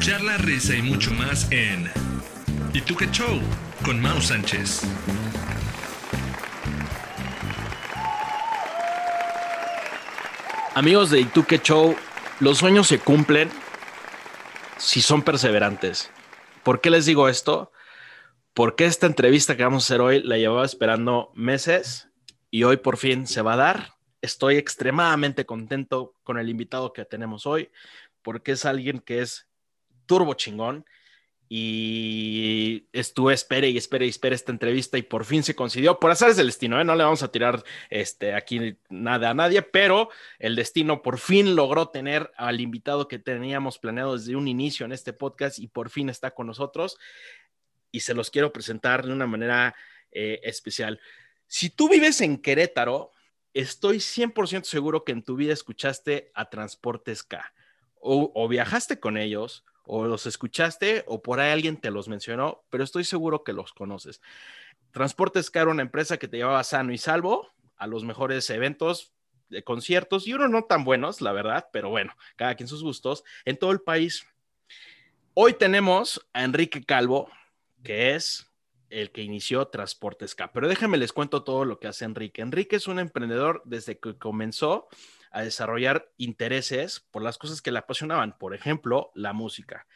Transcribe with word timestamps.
charla, 0.00 0.36
risa 0.38 0.76
y 0.76 0.82
mucho 0.82 1.10
más 1.12 1.50
en 1.50 1.90
¿Y 2.72 2.80
show? 2.80 3.40
con 3.84 4.00
Mau 4.00 4.20
Sánchez. 4.20 4.82
Amigos 10.74 11.10
de 11.10 11.20
¿Y 11.20 11.28
show? 11.62 11.96
Los 12.38 12.58
sueños 12.58 12.86
se 12.86 13.00
cumplen 13.00 13.50
si 14.76 15.00
son 15.00 15.22
perseverantes. 15.22 16.10
¿Por 16.62 16.80
qué 16.80 16.90
les 16.90 17.06
digo 17.06 17.28
esto? 17.28 17.72
Porque 18.54 18.84
esta 18.84 19.06
entrevista 19.06 19.56
que 19.56 19.64
vamos 19.64 19.84
a 19.84 19.86
hacer 19.86 20.00
hoy 20.00 20.22
la 20.22 20.36
llevaba 20.38 20.64
esperando 20.64 21.32
meses 21.34 22.08
y 22.50 22.62
hoy 22.62 22.76
por 22.76 22.98
fin 22.98 23.26
se 23.26 23.42
va 23.42 23.54
a 23.54 23.56
dar. 23.56 23.94
Estoy 24.22 24.56
extremadamente 24.56 25.44
contento 25.44 26.14
con 26.22 26.38
el 26.38 26.48
invitado 26.48 26.92
que 26.92 27.04
tenemos 27.04 27.46
hoy 27.46 27.70
porque 28.22 28.52
es 28.52 28.64
alguien 28.64 29.00
que 29.00 29.22
es 29.22 29.47
turbo 30.08 30.34
chingón 30.34 30.84
y 31.50 32.86
estuve 32.92 33.32
espere 33.32 33.70
y 33.70 33.78
espere 33.78 34.04
y 34.04 34.10
espere 34.10 34.34
esta 34.34 34.52
entrevista 34.52 34.98
y 34.98 35.02
por 35.02 35.24
fin 35.24 35.42
se 35.42 35.54
concedió 35.54 35.98
por 35.98 36.10
es 36.10 36.36
del 36.36 36.46
destino, 36.46 36.78
¿eh? 36.78 36.84
no 36.84 36.94
le 36.94 37.04
vamos 37.04 37.22
a 37.22 37.32
tirar 37.32 37.64
este, 37.88 38.34
aquí 38.34 38.76
nada 38.90 39.30
a 39.30 39.34
nadie, 39.34 39.62
pero 39.62 40.10
el 40.38 40.56
destino 40.56 41.00
por 41.00 41.18
fin 41.18 41.56
logró 41.56 41.88
tener 41.88 42.30
al 42.36 42.60
invitado 42.60 43.08
que 43.08 43.18
teníamos 43.18 43.78
planeado 43.78 44.18
desde 44.18 44.36
un 44.36 44.46
inicio 44.46 44.84
en 44.84 44.92
este 44.92 45.14
podcast 45.14 45.58
y 45.58 45.68
por 45.68 45.88
fin 45.88 46.10
está 46.10 46.32
con 46.32 46.46
nosotros 46.46 46.98
y 47.90 48.00
se 48.00 48.12
los 48.12 48.30
quiero 48.30 48.52
presentar 48.52 49.06
de 49.06 49.12
una 49.12 49.26
manera 49.26 49.74
eh, 50.12 50.40
especial. 50.42 51.00
Si 51.46 51.70
tú 51.70 51.88
vives 51.88 52.20
en 52.20 52.36
Querétaro, 52.36 53.12
estoy 53.54 53.98
100% 53.98 54.64
seguro 54.64 55.02
que 55.02 55.12
en 55.12 55.22
tu 55.22 55.36
vida 55.36 55.54
escuchaste 55.54 56.30
a 56.34 56.50
Transportes 56.50 57.22
K 57.22 57.54
o 58.00 58.46
viajaste 58.46 59.00
con 59.00 59.16
ellos 59.16 59.64
o 59.88 60.06
los 60.06 60.26
escuchaste 60.26 61.02
o 61.06 61.22
por 61.22 61.40
ahí 61.40 61.50
alguien 61.50 61.78
te 61.78 61.90
los 61.90 62.08
mencionó, 62.08 62.62
pero 62.68 62.84
estoy 62.84 63.04
seguro 63.04 63.42
que 63.42 63.54
los 63.54 63.72
conoces. 63.72 64.20
Transportes 64.92 65.50
era 65.54 65.70
una 65.70 65.82
empresa 65.82 66.18
que 66.18 66.28
te 66.28 66.36
llevaba 66.36 66.62
sano 66.62 66.92
y 66.92 66.98
salvo 66.98 67.48
a 67.76 67.86
los 67.86 68.04
mejores 68.04 68.48
eventos 68.50 69.12
de 69.48 69.64
conciertos 69.64 70.28
y 70.28 70.34
unos 70.34 70.50
no 70.50 70.64
tan 70.64 70.84
buenos, 70.84 71.22
la 71.22 71.32
verdad, 71.32 71.70
pero 71.72 71.88
bueno, 71.88 72.14
cada 72.36 72.54
quien 72.54 72.68
sus 72.68 72.82
gustos, 72.82 73.24
en 73.46 73.56
todo 73.56 73.72
el 73.72 73.80
país. 73.80 74.26
Hoy 75.32 75.54
tenemos 75.54 76.20
a 76.34 76.44
Enrique 76.44 76.84
Calvo, 76.84 77.30
que 77.82 78.14
es 78.14 78.46
el 78.90 79.10
que 79.10 79.22
inició 79.22 79.68
Transportes 79.68 80.34
K, 80.34 80.52
pero 80.52 80.68
déjenme 80.68 80.98
les 80.98 81.14
cuento 81.14 81.44
todo 81.44 81.64
lo 81.64 81.78
que 81.78 81.88
hace 81.88 82.04
Enrique. 82.04 82.42
Enrique 82.42 82.76
es 82.76 82.88
un 82.88 82.98
emprendedor 82.98 83.62
desde 83.64 83.98
que 83.98 84.18
comenzó 84.18 84.88
a 85.30 85.42
desarrollar 85.42 86.10
intereses 86.16 87.06
por 87.10 87.22
las 87.22 87.38
cosas 87.38 87.62
que 87.62 87.70
le 87.70 87.78
apasionaban, 87.78 88.36
por 88.38 88.54
ejemplo, 88.54 89.10
la 89.14 89.32
música. 89.32 89.86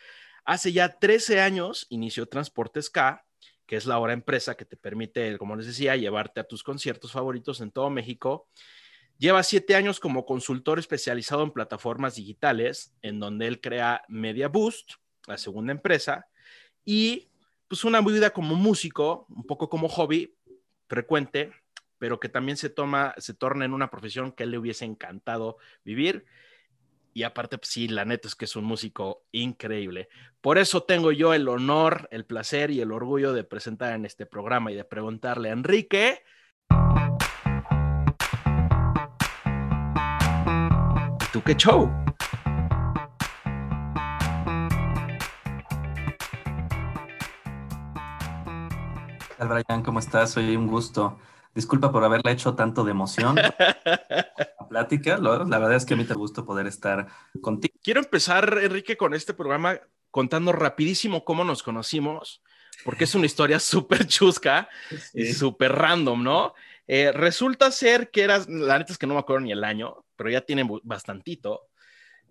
Hace 0.45 0.73
ya 0.73 0.99
13 0.99 1.41
años 1.41 1.87
inició 1.89 2.27
Transportes 2.27 2.91
K, 2.91 3.25
que 3.67 3.77
es 3.77 3.87
la 3.87 3.99
hora 3.99 4.13
empresa 4.13 4.57
que 4.57 4.65
te 4.65 4.77
permite, 4.77 5.39
como 5.39 5.57
les 5.57 5.67
decía, 5.67 5.97
llevarte 5.97 6.41
a 6.41 6.45
tus 6.45 6.63
conciertos 6.63 7.13
favoritos 7.13 7.61
en 7.61 7.71
todo 7.71 7.91
México. 7.91 8.49
Lleva 9.19 9.43
siete 9.43 9.77
años 9.77 10.01
como 10.01 10.27
consultor 10.27 10.79
especializado 10.79 11.43
en 11.45 11.53
plataformas 11.53 12.17
digitales, 12.17 12.93
en 13.03 13.21
donde 13.21 13.47
él 13.47 13.61
crea 13.61 14.03
Media 14.09 14.49
Boost, 14.49 14.95
la 15.27 15.39
segunda 15.39 15.73
empresa, 15.73 16.27
y 16.85 17.31
pues 17.69 17.85
una 17.85 18.01
vida 18.01 18.31
como 18.31 18.57
músico, 18.57 19.27
un 19.31 19.47
poco 19.47 19.69
como 19.69 19.89
hobby 19.89 20.35
frecuente, 20.89 21.53
pero 22.03 22.19
que 22.19 22.29
también 22.29 22.57
se 22.57 22.69
toma, 22.69 23.15
se 23.19 23.33
torna 23.33 23.65
en 23.65 23.73
una 23.73 23.89
profesión 23.89 24.33
que 24.33 24.43
él 24.43 24.51
le 24.51 24.59
hubiese 24.59 24.85
encantado 24.85 25.59
vivir. 25.85 26.27
Y 27.15 27.23
aparte, 27.23 27.59
pues 27.59 27.71
sí, 27.71 27.87
la 27.87 28.05
neta 28.05 28.27
es 28.27 28.35
que 28.35 28.47
es 28.47 28.57
un 28.57 28.65
músico 28.65 29.23
increíble. 29.31 30.09
Por 30.41 30.59
eso 30.59 30.83
tengo 30.83 31.13
yo 31.13 31.33
el 31.33 31.47
honor, 31.47 32.09
el 32.11 32.25
placer 32.25 32.73
y 32.73 32.81
el 32.81 32.91
orgullo 32.91 33.33
de 33.33 33.45
presentar 33.45 33.95
en 33.95 34.05
este 34.05 34.27
programa 34.27 34.73
y 34.73 34.75
de 34.75 34.85
preguntarle 34.85 35.51
a 35.51 35.53
Enrique. 35.53 36.25
¿Tú 41.33 41.41
qué 41.45 41.55
show? 41.55 41.89
Hola 49.39 49.63
Brian? 49.69 49.85
¿Cómo 49.85 50.01
estás? 50.01 50.33
Soy 50.33 50.57
un 50.57 50.67
gusto. 50.67 51.17
Disculpa 51.55 51.93
por 51.93 52.03
haberle 52.03 52.33
hecho 52.33 52.55
tanto 52.55 52.83
de 52.83 52.93
emoción 52.93 53.37
la 53.85 54.69
plática. 54.69 55.19
La 55.19 55.59
verdad 55.59 55.75
es 55.75 55.85
que 55.85 55.95
a 55.95 55.97
mí 55.97 56.05
te 56.05 56.15
gusta 56.15 56.45
poder 56.45 56.67
estar 56.67 57.07
contigo. 57.41 57.75
Quiero 57.83 58.01
empezar, 58.01 58.59
Enrique, 58.63 58.97
con 58.97 59.13
este 59.13 59.35
programa 59.35 59.79
contando 60.11 60.53
rapidísimo 60.53 61.25
cómo 61.25 61.45
nos 61.45 61.63
conocimos, 61.63 62.43
porque 62.85 63.05
es 63.05 63.15
una 63.15 63.27
historia 63.27 63.59
súper 63.61 64.07
chusca 64.07 64.69
y 65.13 65.33
súper 65.33 65.73
random, 65.73 66.23
¿no? 66.23 66.55
Eh, 66.87 67.13
resulta 67.13 67.71
ser 67.71 68.11
que 68.11 68.23
eras, 68.23 68.49
la 68.49 68.79
neta 68.79 68.93
es 68.93 68.99
que 68.99 69.07
no 69.07 69.15
me 69.15 69.21
acuerdo 69.21 69.41
ni 69.41 69.53
el 69.53 69.65
año, 69.65 70.05
pero 70.17 70.31
ya 70.31 70.41
tiene 70.41 70.67
bastantito. 70.83 71.69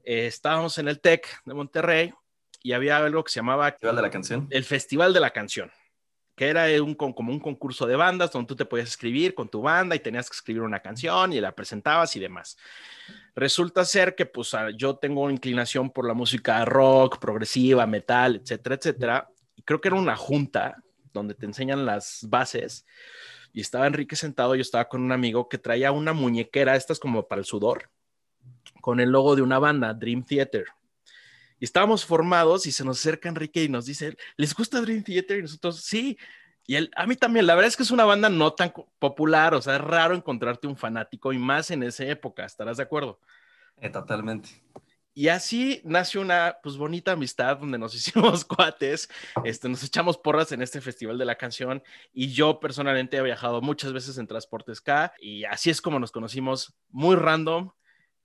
Eh, 0.04 0.26
estábamos 0.26 0.78
en 0.80 0.88
el 0.88 1.00
TEC 1.00 1.28
de 1.46 1.54
Monterrey 1.54 2.14
y 2.64 2.74
había 2.74 2.98
algo 2.98 3.24
que 3.24 3.32
se 3.32 3.40
llamaba... 3.40 3.72
Festival 3.72 3.96
de 3.96 4.02
la 4.02 4.10
Canción. 4.10 4.48
El 4.50 4.64
Festival 4.64 5.14
de 5.14 5.20
la 5.20 5.30
Canción 5.30 5.72
que 6.42 6.50
era 6.50 6.66
un, 6.82 6.96
como 6.96 7.32
un 7.32 7.40
concurso 7.40 7.86
de 7.86 7.96
bandas 7.96 8.32
donde 8.32 8.48
tú 8.48 8.56
te 8.56 8.66
podías 8.66 8.90
escribir 8.90 9.36
con 9.36 9.48
tu 9.48 9.62
banda 9.62 9.96
y 9.96 10.00
tenías 10.00 10.28
que 10.28 10.34
escribir 10.34 10.64
una 10.64 10.80
canción 10.80 11.34
y 11.34 11.40
la 11.40 11.52
presentabas 11.52 12.16
y 12.16 12.20
demás. 12.20 12.58
Resulta 13.36 13.86
ser 13.86 14.16
que 14.16 14.26
pues 14.26 14.52
yo 14.76 14.96
tengo 14.96 15.30
inclinación 15.30 15.92
por 15.92 16.08
la 16.08 16.16
música 16.16 16.66
rock, 16.66 17.20
progresiva, 17.20 17.86
metal, 17.86 18.38
etcétera, 18.38 18.74
etcétera. 18.74 19.30
Y 19.56 19.62
creo 19.62 19.80
que 19.82 19.90
era 19.90 19.98
una 19.98 20.16
junta 20.16 20.82
donde 21.14 21.36
te 21.36 21.46
enseñan 21.46 21.86
las 21.86 22.26
bases 22.28 22.88
y 23.54 23.62
estaba 23.62 23.86
Enrique 23.86 24.16
sentado, 24.16 24.56
yo 24.56 24.64
estaba 24.64 24.90
con 24.90 25.04
un 25.04 25.12
amigo 25.12 25.48
que 25.48 25.60
traía 25.60 25.92
una 25.92 26.14
muñequera, 26.14 26.76
estas 26.76 26.98
como 26.98 27.28
para 27.28 27.42
el 27.42 27.46
sudor, 27.46 27.92
con 28.82 29.00
el 29.00 29.12
logo 29.12 29.36
de 29.36 29.44
una 29.44 29.60
banda, 29.60 29.94
Dream 29.94 30.24
Theater. 30.24 30.66
Y 31.62 31.66
estábamos 31.66 32.04
formados 32.04 32.66
y 32.66 32.72
se 32.72 32.84
nos 32.84 33.00
acerca 33.00 33.30
Enrique 33.30 33.64
y 33.64 33.70
nos 33.70 33.86
dice, 33.86 34.18
¿les 34.36 34.56
gusta 34.56 34.82
Dream 34.82 35.04
Theater? 35.04 35.38
Y 35.38 35.42
nosotros, 35.44 35.82
sí. 35.82 36.18
Y 36.66 36.74
él, 36.74 36.90
a 36.96 37.06
mí 37.06 37.16
también, 37.16 37.46
la 37.46 37.54
verdad 37.54 37.68
es 37.68 37.78
que 37.78 37.84
es 37.84 37.92
una 37.92 38.04
banda 38.04 38.30
no 38.30 38.52
tan 38.54 38.74
popular, 38.98 39.54
o 39.54 39.62
sea, 39.62 39.76
es 39.76 39.82
raro 39.82 40.16
encontrarte 40.16 40.66
un 40.66 40.76
fanático 40.76 41.32
y 41.32 41.38
más 41.38 41.70
en 41.70 41.84
esa 41.84 42.04
época, 42.06 42.46
¿estarás 42.46 42.78
de 42.78 42.84
acuerdo? 42.84 43.20
Eh, 43.80 43.92
totalmente. 43.92 44.50
Y 45.14 45.28
así 45.28 45.82
nació 45.84 46.22
una 46.22 46.58
pues 46.64 46.78
bonita 46.78 47.12
amistad 47.12 47.58
donde 47.58 47.78
nos 47.78 47.94
hicimos 48.08 48.44
cuates, 48.44 49.08
este, 49.44 49.70
nos 49.70 49.84
echamos 49.84 50.18
porras 50.18 50.52
en 50.54 50.64
este 50.64 50.82
festival 50.82 51.20
de 51.20 51.26
la 51.26 51.36
canción 51.36 51.84
y 52.12 52.34
yo 52.34 52.60
personalmente 52.60 53.18
he 53.18 53.22
viajado 53.22 53.62
muchas 53.62 53.94
veces 53.94 54.18
en 54.18 54.26
Transportes 54.26 54.82
K 54.82 55.14
y 55.20 55.44
así 55.44 55.70
es 55.70 55.80
como 55.80 56.00
nos 56.00 56.12
conocimos 56.12 56.74
muy 56.90 57.16
random 57.18 57.70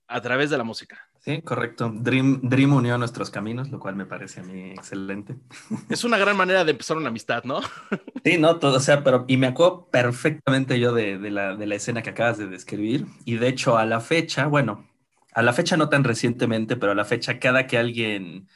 a 0.07 0.21
través 0.21 0.49
de 0.49 0.57
la 0.57 0.63
música. 0.63 1.06
Sí, 1.27 1.41
correcto. 1.41 1.91
Dream, 1.93 2.39
Dream 2.41 2.71
unió 2.71 2.97
nuestros 2.97 3.29
caminos, 3.29 3.69
lo 3.69 3.81
cual 3.81 3.97
me 3.97 4.05
parece 4.05 4.39
a 4.39 4.43
mí 4.43 4.71
excelente. 4.71 5.35
Es 5.89 6.05
una 6.05 6.17
gran 6.17 6.37
manera 6.37 6.63
de 6.63 6.71
empezar 6.71 6.95
una 6.95 7.09
amistad, 7.09 7.43
¿no? 7.43 7.59
Sí, 8.23 8.37
no, 8.37 8.59
todo, 8.59 8.77
o 8.77 8.79
sea, 8.79 9.03
pero 9.03 9.25
y 9.27 9.35
me 9.35 9.47
acuerdo 9.47 9.89
perfectamente 9.91 10.79
yo 10.79 10.93
de, 10.93 11.17
la, 11.29 11.57
de 11.57 11.65
la 11.65 11.75
escena 11.75 12.01
que 12.01 12.11
acabas 12.11 12.37
de 12.37 12.47
describir. 12.47 13.07
Y 13.25 13.35
de 13.35 13.49
hecho, 13.49 13.77
a 13.77 13.85
la 13.85 13.99
fecha, 13.99 14.47
bueno, 14.47 14.87
a 15.33 15.41
la 15.41 15.51
fecha 15.51 15.75
no 15.75 15.89
tan 15.89 16.05
recientemente, 16.05 16.77
pero 16.77 16.93
a 16.93 16.95
la 16.95 17.03
fecha, 17.03 17.39
cada 17.39 17.67
que 17.67 17.77
alguien 17.77 18.47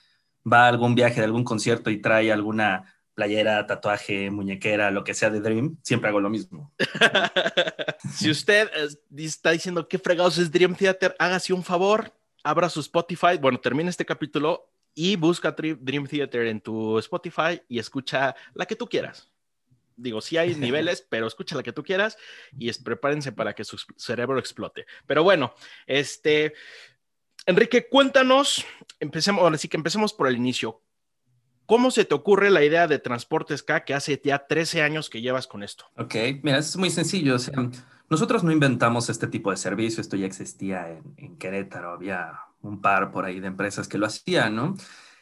va 0.50 0.66
a 0.66 0.70
algún 0.70 0.96
viaje 0.96 1.20
de 1.20 1.26
algún 1.26 1.44
concierto 1.44 1.90
y 1.90 2.02
trae 2.02 2.32
alguna 2.32 2.86
playera, 3.16 3.68
tatuaje, 3.68 4.32
muñequera, 4.32 4.92
lo 4.92 5.04
que 5.04 5.14
sea 5.14 5.30
de 5.30 5.42
Dream, 5.42 5.78
siempre 5.84 6.10
hago 6.10 6.22
lo 6.22 6.30
mismo. 6.30 6.74
si 8.16 8.32
usted 8.32 8.70
está 9.18 9.52
diciendo 9.52 9.90
qué 9.90 10.00
fregados 10.00 10.38
es 10.38 10.52
Dream 10.52 10.76
Theater, 10.76 11.16
hágase 11.20 11.52
un 11.52 11.64
favor, 11.64 12.14
abra 12.44 12.70
su 12.70 12.80
Spotify, 12.80 13.38
bueno, 13.40 13.60
termina 13.60 13.90
este 13.90 14.06
capítulo 14.06 14.72
y 14.94 15.16
busca 15.16 15.52
Dream 15.52 16.08
Theater 16.08 16.48
en 16.48 16.62
tu 16.62 16.98
Spotify 17.00 17.62
y 17.68 17.80
escucha 17.80 18.36
la 18.54 18.66
que 18.66 18.76
tú 18.76 18.88
quieras. 18.88 19.32
Digo, 19.96 20.22
sí 20.22 20.38
hay 20.38 20.56
niveles, 20.56 21.06
pero 21.08 21.28
escucha 21.28 21.56
la 21.56 21.64
que 21.64 21.74
tú 21.74 21.84
quieras 21.84 22.18
y 22.58 22.72
prepárense 22.74 23.32
para 23.32 23.54
que 23.54 23.64
su 23.64 23.78
cerebro 23.96 24.40
explote. 24.40 24.86
Pero 25.06 25.24
bueno, 25.24 25.54
este, 25.86 26.54
Enrique, 27.46 27.88
cuéntanos, 27.88 28.66
empecemos, 29.00 29.44
ahora 29.44 29.58
sí 29.58 29.68
que 29.68 29.78
empecemos 29.78 30.14
por 30.14 30.28
el 30.28 30.36
inicio. 30.36 30.82
¿Cómo 31.72 31.90
se 31.90 32.04
te 32.04 32.14
ocurre 32.14 32.50
la 32.50 32.66
idea 32.66 32.86
de 32.86 33.00
Transportes 33.00 33.64
K 33.64 33.86
que 33.86 33.94
hace 33.94 34.22
ya 34.22 34.46
13 34.46 34.82
años 34.82 35.10
que 35.10 35.22
llevas 35.22 35.48
con 35.48 35.64
esto? 35.64 35.86
Ok, 35.96 36.16
mira, 36.44 36.58
es 36.58 36.76
muy 36.76 36.90
sencillo. 36.90 37.36
O 37.36 37.40
sea, 37.40 37.54
nosotros 38.10 38.44
no 38.44 38.52
inventamos 38.52 39.10
este 39.10 39.26
tipo 39.28 39.52
de 39.52 39.56
servicio, 39.56 40.02
esto 40.02 40.18
ya 40.18 40.26
existía 40.26 40.90
en, 41.16 41.38
Querétaro, 41.38 41.92
había 41.92 42.42
un 42.62 42.82
par 42.82 43.10
por 43.10 43.24
ahí 43.24 43.40
de 43.40 43.48
empresas 43.48 43.88
que 43.88 43.98
lo 43.98 44.08
hacían, 44.08 44.54
¿no? 44.54 44.76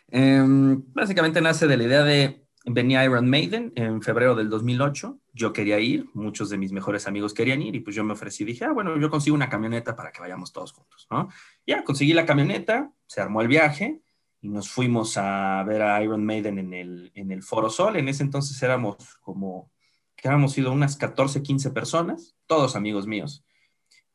Em, 0.08 0.82
básicamente 0.92 1.40
nace 1.40 1.68
de 1.68 1.78
la 1.78 1.84
idea 1.84 2.04
de, 2.04 2.44
venía 2.66 3.06
Iron 3.06 3.30
Maiden 3.30 3.72
en 3.76 4.02
febrero 4.02 4.34
del 4.34 4.50
2008, 4.50 5.20
yo 5.34 5.54
quería 5.54 5.80
ir, 5.80 6.10
muchos 6.16 6.50
de 6.50 6.58
mis 6.58 6.72
mejores 6.72 7.06
amigos 7.08 7.36
querían 7.36 7.62
ir 7.62 7.76
y 7.76 7.82
pues 7.82 7.96
yo 7.96 8.04
me 8.04 8.14
ofrecí, 8.14 8.44
dije, 8.44 8.66
ah, 8.66 8.72
bueno, 8.72 8.98
yo 8.98 9.12
consigo 9.12 9.36
una 9.36 9.50
camioneta 9.50 9.96
para 9.96 10.12
que 10.12 10.20
vayamos 10.20 10.52
todos 10.52 10.72
juntos, 10.72 11.06
¿no? 11.12 11.30
Ya, 11.68 11.84
conseguí 11.84 12.14
la 12.14 12.26
camioneta, 12.26 12.92
se 13.06 13.22
armó 13.22 13.44
el 13.44 13.48
viaje 13.48 14.02
y 14.42 14.50
nos 14.50 14.70
fuimos 14.70 15.18
a 15.18 15.64
ver 15.68 15.82
a 15.82 16.02
Iron 16.04 16.26
Maiden 16.26 16.60
en 16.60 16.74
el, 16.74 17.12
en 17.14 17.32
el 17.32 17.44
Foro 17.44 17.70
Sol. 17.70 17.98
En 17.98 18.08
ese 18.08 18.24
entonces 18.24 18.62
éramos 18.64 18.96
como, 19.22 19.72
que 20.16 20.28
habíamos 20.28 20.54
sido 20.54 20.72
unas 20.72 20.96
14, 20.96 21.42
15 21.42 21.72
personas, 21.72 22.36
todos 22.48 22.76
amigos 22.76 23.08
míos. 23.08 23.44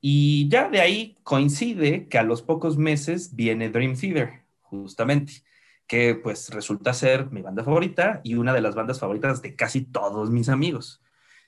Y 0.00 0.48
ya 0.48 0.68
de 0.68 0.80
ahí 0.80 1.16
coincide 1.22 2.08
que 2.08 2.18
a 2.18 2.22
los 2.22 2.42
pocos 2.42 2.76
meses 2.76 3.34
viene 3.34 3.70
Dream 3.70 3.96
Theater, 3.96 4.44
justamente, 4.60 5.44
que 5.86 6.14
pues 6.14 6.50
resulta 6.50 6.94
ser 6.94 7.30
mi 7.30 7.42
banda 7.42 7.64
favorita 7.64 8.20
y 8.22 8.34
una 8.34 8.52
de 8.52 8.60
las 8.60 8.74
bandas 8.74 9.00
favoritas 9.00 9.42
de 9.42 9.54
casi 9.56 9.82
todos 9.82 10.30
mis 10.30 10.48
amigos. 10.48 11.02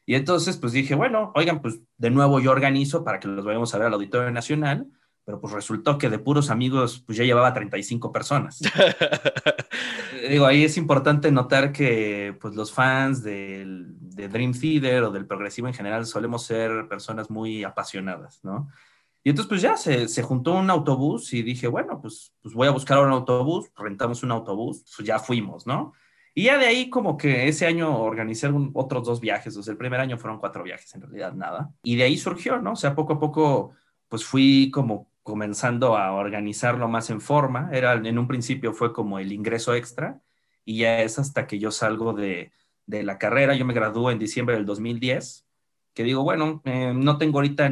Y 0.06 0.14
entonces 0.14 0.56
pues 0.56 0.72
dije, 0.72 0.94
bueno, 0.94 1.32
oigan, 1.34 1.60
pues 1.60 1.80
de 1.98 2.10
nuevo 2.10 2.40
yo 2.40 2.52
organizo 2.52 3.04
para 3.04 3.20
que 3.20 3.28
los 3.28 3.44
vayamos 3.44 3.74
a 3.74 3.78
ver 3.78 3.88
al 3.88 3.94
Auditorio 3.94 4.30
Nacional 4.30 4.86
pero 5.26 5.40
pues 5.40 5.52
resultó 5.52 5.98
que 5.98 6.08
de 6.08 6.20
puros 6.20 6.50
amigos 6.50 7.02
pues 7.04 7.18
ya 7.18 7.24
llevaba 7.24 7.52
35 7.52 8.12
personas. 8.12 8.60
Digo, 10.30 10.46
ahí 10.46 10.62
es 10.62 10.76
importante 10.76 11.32
notar 11.32 11.72
que 11.72 12.38
pues 12.40 12.54
los 12.54 12.72
fans 12.72 13.24
del, 13.24 13.88
de 13.98 14.28
Dream 14.28 14.52
Theater 14.52 15.02
o 15.02 15.10
del 15.10 15.26
progresivo 15.26 15.66
en 15.66 15.74
general 15.74 16.06
solemos 16.06 16.44
ser 16.44 16.86
personas 16.88 17.28
muy 17.28 17.64
apasionadas, 17.64 18.38
¿no? 18.44 18.68
Y 19.24 19.30
entonces 19.30 19.48
pues 19.48 19.62
ya 19.62 19.76
se, 19.76 20.06
se 20.06 20.22
juntó 20.22 20.54
un 20.54 20.70
autobús 20.70 21.34
y 21.34 21.42
dije, 21.42 21.66
bueno, 21.66 22.00
pues, 22.00 22.32
pues 22.40 22.54
voy 22.54 22.68
a 22.68 22.70
buscar 22.70 23.00
un 23.00 23.10
autobús, 23.10 23.68
rentamos 23.76 24.22
un 24.22 24.30
autobús, 24.30 24.84
pues 24.96 25.08
ya 25.08 25.18
fuimos, 25.18 25.66
¿no? 25.66 25.92
Y 26.34 26.44
ya 26.44 26.56
de 26.56 26.66
ahí 26.66 26.88
como 26.88 27.16
que 27.16 27.48
ese 27.48 27.66
año 27.66 27.98
organicé 27.98 28.48
otros 28.74 29.04
dos 29.04 29.20
viajes, 29.20 29.56
o 29.56 29.62
sea, 29.64 29.72
el 29.72 29.78
primer 29.78 29.98
año 29.98 30.18
fueron 30.18 30.38
cuatro 30.38 30.62
viajes, 30.62 30.94
en 30.94 31.00
realidad 31.00 31.32
nada. 31.32 31.72
Y 31.82 31.96
de 31.96 32.04
ahí 32.04 32.16
surgió, 32.16 32.60
¿no? 32.60 32.74
O 32.74 32.76
sea, 32.76 32.94
poco 32.94 33.14
a 33.14 33.18
poco 33.18 33.72
pues 34.08 34.24
fui 34.24 34.70
como 34.70 35.10
comenzando 35.26 35.96
a 35.96 36.12
organizarlo 36.12 36.86
más 36.86 37.10
en 37.10 37.20
forma. 37.20 37.68
Era, 37.72 37.94
en 37.94 38.16
un 38.16 38.28
principio 38.28 38.72
fue 38.72 38.92
como 38.92 39.18
el 39.18 39.32
ingreso 39.32 39.74
extra 39.74 40.22
y 40.64 40.78
ya 40.78 41.02
es 41.02 41.18
hasta 41.18 41.48
que 41.48 41.58
yo 41.58 41.72
salgo 41.72 42.12
de, 42.12 42.52
de 42.86 43.02
la 43.02 43.18
carrera. 43.18 43.56
Yo 43.56 43.64
me 43.64 43.74
gradué 43.74 44.12
en 44.12 44.20
diciembre 44.20 44.54
del 44.54 44.64
2010, 44.64 45.44
que 45.94 46.04
digo, 46.04 46.22
bueno, 46.22 46.62
eh, 46.64 46.92
no 46.94 47.18
tengo 47.18 47.38
ahorita, 47.38 47.68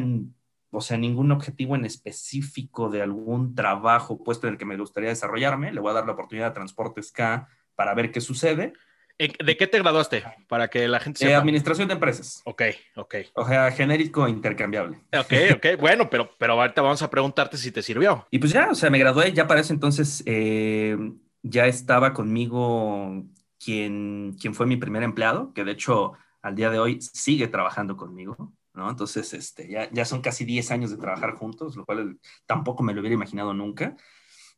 o 0.69 0.81
sea, 0.81 0.97
ningún 0.97 1.31
objetivo 1.31 1.77
en 1.77 1.85
específico 1.85 2.89
de 2.89 3.01
algún 3.01 3.55
trabajo 3.55 4.21
puesto 4.21 4.47
en 4.47 4.53
el 4.53 4.59
que 4.59 4.65
me 4.65 4.75
gustaría 4.75 5.09
desarrollarme. 5.09 5.71
Le 5.71 5.79
voy 5.79 5.91
a 5.91 5.95
dar 5.95 6.05
la 6.05 6.11
oportunidad 6.11 6.49
a 6.49 6.53
Transportes 6.53 7.13
K 7.13 7.47
para 7.73 7.93
ver 7.93 8.11
qué 8.11 8.19
sucede. 8.19 8.73
¿De 9.17 9.55
qué 9.55 9.67
te 9.67 9.79
graduaste? 9.79 10.23
Para 10.47 10.67
que 10.67 10.87
la 10.87 10.99
gente 10.99 11.19
sepa. 11.19 11.37
administración 11.37 11.87
de 11.87 11.93
empresas. 11.93 12.41
Ok, 12.43 12.63
ok. 12.95 13.15
O 13.35 13.47
sea, 13.47 13.71
genérico 13.71 14.27
intercambiable. 14.27 14.97
Ok, 15.17 15.33
ok. 15.55 15.65
bueno, 15.79 16.09
pero, 16.09 16.29
pero 16.37 16.53
ahorita 16.53 16.81
vamos 16.81 17.01
a 17.01 17.09
preguntarte 17.09 17.57
si 17.57 17.71
te 17.71 17.81
sirvió. 17.81 18.27
Y 18.29 18.39
pues 18.39 18.51
ya, 18.51 18.69
o 18.69 18.75
sea, 18.75 18.89
me 18.89 18.99
gradué, 18.99 19.31
ya 19.31 19.47
para 19.47 19.61
ese 19.61 19.71
entonces 19.71 20.21
eh, 20.25 20.97
ya 21.43 21.65
estaba 21.65 22.11
conmigo 22.13 23.23
quien, 23.57 24.35
quien 24.39 24.53
fue 24.53 24.65
mi 24.65 24.75
primer 24.75 25.03
empleado, 25.03 25.53
que 25.53 25.63
de 25.63 25.71
hecho 25.71 26.13
al 26.41 26.55
día 26.55 26.69
de 26.69 26.79
hoy 26.79 26.99
sigue 27.01 27.47
trabajando 27.47 27.95
conmigo, 27.95 28.53
¿no? 28.73 28.89
Entonces, 28.89 29.33
este, 29.33 29.67
ya, 29.69 29.89
ya 29.91 30.05
son 30.05 30.21
casi 30.21 30.45
10 30.45 30.71
años 30.71 30.91
de 30.91 30.97
trabajar 30.97 31.35
juntos, 31.35 31.75
lo 31.75 31.85
cual 31.85 32.19
tampoco 32.45 32.83
me 32.83 32.93
lo 32.93 32.99
hubiera 32.99 33.15
imaginado 33.15 33.53
nunca. 33.53 33.95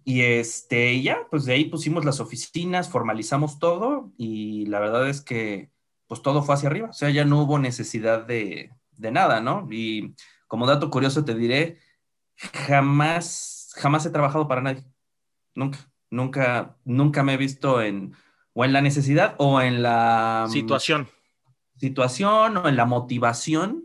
Y 0.04 0.22
este, 0.22 1.02
ya, 1.02 1.28
pues 1.30 1.46
de 1.46 1.54
ahí 1.54 1.66
pusimos 1.66 2.06
las 2.06 2.20
oficinas, 2.20 2.90
formalizamos 2.90 3.60
todo 3.60 4.12
y 4.18 4.66
la 4.68 4.80
verdad 4.80 5.10
es 5.10 5.22
que 5.22 5.70
pues 6.08 6.22
todo 6.22 6.42
fue 6.42 6.56
hacia 6.56 6.70
arriba, 6.70 6.90
o 6.90 6.94
sea, 6.94 7.10
ya 7.10 7.26
no 7.26 7.42
hubo 7.42 7.60
necesidad 7.60 8.26
de, 8.26 8.72
de 8.94 9.12
nada, 9.12 9.42
¿no? 9.42 9.68
Y 9.70 10.16
como 10.48 10.66
dato 10.66 10.90
curioso 10.90 11.26
te 11.26 11.36
diré, 11.36 11.80
jamás, 12.38 13.74
jamás 13.76 14.06
he 14.06 14.10
trabajado 14.10 14.48
para 14.48 14.62
nadie, 14.62 14.86
nunca, 15.54 15.92
nunca, 16.10 16.78
nunca 16.86 17.24
me 17.24 17.34
he 17.34 17.38
visto 17.38 17.82
en, 17.82 18.16
o 18.54 18.64
en 18.64 18.74
la 18.74 18.82
necesidad 18.82 19.36
o 19.38 19.62
en 19.62 19.84
la 19.84 20.46
mm, 20.48 20.52
situación. 20.52 21.10
Situación 21.76 22.58
o 22.58 22.70
en 22.70 22.78
la 22.78 22.86
motivación 22.86 23.84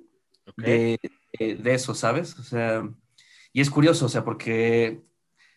de, 0.56 0.98
de 1.38 1.74
eso, 1.74 1.94
¿sabes? 1.94 2.38
O 2.38 2.42
sea, 2.42 2.88
y 3.52 3.60
es 3.60 3.70
curioso, 3.70 4.06
o 4.06 4.08
sea, 4.08 4.24
porque 4.24 5.02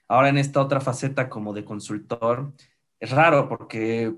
Ahora 0.08 0.30
en 0.30 0.38
esta 0.38 0.62
otra 0.62 0.82
faceta 0.82 1.30
como 1.30 1.54
de 1.54 1.66
consultor, 1.66 2.54
es 3.00 3.12
raro 3.12 3.50
porque 3.50 4.16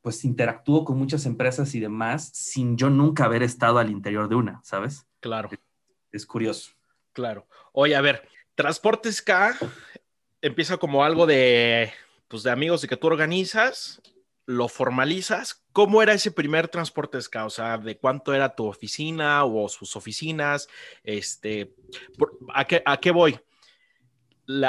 pues 0.00 0.24
interactúo 0.24 0.84
con 0.84 0.96
muchas 0.96 1.26
empresas 1.26 1.74
y 1.74 1.80
demás 1.80 2.30
sin 2.32 2.76
yo 2.76 2.88
nunca 2.88 3.24
haber 3.24 3.42
estado 3.42 3.78
al 3.78 3.90
interior 3.90 4.28
de 4.28 4.36
una, 4.36 4.60
¿sabes? 4.64 5.06
Claro. 5.20 5.50
Es, 6.12 6.24
curioso. 6.24 6.72
Claro. 7.12 7.46
Oye, 7.72 7.94
a 7.96 8.00
ver, 8.00 8.26
Transportes 8.54 9.20
K 9.20 9.56
empieza 10.40 10.76
como 10.78 11.04
algo 11.04 11.26
de, 11.26 11.92
pues, 12.28 12.42
de 12.42 12.50
amigos 12.50 12.80
de 12.80 12.88
que 12.88 12.96
tú 12.96 13.08
organizas, 13.08 14.00
lo 14.46 14.68
formalizas. 14.68 15.62
¿Cómo 15.72 16.00
era 16.00 16.14
ese 16.14 16.30
primer 16.30 16.68
Transportes 16.68 17.28
K? 17.28 17.44
O 17.44 17.50
sea, 17.50 17.76
¿de 17.76 17.98
cuánto 17.98 18.32
era 18.32 18.54
tu 18.54 18.66
oficina 18.66 19.44
o 19.44 19.68
sus 19.68 19.94
oficinas? 19.96 20.68
Este, 21.02 21.74
¿a, 22.54 22.64
qué, 22.64 22.82
¿A 22.86 22.96
qué 22.98 23.10
voy? 23.10 23.38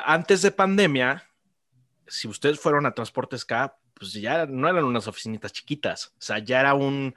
Antes 0.05 0.41
de 0.41 0.51
pandemia, 0.51 1.23
si 2.07 2.27
ustedes 2.27 2.59
fueron 2.59 2.85
a 2.85 2.93
Transportes 2.93 3.45
pues 3.93 4.13
ya 4.13 4.45
no 4.45 4.67
eran 4.69 4.83
unas 4.85 5.07
oficinitas 5.07 5.53
chiquitas, 5.53 6.07
o 6.17 6.21
sea, 6.21 6.39
ya 6.39 6.59
era 6.59 6.73
un, 6.73 7.15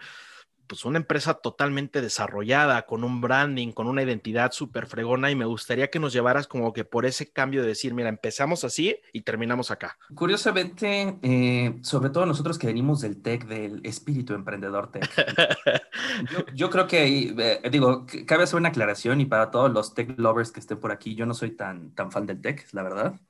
pues 0.73 0.87
una 0.87 0.97
empresa 0.97 1.35
totalmente 1.35 2.01
desarrollada, 2.01 2.87
con 2.87 3.05
un 3.05 3.21
branding, 3.21 3.73
con 3.73 3.89
una 3.89 4.03
identidad 4.03 4.53
súper 4.53 4.87
fregona 4.87 5.31
y 5.31 5.37
me 5.37 5.45
gustaría 5.45 5.91
que 5.91 5.99
nos 5.99 6.15
llevaras 6.15 6.47
como 6.47 6.73
que 6.73 6.83
por 6.83 7.05
ese 7.05 7.31
cambio 7.31 7.61
de 7.61 7.69
decir, 7.69 7.93
mira, 7.93 8.09
empezamos 8.09 8.65
así 8.65 8.97
y 9.13 9.21
terminamos 9.21 9.71
acá. 9.71 9.99
Curiosamente, 10.15 11.19
eh, 11.21 11.79
sobre 11.83 12.09
todo 12.09 12.25
nosotros 12.25 12.59
que 12.59 12.69
venimos 12.69 13.03
del 13.03 13.21
tech, 13.21 13.45
del 13.45 13.85
espíritu 13.85 14.33
emprendedor 14.33 14.91
tech, 14.91 15.11
yo, 16.55 16.71
creo 16.71 16.87
que, 16.87 17.35
eh, 17.37 17.71
digo, 17.71 18.07
cabe 18.27 18.45
hacer 18.45 18.57
una 18.57 18.71
aclaración 18.71 19.21
y 19.21 19.27
para 19.27 19.51
todos 19.51 19.71
los 19.71 19.93
tech 19.93 20.19
lovers 20.19 20.53
que 20.53 20.61
estén 20.61 20.81
por 20.81 20.91
aquí, 20.91 21.15
yo 21.15 21.27
no 21.27 21.35
soy 21.35 21.51
tan, 21.51 21.95
tan 21.95 22.11
fan 22.11 22.25
del 22.25 22.41
tech, 22.41 22.67
la 22.73 22.83
verdad. 22.83 23.21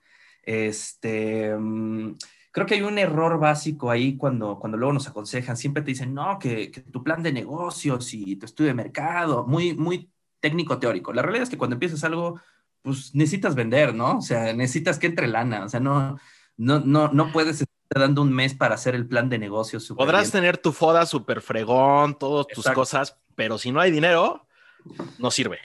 Este... 0.44 1.56
Mm, 1.56 2.14
creo 2.52 2.66
que 2.66 2.75
hay 2.75 2.82
un 2.82 2.99
error 2.99 3.40
básico 3.40 3.90
ahí 3.90 4.16
cuando, 4.16 4.58
cuando 4.58 4.76
luego 4.76 4.93
nos 4.93 5.08
aconsejan, 5.08 5.56
siempre 5.56 5.82
te 5.82 5.90
dicen, 5.90 6.14
no, 6.14 6.38
que, 6.38 6.69
tu 6.93 7.02
plan 7.02 7.22
de 7.22 7.32
negocios 7.32 8.12
y 8.12 8.37
tu 8.37 8.46
estudio 8.46 8.69
de 8.69 8.75
mercado, 8.75 9.46
muy, 9.46 9.75
muy 9.75 10.10
técnico 10.38 10.78
teórico. 10.78 11.12
La 11.12 11.22
realidad 11.22 11.44
es 11.44 11.50
que 11.50 11.58
cuando 11.58 11.75
empiezas 11.75 12.04
algo, 12.04 12.40
pues 12.82 13.14
necesitas 13.14 13.54
vender, 13.54 13.94
¿no? 13.94 14.19
O 14.19 14.22
sea, 14.22 14.52
necesitas 14.52 14.99
que 14.99 15.06
entre 15.06 15.28
lana, 15.28 15.64
o 15.64 15.68
sea, 15.68 15.80
no, 15.80 16.18
no, 16.59 16.80
no, 16.80 17.09
no 17.09 17.32
puedes 17.32 17.62
estar 17.62 18.02
dando 18.02 18.21
un 18.21 18.32
mes 18.32 18.54
para 18.54 18.75
hacer 18.75 18.94
el 18.94 19.06
plan 19.06 19.30
de 19.30 19.38
negocios. 19.38 19.90
Podrás 19.97 20.30
tener 20.30 20.59
tu 20.59 20.73
foda 20.73 21.06
súper 21.06 21.40
fregón, 21.40 22.18
todas 22.18 22.47
tus 22.49 22.66
cosas, 22.66 23.18
pero 23.35 23.56
si 23.56 23.73
no 23.73 23.80
hay 23.80 23.90
dinero, 23.90 24.47
no 25.18 25.30
sirve. 25.30 25.59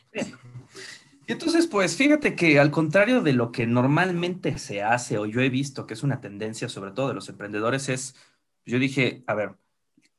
Y 1.27 1.33
entonces, 1.33 1.67
pues 1.67 1.97
fíjate 1.97 2.35
que 2.35 2.57
al 2.57 2.71
contrario 2.71 3.21
de 3.21 3.33
lo 3.33 3.51
que 3.51 3.67
normalmente 3.67 4.57
se 4.57 4.81
hace 4.81 5.17
o 5.17 5.25
yo 5.25 5.41
he 5.41 5.49
visto 5.49 5.85
que 5.85 5.93
es 5.93 6.01
una 6.01 6.21
tendencia 6.21 6.69
sobre 6.69 6.91
todo 6.91 7.09
de 7.09 7.15
los 7.15 7.27
emprendedores 7.27 7.89
es, 7.89 8.15
yo 8.65 8.79
dije, 8.79 9.25
a 9.27 9.33
ver, 9.33 9.57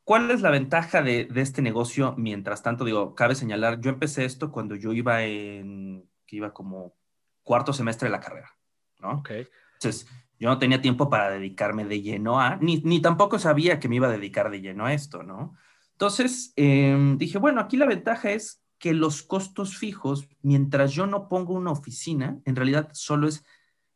¿cuál 0.04 0.30
es 0.30 0.42
la 0.42 0.50
ventaja 0.50 1.00
de, 1.00 1.26
este 1.36 1.62
negocio? 1.62 2.14
Mientras 2.18 2.62
tanto, 2.62 2.84
digo, 2.84 3.14
cabe 3.14 3.34
señalar, 3.34 3.80
yo 3.80 3.88
empecé 3.88 4.26
esto 4.26 4.52
cuando 4.52 4.74
yo 4.74 4.92
iba 4.92 5.24
en, 5.24 6.06
que 6.26 6.36
iba 6.36 6.52
como 6.52 6.94
cuarto 7.42 7.72
semestre 7.72 8.08
de 8.08 8.12
la 8.12 8.20
carrera, 8.20 8.54
¿no? 8.98 9.12
Ok. 9.12 9.30
Entonces, 9.80 10.06
yo 10.38 10.50
no 10.50 10.58
tenía 10.58 10.82
tiempo 10.82 11.08
para 11.08 11.30
dedicarme 11.30 11.86
de 11.86 12.02
lleno 12.02 12.38
a, 12.38 12.56
ni, 12.56 12.82
ni 12.82 13.00
tampoco 13.00 13.38
sabía 13.38 13.80
que 13.80 13.88
me 13.88 13.96
iba 13.96 14.08
a 14.08 14.12
dedicar 14.12 14.50
de 14.50 14.60
lleno 14.60 14.84
a 14.84 14.92
esto, 14.92 15.22
¿no? 15.22 15.56
Entonces, 15.92 16.52
em, 16.56 17.16
dije, 17.16 17.38
bueno, 17.38 17.62
aquí 17.62 17.78
la 17.78 17.86
ventaja 17.86 18.30
es 18.30 18.62
que 18.78 18.94
los 18.94 19.22
costos 19.22 19.76
fijos, 19.76 20.28
mientras 20.42 20.92
yo 20.92 21.06
no 21.06 21.28
pongo 21.28 21.54
una 21.54 21.72
oficina, 21.72 22.38
en 22.44 22.56
realidad 22.56 22.90
solo 22.92 23.28
es, 23.28 23.44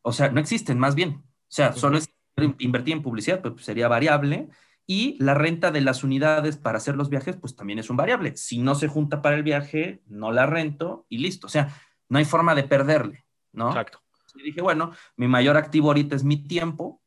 o 0.02 0.12
sea, 0.12 0.30
no 0.30 0.40
existen 0.40 0.78
más 0.78 0.94
bien. 0.94 1.22
O 1.24 1.54
sea, 1.54 1.72
solo 1.72 1.98
es 1.98 2.12
invertir 2.58 2.94
en 2.94 3.02
publicidad, 3.02 3.40
pues 3.42 3.64
sería 3.64 3.88
variable. 3.88 4.48
Y 4.86 5.16
la 5.22 5.34
renta 5.34 5.70
de 5.70 5.80
las 5.80 6.02
unidades 6.02 6.56
para 6.56 6.78
hacer 6.78 6.96
los 6.96 7.08
viajes, 7.08 7.36
pues 7.36 7.54
también 7.54 7.78
es 7.78 7.90
un 7.90 7.96
variable. 7.96 8.36
Si 8.36 8.58
no 8.58 8.74
se 8.74 8.88
junta 8.88 9.22
para 9.22 9.36
el 9.36 9.42
viaje, 9.42 10.02
no 10.06 10.32
la 10.32 10.46
rento 10.46 11.06
y 11.08 11.18
listo. 11.18 11.46
O 11.46 11.50
sea, 11.50 11.74
no 12.08 12.18
hay 12.18 12.24
forma 12.24 12.54
de 12.54 12.64
perderle, 12.64 13.24
¿no? 13.52 13.68
Exacto. 13.68 14.00
Y 14.34 14.42
dije, 14.42 14.62
bueno, 14.62 14.92
mi 15.16 15.28
mayor 15.28 15.56
activo 15.56 15.88
ahorita 15.88 16.16
es 16.16 16.24
mi 16.24 16.42
tiempo. 16.42 17.00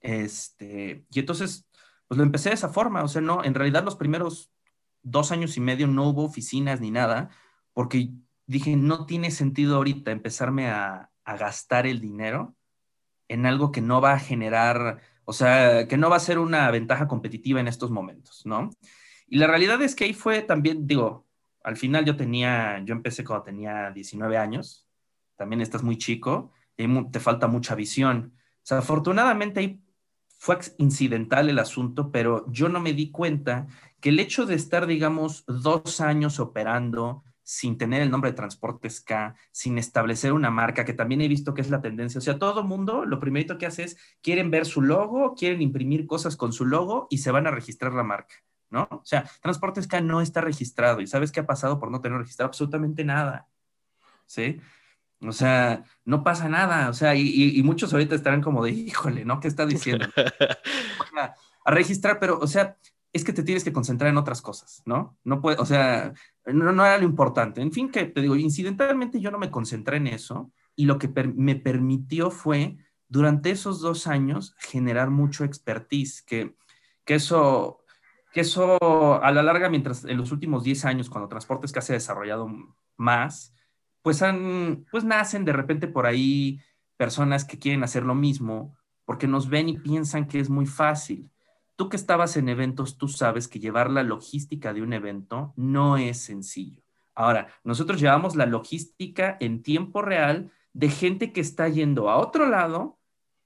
Este, 0.00 1.06
y 1.10 1.18
entonces, 1.18 1.66
pues 2.06 2.18
lo 2.18 2.24
empecé 2.24 2.50
de 2.50 2.54
esa 2.54 2.68
forma. 2.68 3.02
O 3.02 3.08
sea, 3.08 3.20
no, 3.20 3.42
en 3.42 3.54
realidad 3.54 3.84
los 3.84 3.96
primeros 3.96 4.52
dos 5.10 5.32
años 5.32 5.56
y 5.56 5.60
medio 5.60 5.86
no 5.86 6.08
hubo 6.08 6.24
oficinas 6.24 6.80
ni 6.80 6.90
nada, 6.90 7.30
porque 7.72 8.10
dije, 8.46 8.76
no 8.76 9.06
tiene 9.06 9.30
sentido 9.30 9.76
ahorita 9.76 10.10
empezarme 10.10 10.68
a, 10.68 11.10
gastar 11.38 11.86
el 11.86 12.00
dinero 12.00 12.56
en 13.28 13.44
algo 13.44 13.70
que 13.70 13.82
no 13.82 14.00
va 14.00 14.14
a 14.14 14.18
generar, 14.18 15.02
o 15.26 15.34
sea, 15.34 15.86
que 15.86 15.98
no 15.98 16.08
va 16.08 16.16
a 16.16 16.20
ser 16.20 16.38
una 16.38 16.70
ventaja 16.70 17.06
competitiva 17.06 17.60
en 17.60 17.68
estos 17.68 17.90
momentos, 17.90 18.46
¿no? 18.46 18.70
Y 19.26 19.36
la 19.36 19.46
realidad 19.46 19.82
es 19.82 19.94
que 19.94 20.04
ahí 20.04 20.14
fue 20.14 20.40
también, 20.40 20.86
digo, 20.86 21.26
al 21.62 21.76
final 21.76 22.06
yo 22.06 22.16
tenía, 22.16 22.82
yo 22.82 22.94
empecé 22.94 23.24
cuando 23.24 23.44
tenía 23.44 23.90
19 23.90 24.38
años, 24.38 24.88
también 25.36 25.60
estás 25.60 25.82
muy 25.82 25.98
chico, 25.98 26.50
te 26.76 27.20
falta 27.20 27.46
mucha 27.46 27.74
visión. 27.74 28.32
sea, 28.62 28.78
afortunadamente 28.78 29.60
ahí 29.60 29.82
fue 30.38 30.58
incidental 30.78 31.50
el 31.50 31.58
asunto, 31.58 32.10
pero 32.10 32.46
yo 32.50 32.68
no 32.68 32.80
me 32.80 32.94
di 32.94 33.10
cuenta 33.10 33.66
que 34.00 34.10
el 34.10 34.20
hecho 34.20 34.46
de 34.46 34.54
estar, 34.54 34.86
digamos, 34.86 35.44
dos 35.46 36.00
años 36.00 36.38
operando 36.38 37.24
sin 37.42 37.76
tener 37.76 38.02
el 38.02 38.10
nombre 38.10 38.30
de 38.30 38.36
Transportes 38.36 39.00
K, 39.00 39.34
sin 39.50 39.78
establecer 39.78 40.32
una 40.32 40.50
marca, 40.50 40.84
que 40.84 40.92
también 40.92 41.22
he 41.22 41.28
visto 41.28 41.54
que 41.54 41.62
es 41.62 41.70
la 41.70 41.80
tendencia. 41.80 42.18
O 42.18 42.22
sea, 42.22 42.38
todo 42.38 42.62
mundo 42.62 43.04
lo 43.04 43.18
primerito 43.18 43.58
que 43.58 43.66
hace 43.66 43.84
es, 43.84 43.96
quieren 44.22 44.50
ver 44.50 44.64
su 44.64 44.80
logo, 44.80 45.34
quieren 45.34 45.60
imprimir 45.60 46.06
cosas 46.06 46.36
con 46.36 46.52
su 46.52 46.66
logo 46.66 47.08
y 47.10 47.18
se 47.18 47.30
van 47.30 47.46
a 47.46 47.50
registrar 47.50 47.94
la 47.94 48.04
marca, 48.04 48.34
¿no? 48.70 48.86
O 48.90 49.04
sea, 49.04 49.28
Transportes 49.40 49.88
K 49.88 50.02
no 50.02 50.20
está 50.20 50.42
registrado 50.42 51.00
y 51.00 51.06
¿sabes 51.06 51.32
qué 51.32 51.40
ha 51.40 51.46
pasado 51.46 51.80
por 51.80 51.90
no 51.90 52.00
tener 52.00 52.18
registrado? 52.18 52.48
Absolutamente 52.48 53.02
nada, 53.02 53.48
¿sí? 54.26 54.60
O 55.20 55.32
sea, 55.32 55.84
no 56.04 56.22
pasa 56.22 56.48
nada. 56.48 56.88
O 56.88 56.92
sea, 56.92 57.14
y, 57.14 57.60
muchos 57.62 57.92
ahorita 57.92 58.14
estarán 58.14 58.42
como 58.42 58.64
de, 58.64 58.70
híjole, 58.70 59.24
¿no? 59.24 59.40
¿Qué 59.40 59.48
está 59.48 59.66
diciendo? 59.66 60.06
a 61.64 61.70
registrar, 61.70 62.18
pero, 62.18 62.38
o 62.38 62.46
sea, 62.46 62.76
es 63.12 63.24
que 63.24 63.32
te 63.32 63.42
tienes 63.42 63.64
que 63.64 63.72
concentrar 63.72 64.10
en 64.10 64.18
otras 64.18 64.42
cosas, 64.42 64.82
¿no? 64.84 65.18
No 65.24 65.40
puede, 65.40 65.56
o 65.58 65.66
sea, 65.66 66.12
no, 66.46 66.72
no, 66.72 66.84
era 66.84 66.98
lo 66.98 67.04
importante. 67.04 67.60
En 67.60 67.72
fin, 67.72 67.90
que 67.90 68.04
te 68.04 68.20
digo, 68.20 68.36
incidentalmente 68.36 69.20
yo 69.20 69.30
no 69.30 69.38
me 69.38 69.50
concentré 69.50 69.96
en 69.96 70.06
eso 70.06 70.52
y 70.76 70.86
lo 70.86 70.98
que 70.98 71.08
me 71.34 71.56
permitió 71.56 72.30
fue, 72.30 72.76
durante 73.08 73.50
esos 73.50 73.80
dos 73.80 74.06
años, 74.06 74.54
generar 74.58 75.10
mucho 75.10 75.44
expertise, 75.44 76.22
que, 76.22 76.54
que 77.04 77.14
eso, 77.14 77.80
que 78.32 78.42
eso 78.42 79.22
a 79.22 79.32
la 79.32 79.42
larga, 79.42 79.70
mientras 79.70 80.04
en 80.04 80.18
los 80.18 80.30
últimos 80.30 80.62
10 80.62 80.84
años, 80.84 81.10
cuando 81.10 81.28
Transportes 81.28 81.72
casi 81.72 81.92
ha 81.92 81.94
desarrollado 81.94 82.48
más, 82.96 83.54
pues, 84.02 84.22
han, 84.22 84.86
pues 84.90 85.04
nacen 85.04 85.44
de 85.44 85.52
repente 85.52 85.88
por 85.88 86.06
ahí 86.06 86.60
personas 86.96 87.44
que 87.44 87.58
quieren 87.58 87.84
hacer 87.84 88.04
lo 88.04 88.14
mismo 88.14 88.76
porque 89.04 89.26
nos 89.26 89.48
ven 89.48 89.68
y 89.68 89.78
piensan 89.78 90.26
que 90.26 90.40
es 90.40 90.50
muy 90.50 90.66
fácil 90.66 91.30
tú 91.78 91.88
que 91.88 91.96
estabas 91.96 92.36
en 92.36 92.48
eventos, 92.48 92.98
tú 92.98 93.06
sabes 93.06 93.46
que 93.46 93.60
llevar 93.60 93.88
la 93.88 94.02
logística 94.02 94.74
de 94.74 94.82
un 94.82 94.92
evento 94.92 95.54
no 95.54 95.96
es 95.96 96.18
sencillo. 96.20 96.82
Ahora, 97.14 97.46
nosotros 97.62 98.00
llevamos 98.00 98.34
la 98.34 98.46
logística 98.46 99.36
en 99.38 99.62
tiempo 99.62 100.02
real 100.02 100.50
de 100.72 100.90
gente 100.90 101.32
que 101.32 101.40
está 101.40 101.68
yendo 101.68 102.10
a 102.10 102.16
otro 102.16 102.48
lado. 102.48 102.98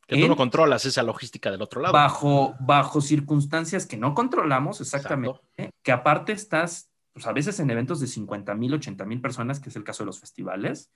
Que 0.07 0.19
tú 0.19 0.29
no 0.29 0.37
controlas 0.37 0.87
esa 0.87 1.03
logística 1.03 1.51
del 1.51 1.61
otro 1.61 1.83
lado. 1.83 1.93
Bajo, 1.93 2.55
bajo 2.59 3.03
circunstancias 3.03 3.85
que 3.85 3.99
no 3.99 4.15
controlamos 4.15 4.81
exactamente, 4.81 5.71
que 5.83 5.93
aparte 5.93 6.33
estás, 6.33 6.91
pues 7.13 7.27
a 7.27 7.33
veces 7.33 7.59
en 7.61 7.71
eventos 7.71 8.01
de 8.01 8.07
50 8.07 8.55
mil, 8.55 8.75
80 8.75 9.05
mil 9.05 9.21
personas, 9.21 9.61
que 9.61 9.69
es 9.69 9.77
el 9.77 9.85
caso 9.85 10.03
de 10.03 10.07
los 10.07 10.21
festivales, 10.21 10.93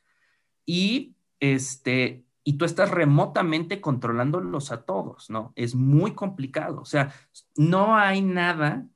y 0.64 1.14
este, 1.40 2.24
y 2.44 2.54
tú 2.54 2.64
estás 2.64 2.90
remotamente 2.90 3.80
controlándolos 3.80 4.70
a 4.70 4.84
todos, 4.84 5.30
¿no? 5.30 5.52
Es 5.56 5.74
muy 5.74 6.12
complicado. 6.12 6.80
O 6.80 6.84
sea, 6.84 7.12
no 7.56 7.96
hay 7.96 8.22
nada 8.22 8.86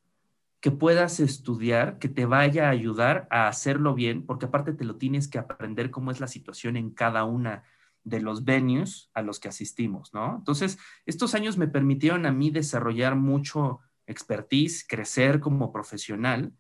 que 0.61 0.71
puedas 0.71 1.21
estudiar 1.21 1.99
que 1.99 2.09
te 2.09 2.27
vaya 2.27 2.67
a 2.69 2.71
ayudar 2.71 3.27
a 3.31 3.49
hacerlo 3.49 3.95
bien, 3.95 4.25
porque 4.25 4.47
aparte 4.47 4.73
te 4.73 4.85
lo 4.85 4.97
tienes 4.97 5.27
que 5.27 5.39
aprender 5.39 5.91
cómo 5.91 6.11
es 6.11 6.21
la 6.21 6.29
situación 6.29 6.77
en 6.77 6.91
cada 6.91 7.25
una 7.25 7.65
de 8.05 8.21
los 8.21 8.45
venues 8.45 9.11
a 9.15 9.23
los 9.23 9.41
que 9.41 9.49
asistimos, 9.49 10.15
¿no? 10.15 10.37
Entonces, 10.37 10.79
estos 11.05 11.35
años 11.35 11.57
me 11.59 11.67
permitieron 11.67 12.27
a 12.27 12.33
mí 12.33 12.51
desarrollar 12.51 13.17
mucho 13.17 13.81
expertise, 14.07 14.87
crecer 14.87 15.41
como 15.41 15.73
profesional, 15.73 16.53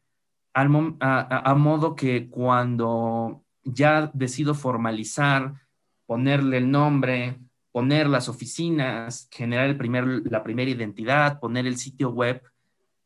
al, 0.52 0.96
a 1.00 1.54
modo 1.54 1.94
que 1.94 2.28
cuando 2.28 3.44
ya 3.62 4.10
decido 4.14 4.54
formalizar, 4.54 5.54
ponerle 6.06 6.58
el 6.58 6.70
nombre, 6.70 7.38
poner 7.72 8.08
las 8.08 8.28
oficinas, 8.28 9.28
generar 9.30 9.66
el 9.66 9.76
primer, 9.76 10.22
la 10.24 10.42
primera 10.42 10.70
identidad, 10.70 11.38
poner 11.38 11.66
el 11.66 11.76
sitio 11.76 12.10
web, 12.10 12.42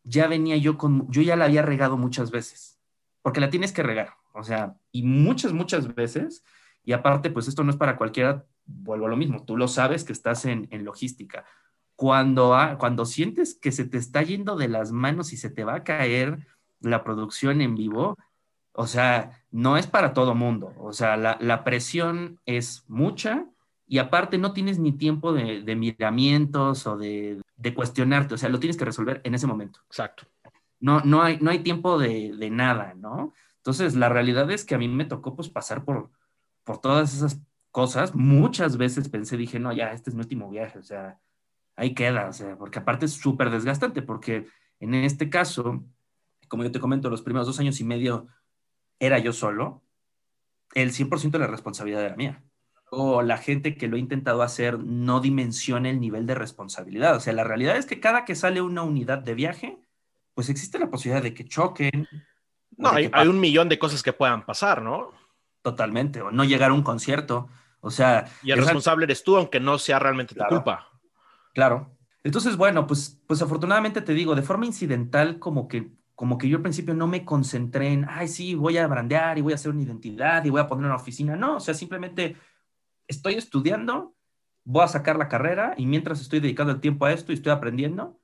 ya 0.05 0.27
venía 0.27 0.57
yo 0.57 0.79
con, 0.79 1.11
yo 1.11 1.23
ya 1.23 1.37
la 1.37 1.47
había 1.47 1.63
regado 1.63 1.97
muchas 1.97 2.31
veces, 2.31 2.79
porque 3.23 3.41
la 3.41 3.51
tienes 3.51 3.73
que 3.73 3.83
regar, 3.83 4.15
o 4.33 4.43
sea, 4.43 4.77
y 4.91 5.03
muchas, 5.03 5.53
muchas 5.53 5.95
veces, 5.95 6.45
y 6.85 6.93
aparte, 6.93 7.31
pues 7.31 7.49
esto 7.49 7.65
no 7.65 7.71
es 7.71 7.77
para 7.77 7.97
cualquiera, 7.97 8.45
vuelvo 8.67 9.07
a 9.07 9.11
lo 9.11 9.17
mismo, 9.17 9.45
tú 9.45 9.57
lo 9.57 9.69
sabes 9.69 10.05
que 10.05 10.13
estás 10.13 10.45
en, 10.45 10.69
en 10.71 10.85
logística. 10.85 11.45
Cuando, 11.97 12.57
cuando 12.79 13.07
sientes 13.07 13.55
que 13.55 13.71
se 13.71 13.85
te 13.85 13.99
está 13.99 14.23
yendo 14.23 14.57
de 14.57 14.69
las 14.69 14.91
manos 14.91 15.33
y 15.33 15.37
se 15.37 15.49
te 15.49 15.63
va 15.63 15.77
a 15.77 15.85
caer 15.85 16.45
la 16.85 17.05
producción 17.05 17.61
en 17.61 17.75
vivo, 17.75 18.17
o 18.73 18.87
sea, 18.87 19.43
no 19.51 19.77
es 19.77 19.87
para 19.87 20.13
todo 20.13 20.35
mundo. 20.35 20.73
O 20.79 20.93
sea, 20.93 21.17
la, 21.17 21.65
presión 21.65 22.41
es 22.45 22.85
mucha 22.89 23.47
y 23.87 23.99
aparte 23.99 24.37
no 24.39 24.53
tienes 24.53 24.79
ni 24.79 24.93
tiempo 24.93 25.33
de, 25.33 25.77
miramientos 25.77 26.87
o 26.87 26.97
de, 26.97 27.41
cuestionarte. 27.75 28.35
O 28.35 28.39
sea, 28.39 28.49
lo 28.49 28.59
tienes 28.59 28.77
que 28.77 28.85
resolver 28.85 29.21
en 29.25 29.35
ese 29.35 29.47
momento. 29.47 29.81
Exacto. 29.87 30.25
No, 30.81 31.01
no, 31.01 31.23
hay, 31.23 31.39
no 31.41 31.51
hay 31.51 31.61
tiempo 31.61 31.99
de, 31.99 32.51
nada, 32.51 32.95
¿no? 32.95 33.33
Entonces, 33.59 33.95
la 33.95 34.09
realidad 34.09 34.51
es 34.51 34.65
que 34.65 34.75
a 34.75 34.79
mí 34.79 34.89
me 34.89 35.05
tocó 35.05 35.35
pues 35.37 35.49
pasar 35.49 35.85
por, 35.85 36.11
por 36.65 36.79
todas 36.81 37.15
esas 37.15 37.41
cosas. 37.71 38.15
Muchas 38.15 38.77
veces 38.77 39.09
pensé, 39.09 39.37
dije, 39.37 39.59
no, 39.61 39.73
ya, 39.73 39.93
este 39.93 40.11
es 40.11 40.17
mi 40.17 40.23
último 40.23 40.51
viaje. 40.51 40.81
O 40.81 40.83
sea, 40.83 41.21
ahí 41.77 41.95
queda. 41.95 42.29
O 42.29 42.33
sea, 42.33 42.57
porque 42.57 42.81
aparte 42.81 43.07
es 43.07 43.13
súper 43.13 43.51
desgastante 43.51 44.03
porque 44.03 44.49
en 44.81 44.95
este 44.95 45.31
caso, 45.31 45.85
como 46.55 46.63
yo 46.63 46.71
te 46.71 46.79
comento, 46.79 47.11
los 47.11 47.23
primeros 47.23 47.49
dos 47.49 47.59
años 47.59 47.81
y 47.81 47.85
medio 47.85 48.29
era 49.01 49.19
yo 49.19 49.33
solo, 49.33 49.83
el 50.73 50.93
100% 50.93 51.33
de 51.33 51.39
la 51.41 51.49
responsabilidad 51.49 52.05
era 52.05 52.15
mía. 52.15 52.45
O 52.91 53.23
la 53.23 53.39
gente 53.39 53.77
que 53.77 53.89
lo 53.89 53.97
ha 53.97 53.99
intentado 53.99 54.41
hacer 54.41 54.79
no 54.79 55.19
dimensiona 55.19 55.91
el 55.91 55.99
nivel 55.99 56.27
de 56.27 56.37
responsabilidad. 56.37 57.17
O 57.17 57.19
sea, 57.19 57.33
la 57.33 57.43
realidad 57.43 57.77
es 57.77 57.87
que 57.87 57.99
cada 57.99 58.25
que 58.25 58.37
sale 58.37 58.63
una 58.63 58.85
unidad 58.85 59.19
de 59.19 59.35
viaje, 59.35 59.81
pues 60.33 60.49
existe 60.49 60.79
la 60.79 60.91
posibilidad 60.91 61.25
de 61.25 61.35
que 61.35 61.45
choquen. 61.45 62.07
No, 62.77 62.91
hay, 62.91 63.11
un 63.27 63.41
millón 63.41 63.69
de 63.69 63.81
cosas 63.81 64.05
que 64.05 64.13
puedan 64.13 64.47
pasar, 64.47 64.81
¿no? 64.81 65.11
Totalmente, 65.61 66.23
o 66.23 66.31
no 66.31 66.45
llegar 66.45 66.71
a 66.71 66.75
un 66.75 66.85
concierto. 66.85 67.49
O 67.81 67.91
sea. 67.91 68.31
Y 68.45 68.53
el 68.53 68.61
responsable 68.61 69.07
eres 69.07 69.25
tú, 69.25 69.37
aunque 69.37 69.59
no 69.59 69.77
sea 69.79 69.99
realmente 69.99 70.37
tu 70.37 70.45
culpa. 70.45 70.87
Claro. 71.53 71.91
Entonces, 72.23 72.57
bueno, 72.57 72.87
pues, 72.87 73.21
pues 73.27 73.43
afortunadamente 73.43 74.03
te 74.03 74.15
digo, 74.15 74.37
de 74.37 74.43
forma 74.43 74.67
incidental, 74.67 75.41
como 75.41 75.67
que 75.67 75.91
como 76.15 76.39
que 76.39 76.49
yo 76.49 76.59
al 76.59 76.63
principio 76.63 76.95
no 76.95 77.07
me 77.07 77.25
concentré 77.25 77.89
en, 77.89 78.07
ay, 78.09 78.29
sí, 78.29 78.55
voy 78.55 78.79
a 78.79 78.87
brandear 78.87 79.37
y 79.37 79.41
voy 79.41 79.53
a 79.53 79.57
hacer 79.57 79.73
una 79.73 79.83
identidad 79.83 80.45
y 80.45 80.51
voy 80.51 80.61
a 80.61 80.69
poner 80.69 80.87
una 80.87 80.97
oficina. 80.97 81.37
No, 81.37 81.57
o 81.57 81.61
sea, 81.61 81.75
simplemente 81.75 82.37
estoy 83.09 83.35
estudiando, 83.35 84.15
voy 84.65 84.85
a 84.85 84.89
sacar 84.89 85.17
la 85.17 85.29
carrera 85.29 85.75
y 85.77 85.87
mientras 85.87 86.21
estoy 86.21 86.41
dedicando 86.41 86.73
el 86.73 86.81
tiempo 86.81 87.07
a 87.07 87.13
esto 87.13 87.33
y 87.33 87.37
estoy 87.37 87.53
aprendiendo. 87.53 88.21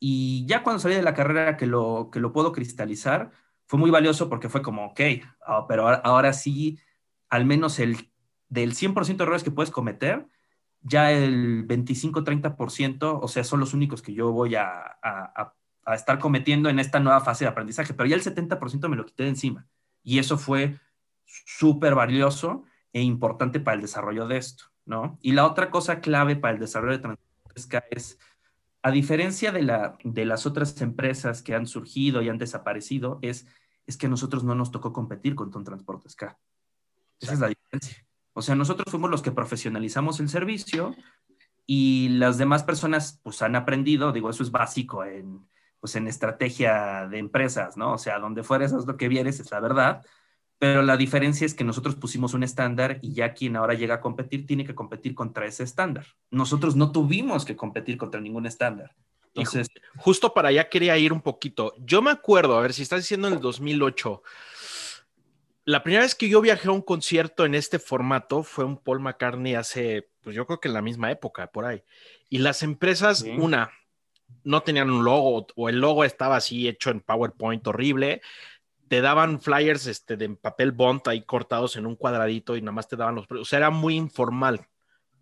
Y 0.00 0.46
ya 0.46 0.62
cuando 0.62 0.80
salí 0.80 0.94
de 0.96 1.02
la 1.02 1.14
carrera 1.14 1.56
que 1.56 1.66
lo, 1.66 2.10
que 2.12 2.20
lo 2.20 2.32
puedo 2.32 2.52
cristalizar, 2.52 3.30
fue 3.66 3.78
muy 3.78 3.90
valioso 3.90 4.28
porque 4.28 4.48
fue 4.48 4.62
como, 4.62 4.86
ok, 4.86 5.00
ah, 5.46 5.66
pero 5.68 5.88
ahora, 5.88 6.32
sí, 6.32 6.78
al 7.28 7.44
menos 7.44 7.78
el 7.78 8.10
del 8.48 8.74
100% 8.74 9.16
de 9.16 9.22
errores 9.24 9.44
que 9.44 9.50
puedes 9.50 9.70
cometer, 9.70 10.26
ya 10.80 11.12
el 11.12 11.66
25-30%, 11.68 13.18
o 13.22 13.28
sea, 13.28 13.44
son 13.44 13.60
los 13.60 13.74
únicos 13.74 14.00
que 14.00 14.14
yo 14.14 14.32
voy 14.32 14.54
a, 14.54 14.70
a 15.02 15.32
a 15.34 15.57
estar 15.94 16.18
cometiendo 16.18 16.68
en 16.68 16.78
esta 16.78 17.00
nueva 17.00 17.20
fase 17.20 17.44
de 17.44 17.50
aprendizaje, 17.50 17.94
pero 17.94 18.08
ya 18.08 18.16
el 18.16 18.22
70% 18.22 18.88
me 18.88 18.96
lo 18.96 19.06
quité 19.06 19.24
de 19.24 19.30
encima. 19.30 19.66
Y 20.02 20.18
eso 20.18 20.38
fue 20.38 20.78
súper 21.24 21.94
valioso 21.94 22.64
e 22.92 23.02
importante 23.02 23.60
para 23.60 23.76
el 23.76 23.82
desarrollo 23.82 24.26
de 24.26 24.38
esto, 24.38 24.64
¿no? 24.86 25.18
Y 25.20 25.32
la 25.32 25.46
otra 25.46 25.70
cosa 25.70 26.00
clave 26.00 26.36
para 26.36 26.54
el 26.54 26.60
desarrollo 26.60 26.96
de 26.96 27.02
Transportes 27.02 27.68
es, 27.90 28.18
a 28.82 28.90
diferencia 28.90 29.52
de, 29.52 29.62
la, 29.62 29.98
de 30.04 30.24
las 30.24 30.46
otras 30.46 30.80
empresas 30.80 31.42
que 31.42 31.54
han 31.54 31.66
surgido 31.66 32.22
y 32.22 32.28
han 32.28 32.38
desaparecido, 32.38 33.18
es, 33.22 33.46
es 33.86 33.96
que 33.96 34.06
a 34.06 34.10
nosotros 34.10 34.44
no 34.44 34.54
nos 34.54 34.70
tocó 34.70 34.92
competir 34.92 35.34
con 35.34 35.50
Transportes 35.50 36.14
K. 36.16 36.38
Esa 37.20 37.32
es 37.32 37.40
la 37.40 37.48
diferencia. 37.48 38.06
O 38.32 38.42
sea, 38.42 38.54
nosotros 38.54 38.86
fuimos 38.90 39.10
los 39.10 39.22
que 39.22 39.32
profesionalizamos 39.32 40.20
el 40.20 40.28
servicio 40.28 40.94
y 41.66 42.08
las 42.10 42.38
demás 42.38 42.62
personas 42.62 43.20
pues 43.22 43.42
han 43.42 43.56
aprendido, 43.56 44.12
digo, 44.12 44.30
eso 44.30 44.42
es 44.42 44.50
básico 44.50 45.04
en, 45.04 45.46
pues 45.80 45.96
en 45.96 46.08
estrategia 46.08 47.06
de 47.08 47.18
empresas, 47.18 47.76
¿no? 47.76 47.94
O 47.94 47.98
sea, 47.98 48.18
donde 48.18 48.42
fuera 48.42 48.64
eso 48.64 48.78
es 48.78 48.86
lo 48.86 48.96
que 48.96 49.08
vienes, 49.08 49.40
es 49.40 49.50
la 49.50 49.60
verdad, 49.60 50.02
pero 50.58 50.82
la 50.82 50.96
diferencia 50.96 51.46
es 51.46 51.54
que 51.54 51.64
nosotros 51.64 51.94
pusimos 51.94 52.34
un 52.34 52.42
estándar 52.42 52.98
y 53.00 53.14
ya 53.14 53.32
quien 53.32 53.56
ahora 53.56 53.74
llega 53.74 53.96
a 53.96 54.00
competir 54.00 54.46
tiene 54.46 54.64
que 54.64 54.74
competir 54.74 55.14
contra 55.14 55.46
ese 55.46 55.62
estándar. 55.62 56.06
Nosotros 56.30 56.74
no 56.74 56.90
tuvimos 56.90 57.44
que 57.44 57.56
competir 57.56 57.96
contra 57.96 58.20
ningún 58.20 58.46
estándar. 58.46 58.94
Entonces, 59.34 59.68
justo 59.96 60.34
para 60.34 60.48
allá 60.48 60.68
quería 60.68 60.98
ir 60.98 61.12
un 61.12 61.20
poquito. 61.20 61.74
Yo 61.78 62.02
me 62.02 62.10
acuerdo, 62.10 62.58
a 62.58 62.60
ver 62.60 62.72
si 62.72 62.82
estás 62.82 63.00
diciendo 63.00 63.28
en 63.28 63.34
el 63.34 63.40
2008, 63.40 64.22
la 65.64 65.82
primera 65.84 66.02
vez 66.02 66.14
que 66.14 66.28
yo 66.28 66.40
viajé 66.40 66.68
a 66.68 66.72
un 66.72 66.82
concierto 66.82 67.44
en 67.44 67.54
este 67.54 67.78
formato 67.78 68.42
fue 68.42 68.64
un 68.64 68.78
Paul 68.78 69.00
McCartney 69.00 69.54
hace, 69.54 70.08
pues 70.22 70.34
yo 70.34 70.46
creo 70.46 70.60
que 70.60 70.68
en 70.68 70.74
la 70.74 70.82
misma 70.82 71.12
época, 71.12 71.46
por 71.52 71.66
ahí. 71.66 71.84
Y 72.28 72.38
las 72.38 72.62
empresas, 72.62 73.22
una, 73.22 73.70
no 74.44 74.62
tenían 74.62 74.90
un 74.90 75.04
logo 75.04 75.46
o 75.56 75.68
el 75.68 75.80
logo 75.80 76.04
estaba 76.04 76.36
así 76.36 76.68
hecho 76.68 76.90
en 76.90 77.00
PowerPoint 77.00 77.66
horrible. 77.66 78.22
Te 78.88 79.00
daban 79.00 79.40
flyers 79.40 79.86
este, 79.86 80.16
de 80.16 80.28
papel 80.30 80.72
bond 80.72 81.02
ahí 81.06 81.22
cortados 81.22 81.76
en 81.76 81.86
un 81.86 81.96
cuadradito 81.96 82.56
y 82.56 82.62
nada 82.62 82.72
más 82.72 82.88
te 82.88 82.96
daban 82.96 83.14
los 83.16 83.26
O 83.30 83.44
sea, 83.44 83.58
era 83.58 83.70
muy 83.70 83.96
informal. 83.96 84.66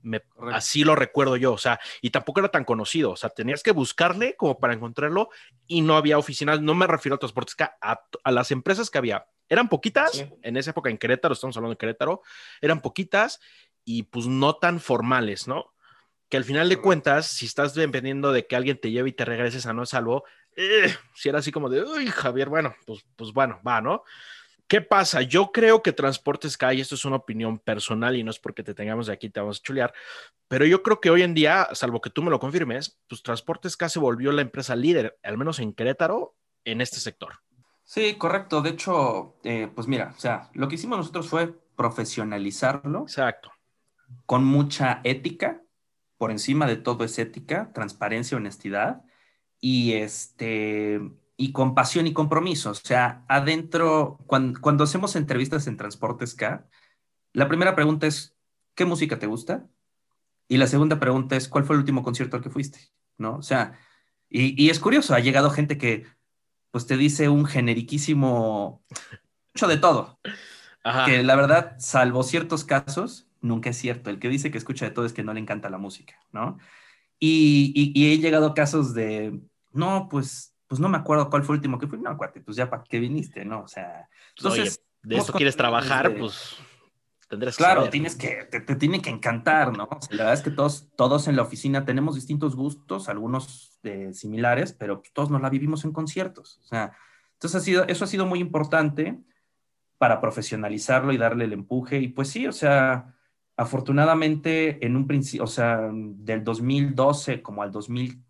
Me, 0.02 0.22
así 0.52 0.84
lo 0.84 0.94
recuerdo 0.94 1.36
yo, 1.36 1.52
o 1.52 1.58
sea, 1.58 1.80
y 2.00 2.10
tampoco 2.10 2.38
era 2.38 2.48
tan 2.48 2.62
conocido, 2.62 3.10
o 3.10 3.16
sea, 3.16 3.28
tenías 3.30 3.64
que 3.64 3.72
buscarle 3.72 4.36
como 4.36 4.56
para 4.56 4.72
encontrarlo 4.72 5.30
y 5.66 5.80
no 5.80 5.96
había 5.96 6.16
oficinas, 6.16 6.60
no 6.60 6.76
me 6.76 6.86
refiero 6.86 7.16
a 7.16 7.18
transportes, 7.18 7.56
a, 7.58 8.00
a 8.22 8.30
las 8.30 8.52
empresas 8.52 8.88
que 8.88 8.98
había. 8.98 9.26
Eran 9.48 9.68
poquitas, 9.68 10.24
en 10.42 10.56
esa 10.56 10.70
época 10.70 10.90
en 10.90 10.98
Querétaro, 10.98 11.34
estamos 11.34 11.56
hablando 11.56 11.74
de 11.74 11.78
Querétaro, 11.78 12.22
eran 12.60 12.82
poquitas 12.82 13.40
y 13.84 14.04
pues 14.04 14.26
no 14.26 14.54
tan 14.56 14.78
formales, 14.78 15.48
¿no? 15.48 15.72
Que 16.28 16.36
al 16.36 16.44
final 16.44 16.68
de 16.68 16.78
cuentas, 16.78 17.26
si 17.26 17.46
estás 17.46 17.74
dependiendo 17.74 18.32
de 18.32 18.46
que 18.46 18.56
alguien 18.56 18.80
te 18.80 18.90
lleve 18.90 19.10
y 19.10 19.12
te 19.12 19.24
regreses 19.24 19.66
a 19.66 19.72
no 19.72 19.86
salvo, 19.86 20.24
eh, 20.56 20.94
si 21.14 21.28
era 21.28 21.38
así 21.38 21.52
como 21.52 21.68
de, 21.68 21.84
uy, 21.84 22.06
Javier, 22.06 22.48
bueno, 22.48 22.74
pues, 22.86 23.04
pues 23.14 23.32
bueno, 23.32 23.60
va, 23.66 23.80
¿no? 23.80 24.02
¿Qué 24.66 24.80
pasa? 24.80 25.22
Yo 25.22 25.52
creo 25.52 25.80
que 25.80 25.92
Transportes 25.92 26.56
K, 26.56 26.74
y 26.74 26.80
esto 26.80 26.96
es 26.96 27.04
una 27.04 27.16
opinión 27.16 27.60
personal 27.60 28.16
y 28.16 28.24
no 28.24 28.32
es 28.32 28.40
porque 28.40 28.64
te 28.64 28.74
tengamos 28.74 29.06
de 29.06 29.12
aquí, 29.12 29.30
te 29.30 29.38
vamos 29.38 29.60
a 29.60 29.62
chulear, 29.62 29.94
pero 30.48 30.66
yo 30.66 30.82
creo 30.82 31.00
que 31.00 31.10
hoy 31.10 31.22
en 31.22 31.34
día, 31.34 31.68
salvo 31.72 32.00
que 32.00 32.10
tú 32.10 32.22
me 32.22 32.30
lo 32.30 32.40
confirmes, 32.40 32.98
pues 33.08 33.22
Transportes 33.22 33.76
K 33.76 33.88
se 33.88 34.00
volvió 34.00 34.32
la 34.32 34.42
empresa 34.42 34.74
líder, 34.74 35.16
al 35.22 35.38
menos 35.38 35.60
en 35.60 35.72
Querétaro, 35.72 36.34
en 36.64 36.80
este 36.80 36.98
sector. 36.98 37.34
Sí, 37.84 38.14
correcto. 38.14 38.60
De 38.60 38.70
hecho, 38.70 39.36
eh, 39.44 39.70
pues 39.72 39.86
mira, 39.86 40.12
o 40.16 40.18
sea, 40.18 40.50
lo 40.54 40.66
que 40.66 40.74
hicimos 40.74 40.98
nosotros 40.98 41.28
fue 41.28 41.54
profesionalizarlo. 41.76 43.02
Exacto. 43.02 43.52
Con 44.24 44.44
mucha 44.44 45.00
ética, 45.04 45.62
por 46.18 46.30
encima 46.30 46.66
de 46.66 46.76
todo 46.76 47.04
es 47.04 47.18
ética, 47.18 47.72
transparencia, 47.72 48.36
honestidad 48.36 49.02
y 49.60 49.94
este 49.94 51.00
y 51.36 51.52
compasión 51.52 52.06
y 52.06 52.12
compromiso. 52.12 52.70
O 52.70 52.74
sea, 52.74 53.24
adentro, 53.28 54.18
cuando, 54.26 54.84
hacemos 54.84 55.16
entrevistas 55.16 55.66
en 55.66 55.76
Transportes 55.76 56.34
K, 56.34 56.66
la 57.32 57.48
primera 57.48 57.74
pregunta 57.74 58.06
es, 58.06 58.34
¿qué 58.74 58.84
música 58.84 59.18
te 59.18 59.26
gusta? 59.26 59.66
Y 60.48 60.56
la 60.56 60.66
segunda 60.66 60.98
pregunta 60.98 61.36
es, 61.36 61.48
¿cuál 61.48 61.64
fue 61.64 61.76
el 61.76 61.80
último 61.80 62.02
concierto 62.02 62.36
al 62.36 62.42
que 62.42 62.50
fuiste? 62.50 62.78
¿No? 63.18 63.36
O 63.36 63.42
sea, 63.42 63.78
y, 64.28 64.70
es 64.70 64.80
curioso, 64.80 65.14
ha 65.14 65.20
llegado 65.20 65.50
gente 65.50 65.78
que, 65.78 66.06
pues 66.70 66.86
te 66.86 66.96
dice 66.96 67.28
un 67.28 67.44
generiquísimo, 67.44 68.82
mucho 69.54 69.66
de 69.68 69.76
todo. 69.76 70.18
Que 71.04 71.22
la 71.22 71.34
verdad, 71.34 71.76
salvo 71.78 72.22
ciertos 72.22 72.64
casos, 72.64 73.26
nunca 73.46 73.70
es 73.70 73.78
cierto. 73.78 74.10
El 74.10 74.18
que 74.18 74.28
dice 74.28 74.50
que 74.50 74.58
escucha 74.58 74.84
de 74.84 74.90
todo 74.90 75.06
es 75.06 75.12
que 75.12 75.24
no 75.24 75.32
le 75.32 75.40
encanta 75.40 75.70
la 75.70 75.78
música, 75.78 76.14
¿no? 76.32 76.58
Y, 77.18 77.92
y 77.94 78.12
he 78.12 78.18
llegado 78.18 78.46
a 78.46 78.54
casos 78.54 78.92
de, 78.92 79.40
no, 79.72 80.08
pues 80.10 80.56
pues 80.66 80.80
no 80.80 80.88
me 80.88 80.98
acuerdo 80.98 81.30
cuál 81.30 81.44
fue 81.44 81.54
el 81.54 81.58
último 81.58 81.78
que 81.78 81.86
fui, 81.86 81.98
no, 81.98 82.16
cuate, 82.16 82.40
pues 82.40 82.56
ya 82.56 82.68
para 82.68 82.82
qué 82.84 82.98
viniste, 82.98 83.44
¿no? 83.44 83.62
O 83.62 83.68
sea, 83.68 84.08
entonces... 84.36 84.82
de 85.02 85.16
esto 85.16 85.32
quieres 85.32 85.56
trabajar, 85.56 86.16
pues 86.16 86.56
tendrás 87.28 87.56
que 87.56 87.62
Claro, 87.62 87.88
tienes 87.88 88.16
que, 88.16 88.44
te, 88.44 88.60
tiene 88.76 89.00
que 89.00 89.10
encantar, 89.10 89.76
¿no? 89.76 89.88
la 90.10 90.16
verdad 90.16 90.34
es 90.34 90.42
que 90.42 90.50
todos, 90.50 90.88
todos 90.96 91.28
en 91.28 91.36
la 91.36 91.42
oficina 91.42 91.84
tenemos 91.84 92.14
distintos 92.14 92.56
gustos, 92.56 93.08
algunos 93.08 93.78
de 93.82 94.12
similares, 94.12 94.72
pero 94.72 95.00
pues, 95.00 95.12
todos 95.12 95.30
nos 95.30 95.40
la 95.40 95.50
vivimos 95.50 95.84
en 95.84 95.92
conciertos, 95.92 96.58
o 96.64 96.66
sea, 96.66 96.92
entonces 97.34 97.60
ha 97.60 97.64
sido, 97.64 97.84
eso 97.86 98.04
ha 98.04 98.08
sido 98.08 98.26
muy 98.26 98.40
importante 98.40 99.20
para 99.98 100.20
profesionalizarlo 100.20 101.12
y 101.12 101.18
darle 101.18 101.44
el 101.44 101.52
empuje, 101.52 101.98
y 101.98 102.08
pues 102.08 102.28
sí, 102.28 102.46
o 102.46 102.52
sea, 102.52 103.15
afortunadamente 103.56 104.84
en 104.84 104.96
un 104.96 105.06
principio, 105.06 105.44
o 105.44 105.48
sea, 105.48 105.90
del 105.92 106.44
2012 106.44 107.42
como 107.42 107.62
al 107.62 107.72
2015, 107.72 108.26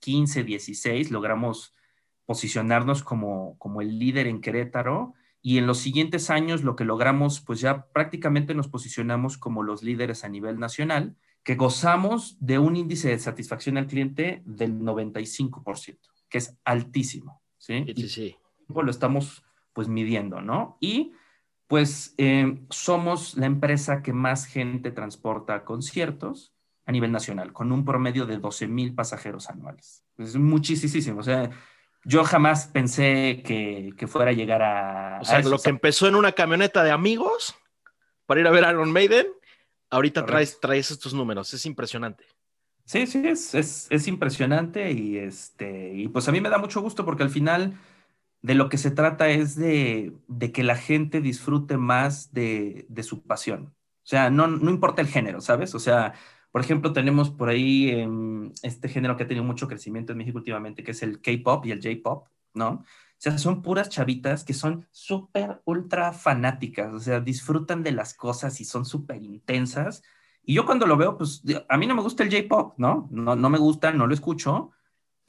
15, 0.00 0.44
16, 0.44 1.10
logramos 1.10 1.74
posicionarnos 2.26 3.02
como, 3.02 3.56
como 3.58 3.80
el 3.80 3.98
líder 3.98 4.26
en 4.26 4.40
Querétaro 4.40 5.14
y 5.40 5.58
en 5.58 5.66
los 5.66 5.78
siguientes 5.78 6.30
años 6.30 6.62
lo 6.62 6.76
que 6.76 6.84
logramos, 6.84 7.40
pues 7.40 7.60
ya 7.60 7.86
prácticamente 7.86 8.54
nos 8.54 8.68
posicionamos 8.68 9.38
como 9.38 9.62
los 9.62 9.82
líderes 9.82 10.24
a 10.24 10.28
nivel 10.28 10.58
nacional, 10.58 11.16
que 11.42 11.54
gozamos 11.54 12.36
de 12.40 12.58
un 12.58 12.76
índice 12.76 13.08
de 13.08 13.18
satisfacción 13.18 13.78
al 13.78 13.86
cliente 13.86 14.42
del 14.44 14.78
95%, 14.78 15.98
que 16.28 16.38
es 16.38 16.56
altísimo, 16.64 17.42
¿sí? 17.56 17.84
Sí, 17.96 18.08
sí. 18.08 18.36
Y 18.68 18.72
lo 18.72 18.90
estamos 18.90 19.42
pues 19.72 19.88
midiendo, 19.88 20.42
¿no? 20.42 20.76
Y 20.80 21.12
pues 21.68 22.14
eh, 22.16 22.58
somos 22.70 23.36
la 23.36 23.46
empresa 23.46 24.02
que 24.02 24.12
más 24.12 24.46
gente 24.46 24.90
transporta 24.90 25.54
a 25.54 25.64
conciertos 25.64 26.54
a 26.86 26.92
nivel 26.92 27.12
nacional, 27.12 27.52
con 27.52 27.70
un 27.70 27.84
promedio 27.84 28.24
de 28.24 28.38
12 28.38 28.66
mil 28.66 28.94
pasajeros 28.94 29.50
anuales. 29.50 30.04
Es 30.16 30.36
muchísimo. 30.36 31.20
O 31.20 31.22
sea, 31.22 31.50
yo 32.04 32.24
jamás 32.24 32.68
pensé 32.68 33.42
que, 33.44 33.92
que 33.98 34.06
fuera 34.06 34.30
a 34.30 34.34
llegar 34.34 34.62
a. 34.62 35.18
O 35.20 35.24
sea, 35.26 35.40
lo 35.40 35.58
que 35.58 35.68
empezó 35.68 36.08
en 36.08 36.14
una 36.14 36.32
camioneta 36.32 36.82
de 36.82 36.90
amigos 36.90 37.54
para 38.24 38.40
ir 38.40 38.46
a 38.46 38.50
ver 38.50 38.64
a 38.64 38.70
Iron 38.70 38.90
Maiden, 38.90 39.26
ahorita 39.90 40.24
traes, 40.24 40.58
traes 40.60 40.90
estos 40.90 41.12
números. 41.12 41.52
Es 41.52 41.66
impresionante. 41.66 42.24
Sí, 42.86 43.06
sí, 43.06 43.22
es, 43.26 43.54
es, 43.54 43.86
es, 43.90 44.08
impresionante 44.08 44.90
y, 44.92 45.18
este, 45.18 45.92
y 45.94 46.08
pues 46.08 46.26
a 46.26 46.32
mí 46.32 46.40
me 46.40 46.48
da 46.48 46.56
mucho 46.56 46.80
gusto 46.80 47.04
porque 47.04 47.22
al 47.22 47.28
final 47.28 47.78
de 48.48 48.54
lo 48.54 48.70
que 48.70 48.78
se 48.78 48.90
trata 48.90 49.28
es 49.28 49.56
de, 49.56 50.16
de 50.26 50.52
que 50.52 50.62
la 50.62 50.74
gente 50.74 51.20
disfrute 51.20 51.76
más 51.76 52.32
de, 52.32 52.86
de 52.88 53.02
su 53.02 53.22
pasión. 53.22 53.74
O 53.76 54.06
sea, 54.06 54.30
no, 54.30 54.46
no 54.46 54.70
importa 54.70 55.02
el 55.02 55.08
género, 55.08 55.42
¿sabes? 55.42 55.74
O 55.74 55.78
sea, 55.78 56.14
por 56.50 56.62
ejemplo, 56.62 56.94
tenemos 56.94 57.28
por 57.28 57.50
ahí 57.50 57.90
em, 57.90 58.50
este 58.62 58.88
género 58.88 59.18
que 59.18 59.24
ha 59.24 59.28
tenido 59.28 59.44
mucho 59.44 59.68
crecimiento 59.68 60.12
en 60.12 60.18
México 60.18 60.38
últimamente, 60.38 60.82
que 60.82 60.92
es 60.92 61.02
el 61.02 61.20
K-pop 61.20 61.66
y 61.66 61.72
el 61.72 61.82
J-pop, 61.82 62.26
¿no? 62.54 62.70
O 62.70 62.84
sea, 63.18 63.36
son 63.36 63.60
puras 63.60 63.90
chavitas 63.90 64.44
que 64.44 64.54
son 64.54 64.86
súper, 64.92 65.60
ultra 65.66 66.14
fanáticas, 66.14 66.94
o 66.94 67.00
sea, 67.00 67.20
disfrutan 67.20 67.82
de 67.82 67.92
las 67.92 68.14
cosas 68.14 68.62
y 68.62 68.64
son 68.64 68.86
súper 68.86 69.22
intensas. 69.22 70.02
Y 70.42 70.54
yo 70.54 70.64
cuando 70.64 70.86
lo 70.86 70.96
veo, 70.96 71.18
pues 71.18 71.42
a 71.68 71.76
mí 71.76 71.86
no 71.86 71.94
me 71.94 72.00
gusta 72.00 72.22
el 72.22 72.30
J-pop, 72.30 72.78
¿no? 72.78 73.08
¿no? 73.10 73.36
No 73.36 73.50
me 73.50 73.58
gusta, 73.58 73.92
no 73.92 74.06
lo 74.06 74.14
escucho, 74.14 74.70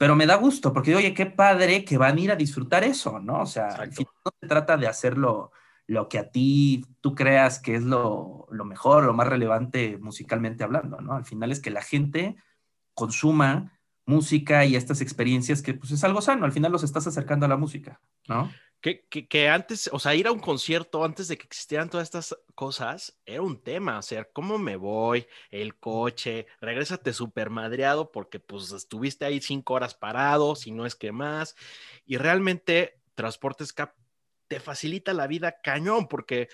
pero 0.00 0.16
me 0.16 0.24
da 0.24 0.36
gusto 0.36 0.72
porque, 0.72 0.96
oye, 0.96 1.12
qué 1.12 1.26
padre 1.26 1.84
que 1.84 1.98
van 1.98 2.16
a 2.16 2.20
ir 2.22 2.32
a 2.32 2.34
disfrutar 2.34 2.84
eso, 2.84 3.20
¿no? 3.20 3.42
O 3.42 3.44
sea, 3.44 3.66
al 3.66 3.92
final 3.92 4.14
no 4.24 4.32
se 4.40 4.48
trata 4.48 4.78
de 4.78 4.86
hacerlo 4.86 5.52
lo 5.86 6.08
que 6.08 6.18
a 6.18 6.30
ti 6.30 6.86
tú 7.02 7.14
creas 7.14 7.58
que 7.58 7.74
es 7.74 7.82
lo, 7.82 8.46
lo, 8.50 8.64
mejor, 8.64 9.04
lo 9.04 9.12
más 9.12 9.28
relevante 9.28 9.98
musicalmente 9.98 10.64
hablando, 10.64 11.02
¿no? 11.02 11.12
Al 11.12 11.26
final 11.26 11.52
es 11.52 11.60
que 11.60 11.68
la 11.68 11.82
gente 11.82 12.36
consuma 12.94 13.78
música 14.06 14.64
y 14.64 14.74
estas 14.74 15.02
experiencias 15.02 15.60
que 15.60 15.74
pues 15.74 15.90
es 15.90 16.02
algo 16.02 16.22
sano, 16.22 16.46
al 16.46 16.52
final 16.52 16.72
los 16.72 16.82
estás 16.82 17.06
acercando 17.06 17.44
a 17.44 17.50
la 17.50 17.58
música, 17.58 18.00
¿no? 18.26 18.50
Que, 18.80 19.06
que, 19.10 19.28
que, 19.28 19.48
antes, 19.48 19.90
o 19.92 19.98
sea, 19.98 20.14
ir 20.14 20.26
a 20.26 20.32
un 20.32 20.40
concierto 20.40 21.04
antes 21.04 21.28
de 21.28 21.36
que 21.36 21.46
existieran 21.46 21.90
todas 21.90 22.06
estas 22.06 22.34
cosas 22.54 23.18
era 23.26 23.42
un 23.42 23.62
tema, 23.62 23.98
o 23.98 24.02
sea, 24.02 24.24
¿cómo 24.24 24.56
me 24.56 24.76
voy? 24.76 25.26
El 25.50 25.76
coche, 25.78 26.46
regrésate 26.62 27.12
súper 27.12 27.50
madreado 27.50 28.10
porque 28.10 28.40
pues 28.40 28.72
estuviste 28.72 29.26
ahí 29.26 29.42
cinco 29.42 29.74
horas 29.74 29.94
parado, 29.94 30.56
si 30.56 30.70
no 30.70 30.86
es 30.86 30.94
que 30.94 31.12
más, 31.12 31.56
y 32.06 32.16
realmente 32.16 33.00
Transportes 33.14 33.74
Cap 33.74 33.94
te 34.48 34.60
facilita 34.60 35.12
la 35.12 35.26
vida 35.26 35.60
cañón, 35.62 36.08
porque 36.08 36.48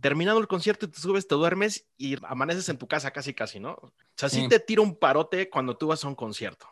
terminando 0.00 0.40
el 0.40 0.48
concierto 0.48 0.88
te 0.88 1.00
subes, 1.00 1.26
te 1.26 1.34
duermes 1.34 1.88
y 1.96 2.16
amaneces 2.24 2.68
en 2.68 2.78
tu 2.78 2.86
casa 2.86 3.10
casi, 3.10 3.34
casi, 3.34 3.58
¿no? 3.58 3.72
O 3.72 3.92
sea, 4.16 4.28
sí, 4.28 4.48
te 4.48 4.60
tira 4.60 4.82
un 4.82 4.96
parote 4.96 5.50
cuando 5.50 5.76
tú 5.76 5.88
vas 5.88 6.04
a 6.04 6.08
un 6.08 6.14
concierto. 6.14 6.68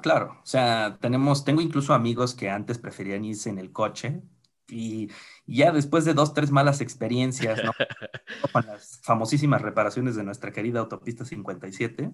Claro, 0.00 0.38
o 0.42 0.46
sea, 0.46 0.98
tenemos, 1.00 1.44
tengo 1.44 1.60
incluso 1.60 1.94
amigos 1.94 2.34
que 2.34 2.50
antes 2.50 2.78
preferían 2.78 3.24
irse 3.24 3.50
en 3.50 3.58
el 3.58 3.72
coche 3.72 4.22
y 4.68 5.10
ya 5.46 5.72
después 5.72 6.04
de 6.04 6.14
dos, 6.14 6.34
tres 6.34 6.50
malas 6.50 6.80
experiencias, 6.80 7.62
¿no? 7.62 7.72
Con 8.52 8.66
las 8.66 9.00
famosísimas 9.02 9.60
reparaciones 9.60 10.16
de 10.16 10.24
nuestra 10.24 10.52
querida 10.52 10.80
autopista 10.80 11.24
57, 11.24 12.12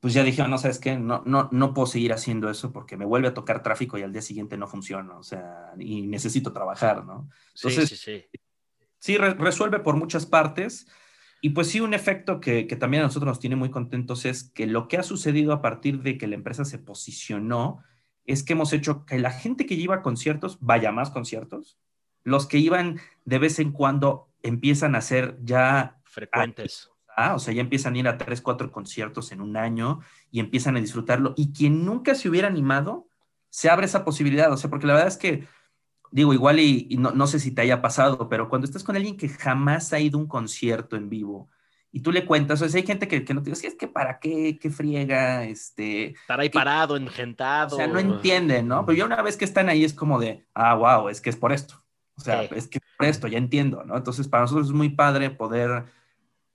pues 0.00 0.14
ya 0.14 0.22
dije, 0.22 0.46
no, 0.46 0.58
sabes 0.58 0.78
qué, 0.78 0.96
no, 0.96 1.22
no, 1.26 1.48
no 1.50 1.74
puedo 1.74 1.86
seguir 1.86 2.12
haciendo 2.12 2.50
eso 2.50 2.72
porque 2.72 2.96
me 2.96 3.04
vuelve 3.04 3.28
a 3.28 3.34
tocar 3.34 3.62
tráfico 3.62 3.98
y 3.98 4.02
al 4.02 4.12
día 4.12 4.22
siguiente 4.22 4.56
no 4.56 4.66
funciona, 4.66 5.16
o 5.16 5.22
sea, 5.22 5.72
y 5.78 6.06
necesito 6.06 6.52
trabajar, 6.52 7.04
¿no? 7.04 7.28
Entonces, 7.54 7.88
sí, 7.88 7.96
sí, 7.96 8.22
sí. 8.30 8.40
Sí, 8.98 9.18
resuelve 9.18 9.80
por 9.80 9.96
muchas 9.96 10.24
partes. 10.24 10.86
Y 11.44 11.50
pues 11.50 11.68
sí, 11.68 11.80
un 11.80 11.92
efecto 11.92 12.40
que, 12.40 12.66
que, 12.66 12.74
también 12.74 13.02
a 13.02 13.06
nosotros 13.06 13.28
nos 13.28 13.38
tiene 13.38 13.54
muy 13.54 13.68
contentos 13.70 14.24
es 14.24 14.44
que 14.44 14.66
lo 14.66 14.88
que 14.88 14.96
ha 14.96 15.02
sucedido 15.02 15.52
a 15.52 15.60
partir 15.60 16.00
de 16.00 16.16
que 16.16 16.26
la 16.26 16.36
empresa 16.36 16.64
se 16.64 16.78
posicionó 16.78 17.82
es 18.24 18.42
que 18.42 18.54
hemos 18.54 18.72
hecho 18.72 19.04
que 19.04 19.18
la 19.18 19.30
gente 19.30 19.66
que 19.66 19.76
lleva 19.76 20.00
conciertos 20.00 20.56
vaya 20.62 20.88
a 20.88 20.92
más 20.92 21.10
conciertos. 21.10 21.78
Los 22.22 22.46
que 22.46 22.56
iban 22.56 22.98
de 23.26 23.38
vez 23.38 23.58
en 23.58 23.72
cuando 23.72 24.30
empiezan 24.42 24.94
a 24.94 25.02
ser 25.02 25.36
ya 25.42 26.00
frecuentes. 26.04 26.88
Ah, 27.14 27.34
o 27.34 27.38
sea, 27.38 27.52
ya 27.52 27.60
empiezan 27.60 27.96
a 27.96 27.98
ir 27.98 28.08
a 28.08 28.16
tres, 28.16 28.40
cuatro 28.40 28.72
conciertos 28.72 29.30
en 29.30 29.42
un 29.42 29.58
año 29.58 30.00
y 30.30 30.40
empiezan 30.40 30.78
a 30.78 30.80
disfrutarlo. 30.80 31.34
Y 31.36 31.52
quien 31.52 31.84
nunca 31.84 32.14
se 32.14 32.30
hubiera 32.30 32.48
animado, 32.48 33.06
se 33.50 33.68
abre 33.68 33.84
esa 33.84 34.02
posibilidad. 34.02 34.50
O 34.50 34.56
sea, 34.56 34.70
porque 34.70 34.86
la 34.86 34.94
verdad 34.94 35.08
es 35.08 35.18
que, 35.18 35.46
digo, 36.14 36.32
igual 36.32 36.60
y, 36.60 36.96
no, 36.96 37.10
no, 37.10 37.26
sé 37.26 37.40
si 37.40 37.50
te 37.50 37.62
haya 37.62 37.82
pasado, 37.82 38.28
pero 38.28 38.48
cuando 38.48 38.66
estás 38.66 38.84
con 38.84 38.94
alguien 38.94 39.16
que 39.16 39.28
jamás 39.28 39.92
ha 39.92 39.98
ido 39.98 40.16
a 40.16 40.22
un 40.22 40.28
concierto 40.28 40.94
en 40.94 41.10
vivo 41.10 41.50
y 41.90 42.00
tú 42.00 42.12
le 42.12 42.24
cuentas, 42.24 42.62
o 42.62 42.68
sea, 42.68 42.78
hay 42.78 42.86
gente 42.86 43.08
que, 43.08 43.24
que 43.24 43.34
no 43.34 43.42
te 43.42 43.50
dice, 43.50 43.66
es 43.66 43.74
que 43.74 43.88
para 43.88 44.20
qué, 44.20 44.56
qué 44.60 44.70
friega, 44.70 45.44
este... 45.44 46.10
Estar 46.10 46.38
ahí 46.38 46.50
parado, 46.50 46.96
engentado. 46.96 47.74
O 47.74 47.78
sea, 47.78 47.88
no 47.88 47.98
entienden, 47.98 48.68
¿no? 48.68 48.86
Pero 48.86 48.98
ya 48.98 49.04
una 49.06 49.22
vez 49.22 49.36
que 49.36 49.44
están 49.44 49.68
ahí 49.68 49.82
es 49.82 49.92
como 49.92 50.20
de, 50.20 50.46
ah, 50.54 50.74
wow, 50.76 51.08
es 51.08 51.20
que 51.20 51.30
es 51.30 51.36
por 51.36 51.52
esto. 51.52 51.82
O 52.16 52.20
sea, 52.20 52.44
es 52.44 52.68
que 52.68 52.78
es 52.78 52.84
por 52.96 53.06
esto, 53.06 53.26
ya 53.26 53.38
entiendo, 53.38 53.82
¿no? 53.82 53.96
Entonces, 53.96 54.28
para 54.28 54.42
nosotros 54.42 54.68
es 54.68 54.72
muy 54.72 54.90
padre 54.90 55.30
poder 55.30 55.84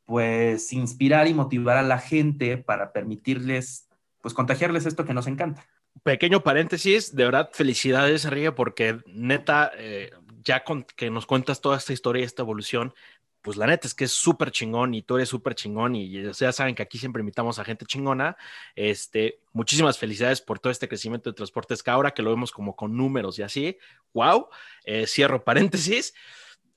pues 0.05 0.71
inspirar 0.71 1.27
y 1.27 1.33
motivar 1.33 1.75
a 1.75 1.83
la 1.83 1.99
gente 1.99 2.57
para 2.57 2.93
permitirles, 2.93 3.89
pues 4.21 4.33
contagiarles 4.33 4.85
esto 4.85 5.03
que 5.03 5.13
nos 5.13 5.27
encanta. 5.27 5.65
Pequeño 6.03 6.43
paréntesis, 6.43 7.15
de 7.15 7.25
verdad, 7.25 7.49
felicidades, 7.53 8.25
Enrique, 8.25 8.51
porque 8.51 8.99
neta, 9.07 9.71
eh, 9.75 10.11
ya 10.43 10.63
que 10.95 11.09
nos 11.09 11.25
cuentas 11.25 11.61
toda 11.61 11.77
esta 11.77 11.93
historia 11.93 12.21
y 12.21 12.25
esta 12.25 12.43
evolución, 12.43 12.93
pues 13.41 13.57
la 13.57 13.67
neta 13.67 13.87
es 13.87 13.93
que 13.93 14.05
es 14.05 14.11
súper 14.11 14.51
chingón 14.51 14.93
y 14.93 15.01
tú 15.01 15.15
eres 15.15 15.29
súper 15.29 15.55
chingón 15.55 15.95
y 15.95 16.31
ya 16.33 16.51
saben 16.51 16.75
que 16.75 16.83
aquí 16.83 16.97
siempre 16.97 17.21
invitamos 17.21 17.57
a 17.57 17.63
gente 17.63 17.85
chingona. 17.85 18.37
Este, 18.75 19.41
muchísimas 19.53 19.97
felicidades 19.97 20.41
por 20.41 20.59
todo 20.59 20.71
este 20.71 20.87
crecimiento 20.87 21.29
de 21.29 21.35
transportes 21.35 21.81
que 21.81 21.89
ahora 21.89 22.11
que 22.11 22.21
lo 22.21 22.31
vemos 22.31 22.51
como 22.51 22.75
con 22.75 22.95
números 22.95 23.39
y 23.39 23.43
así. 23.43 23.77
¡Wow! 24.13 24.49
Eh, 24.83 25.07
cierro 25.07 25.43
paréntesis 25.43 26.13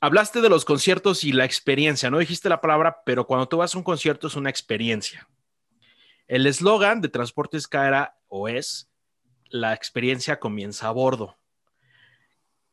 hablaste 0.03 0.41
de 0.41 0.49
los 0.49 0.65
conciertos 0.65 1.23
y 1.23 1.31
la 1.31 1.45
experiencia, 1.45 2.11
no 2.11 2.19
dijiste 2.19 2.49
la 2.49 2.61
palabra, 2.61 3.03
pero 3.07 3.25
cuando 3.25 3.49
tú 3.49 3.59
vas 3.59 3.73
a 3.73 3.79
un 3.79 3.85
concierto 3.85 4.27
es 4.27 4.35
una 4.35 4.51
experiencia. 4.51 5.29
El 6.27 6.49
eslogan 6.49 7.01
de 7.01 7.09
Transportes 7.09 7.69
Caera 7.69 8.19
o 8.27 8.49
es 8.49 8.91
la 9.53 9.75
experiencia 9.75 10.41
comienza 10.41 10.89
a 10.89 10.93
bordo. 10.93 11.39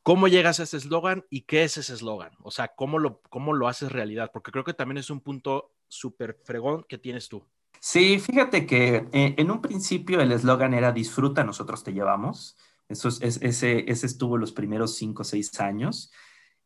¿Cómo 0.01 0.27
llegas 0.27 0.59
a 0.59 0.63
ese 0.63 0.77
eslogan 0.77 1.25
y 1.29 1.41
qué 1.41 1.63
es 1.63 1.77
ese 1.77 1.93
eslogan? 1.93 2.31
O 2.41 2.51
sea, 2.51 2.69
¿cómo 2.69 2.97
lo, 2.97 3.21
¿cómo 3.29 3.53
lo 3.53 3.67
haces 3.67 3.91
realidad? 3.91 4.31
Porque 4.33 4.51
creo 4.51 4.63
que 4.63 4.73
también 4.73 4.97
es 4.97 5.09
un 5.09 5.19
punto 5.19 5.75
súper 5.87 6.39
fregón 6.43 6.85
que 6.87 6.97
tienes 6.97 7.27
tú. 7.27 7.45
Sí, 7.81 8.17
fíjate 8.19 8.65
que 8.65 9.07
eh, 9.11 9.35
en 9.37 9.51
un 9.51 9.61
principio 9.61 10.21
el 10.21 10.31
eslogan 10.31 10.73
era 10.73 10.91
disfruta, 10.91 11.43
nosotros 11.43 11.83
te 11.83 11.93
llevamos. 11.93 12.57
Eso 12.87 13.09
es, 13.09 13.21
ese, 13.21 13.85
ese 13.91 14.05
estuvo 14.05 14.37
los 14.37 14.51
primeros 14.51 14.95
cinco 14.95 15.21
o 15.21 15.25
seis 15.25 15.59
años. 15.59 16.11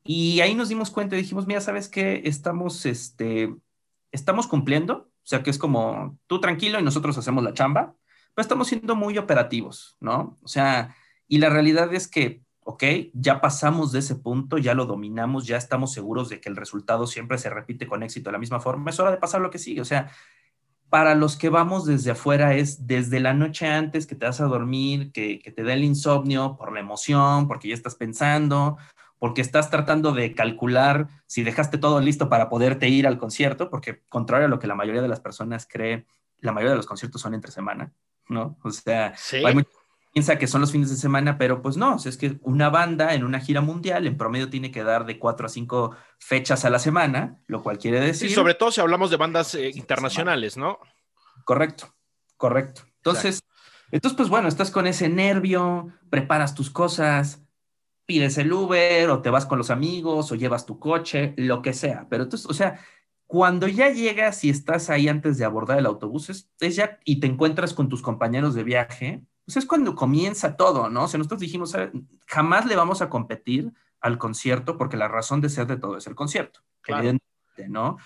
Y 0.04 0.40
ahí 0.42 0.54
nos 0.54 0.70
dimos 0.70 0.92
cuenta 0.92 1.16
y 1.16 1.22
dijimos, 1.22 1.48
mira, 1.48 1.60
¿sabes 1.60 1.90
qué? 1.90 2.22
Estamos, 2.26 2.86
este, 2.86 3.54
estamos 4.12 4.48
cumpliendo, 4.48 4.94
o 4.94 5.26
sea 5.26 5.44
que 5.44 5.50
es 5.50 5.58
como 5.58 6.18
tú 6.28 6.40
tranquilo 6.40 6.80
y 6.80 6.84
nosotros 6.84 7.18
hacemos 7.18 7.44
la 7.44 7.54
chamba, 7.54 7.96
pero 8.34 8.44
estamos 8.44 8.68
siendo 8.68 8.96
muy 8.96 9.18
operativos, 9.18 9.98
¿no? 10.00 10.38
O 10.42 10.48
sea, 10.48 10.96
y 11.28 11.38
la 11.38 11.50
realidad 11.50 11.94
es 11.94 12.08
que, 12.08 12.42
ok, 12.62 12.84
ya 13.14 13.42
pasamos 13.42 13.92
de 13.92 14.00
ese 14.00 14.16
punto, 14.16 14.58
ya 14.58 14.74
lo 14.74 14.86
dominamos, 14.86 15.46
ya 15.46 15.58
estamos 15.58 15.94
seguros 15.94 16.30
de 16.30 16.40
que 16.40 16.50
el 16.50 16.56
resultado 16.56 17.08
siempre 17.08 17.38
se 17.38 17.50
repite 17.50 17.88
con 17.88 18.04
éxito 18.04 18.30
de 18.30 18.34
la 18.34 18.40
misma 18.40 18.60
forma, 18.60 18.90
es 18.90 19.00
hora 19.00 19.12
de 19.12 19.18
pasar 19.18 19.42
lo 19.42 19.50
que 19.50 19.60
sigue, 19.60 19.82
o 19.82 19.86
sea, 19.86 20.12
para 20.90 21.16
los 21.16 21.38
que 21.38 21.50
vamos 21.50 21.86
desde 21.86 22.12
afuera 22.12 22.54
es 22.54 22.86
desde 22.86 23.20
la 23.20 23.34
noche 23.34 23.68
antes 23.68 24.06
que 24.06 24.14
te 24.14 24.28
vas 24.28 24.40
a 24.42 24.46
dormir, 24.46 25.12
que, 25.12 25.40
que 25.40 25.52
te 25.52 25.64
da 25.64 25.74
el 25.74 25.84
insomnio 25.84 26.56
por 26.56 26.72
la 26.72 26.82
emoción, 26.82 27.48
porque 27.48 27.70
ya 27.70 27.74
estás 27.74 27.96
pensando, 27.96 28.78
porque 29.24 29.42
estás 29.42 29.70
tratando 29.70 30.12
de 30.12 30.36
calcular 30.36 31.08
si 31.28 31.44
dejaste 31.44 31.78
todo 31.78 32.02
listo 32.02 32.30
para 32.30 32.50
poderte 32.50 32.90
ir 32.90 33.08
al 33.08 33.18
concierto, 33.18 33.70
porque 33.70 34.04
contrario 34.10 34.48
a 34.48 34.50
lo 34.50 34.60
que 34.60 34.68
la 34.68 34.76
mayoría 34.76 35.02
de 35.02 35.08
las 35.08 35.22
personas 35.22 35.66
cree, 35.66 36.06
la 36.40 36.52
mayoría 36.52 36.72
de 36.72 36.78
los 36.78 36.86
conciertos 36.86 37.22
son 37.22 37.34
entre 37.34 37.52
semana, 37.52 37.94
¿no? 38.28 38.58
O 38.64 38.72
sea, 38.72 39.14
hay 39.32 39.54
mucha 39.54 39.70
piensa 40.14 40.38
que 40.38 40.48
son 40.48 40.62
los 40.62 40.72
fines 40.72 40.92
de 40.92 40.96
semana, 40.96 41.38
pero 41.40 41.62
pues 41.62 41.76
no, 41.76 41.98
es 41.98 42.18
que 42.18 42.38
una 42.44 42.70
banda 42.70 43.16
en 43.16 43.24
una 43.24 43.40
gira 43.40 43.62
mundial 43.62 44.06
en 44.06 44.16
promedio 44.16 44.50
tiene 44.50 44.72
que 44.72 44.84
dar 44.84 45.06
de 45.06 45.18
cuatro 45.18 45.48
a 45.48 45.50
cinco 45.50 45.96
fechas 46.20 46.64
a 46.66 46.70
la 46.70 46.78
semana, 46.78 47.40
lo 47.48 47.64
cual 47.64 47.80
quiere 47.80 48.00
decir... 48.00 48.30
Y 48.30 48.34
sobre 48.34 48.54
todo 48.54 48.72
si 48.72 48.80
hablamos 48.80 49.10
de 49.10 49.18
bandas 49.18 49.56
eh, 49.56 49.72
internacionales, 49.74 50.56
¿no? 50.56 50.78
Correcto, 51.44 51.96
correcto. 52.38 52.84
Entonces, 52.98 53.44
entonces, 53.92 54.16
pues 54.16 54.30
bueno, 54.30 54.48
estás 54.48 54.70
con 54.70 54.86
ese 54.86 55.10
nervio, 55.10 55.92
preparas 56.12 56.54
tus 56.54 56.70
cosas, 56.70 57.42
pides 58.06 58.38
el 58.38 58.54
Uber 58.54 59.10
o 59.10 59.22
te 59.24 59.32
vas 59.32 59.48
con 59.48 59.58
los 59.58 59.72
amigos 59.72 60.32
o 60.32 60.36
llevas 60.36 60.68
tu 60.68 60.78
coche, 60.78 61.34
lo 61.38 61.64
que 61.64 61.74
sea. 61.74 62.06
Pero 62.08 62.24
entonces, 62.24 62.48
o 62.48 62.54
sea, 62.54 62.80
cuando 63.34 63.68
ya 63.68 63.90
llegas 63.90 64.44
y 64.44 64.52
estás 64.52 64.92
ahí 64.92 65.08
antes 65.08 65.40
de 65.40 65.46
abordar 65.46 65.80
el 65.80 65.88
autobús, 65.88 66.30
es, 66.30 66.76
ya, 66.76 67.00
y 67.04 67.20
te 67.20 67.26
encuentras 67.26 67.74
con 67.74 67.90
tus 67.90 68.04
compañeros 68.04 68.54
de 68.54 68.64
viaje, 68.64 69.24
pues 69.44 69.58
es 69.58 69.66
cuando 69.66 69.96
comienza 69.96 70.56
todo, 70.56 70.88
¿no? 70.88 71.06
O 71.06 71.08
sea, 71.08 71.18
nosotros 71.18 71.42
dijimos, 71.42 71.76
jamás 72.28 72.68
le 72.68 72.76
vamos 72.76 73.02
a 73.02 73.10
competir 73.10 73.74
al 74.02 74.20
concierto 74.20 74.78
porque 74.78 74.98
la 74.98 75.08
razón 75.08 75.42
de 75.42 75.50
ser 75.50 75.66
de 75.66 75.78
todo 75.78 75.98
es 75.98 76.06
el 76.06 76.14
concierto, 76.14 76.60
evidentemente, 76.86 77.70
¿no? 77.70 77.98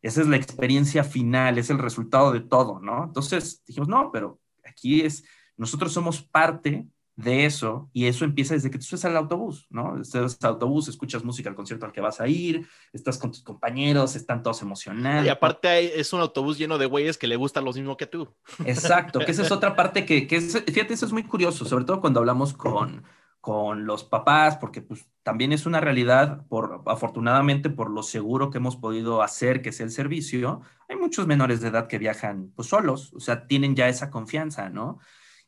Esa 0.00 0.22
es 0.22 0.28
la 0.28 0.36
experiencia 0.36 1.04
final, 1.04 1.58
es 1.58 1.68
el 1.68 1.78
resultado 1.78 2.32
de 2.32 2.40
todo, 2.40 2.80
¿no? 2.80 3.04
Entonces 3.04 3.62
dijimos, 3.66 3.88
no, 3.90 4.10
pero 4.10 4.40
aquí 4.64 5.02
es, 5.02 5.24
nosotros 5.58 5.92
somos 5.92 6.22
parte 6.22 6.86
de 7.22 7.44
eso 7.44 7.90
y 7.92 8.06
eso 8.06 8.24
empieza 8.24 8.54
desde 8.54 8.70
que 8.70 8.78
tú 8.78 8.84
estás 8.84 9.04
al 9.04 9.16
autobús, 9.16 9.66
¿no? 9.70 10.00
Estás 10.00 10.38
al 10.42 10.50
autobús, 10.50 10.88
escuchas 10.88 11.24
música 11.24 11.50
al 11.50 11.56
concierto 11.56 11.86
al 11.86 11.92
que 11.92 12.00
vas 12.00 12.20
a 12.20 12.28
ir, 12.28 12.66
estás 12.92 13.18
con 13.18 13.30
tus 13.30 13.42
compañeros, 13.42 14.16
están 14.16 14.42
todos 14.42 14.62
emocionados. 14.62 15.26
Y 15.26 15.28
aparte 15.28 16.00
es 16.00 16.12
un 16.12 16.20
autobús 16.20 16.58
lleno 16.58 16.78
de 16.78 16.86
güeyes 16.86 17.18
que 17.18 17.26
le 17.26 17.36
gustan 17.36 17.64
lo 17.64 17.72
mismo 17.72 17.96
que 17.96 18.06
tú. 18.06 18.28
Exacto, 18.64 19.20
que 19.20 19.30
esa 19.30 19.42
es 19.42 19.52
otra 19.52 19.76
parte 19.76 20.04
que, 20.04 20.26
que 20.26 20.36
es, 20.36 20.64
fíjate, 20.66 20.94
eso 20.94 21.06
es 21.06 21.12
muy 21.12 21.24
curioso, 21.24 21.64
sobre 21.64 21.84
todo 21.84 22.00
cuando 22.00 22.20
hablamos 22.20 22.54
con, 22.54 23.04
con 23.40 23.86
los 23.86 24.04
papás, 24.04 24.56
porque 24.56 24.82
pues 24.82 25.06
también 25.22 25.52
es 25.52 25.66
una 25.66 25.80
realidad, 25.80 26.46
por, 26.48 26.82
afortunadamente 26.86 27.70
por 27.70 27.90
lo 27.90 28.02
seguro 28.02 28.50
que 28.50 28.58
hemos 28.58 28.76
podido 28.76 29.22
hacer 29.22 29.62
que 29.62 29.72
sea 29.72 29.86
el 29.86 29.92
servicio, 29.92 30.60
hay 30.88 30.96
muchos 30.96 31.26
menores 31.26 31.60
de 31.60 31.68
edad 31.68 31.86
que 31.86 31.98
viajan 31.98 32.52
pues 32.54 32.68
solos, 32.68 33.12
o 33.14 33.20
sea, 33.20 33.46
tienen 33.46 33.74
ya 33.74 33.88
esa 33.88 34.10
confianza, 34.10 34.68
¿no? 34.68 34.98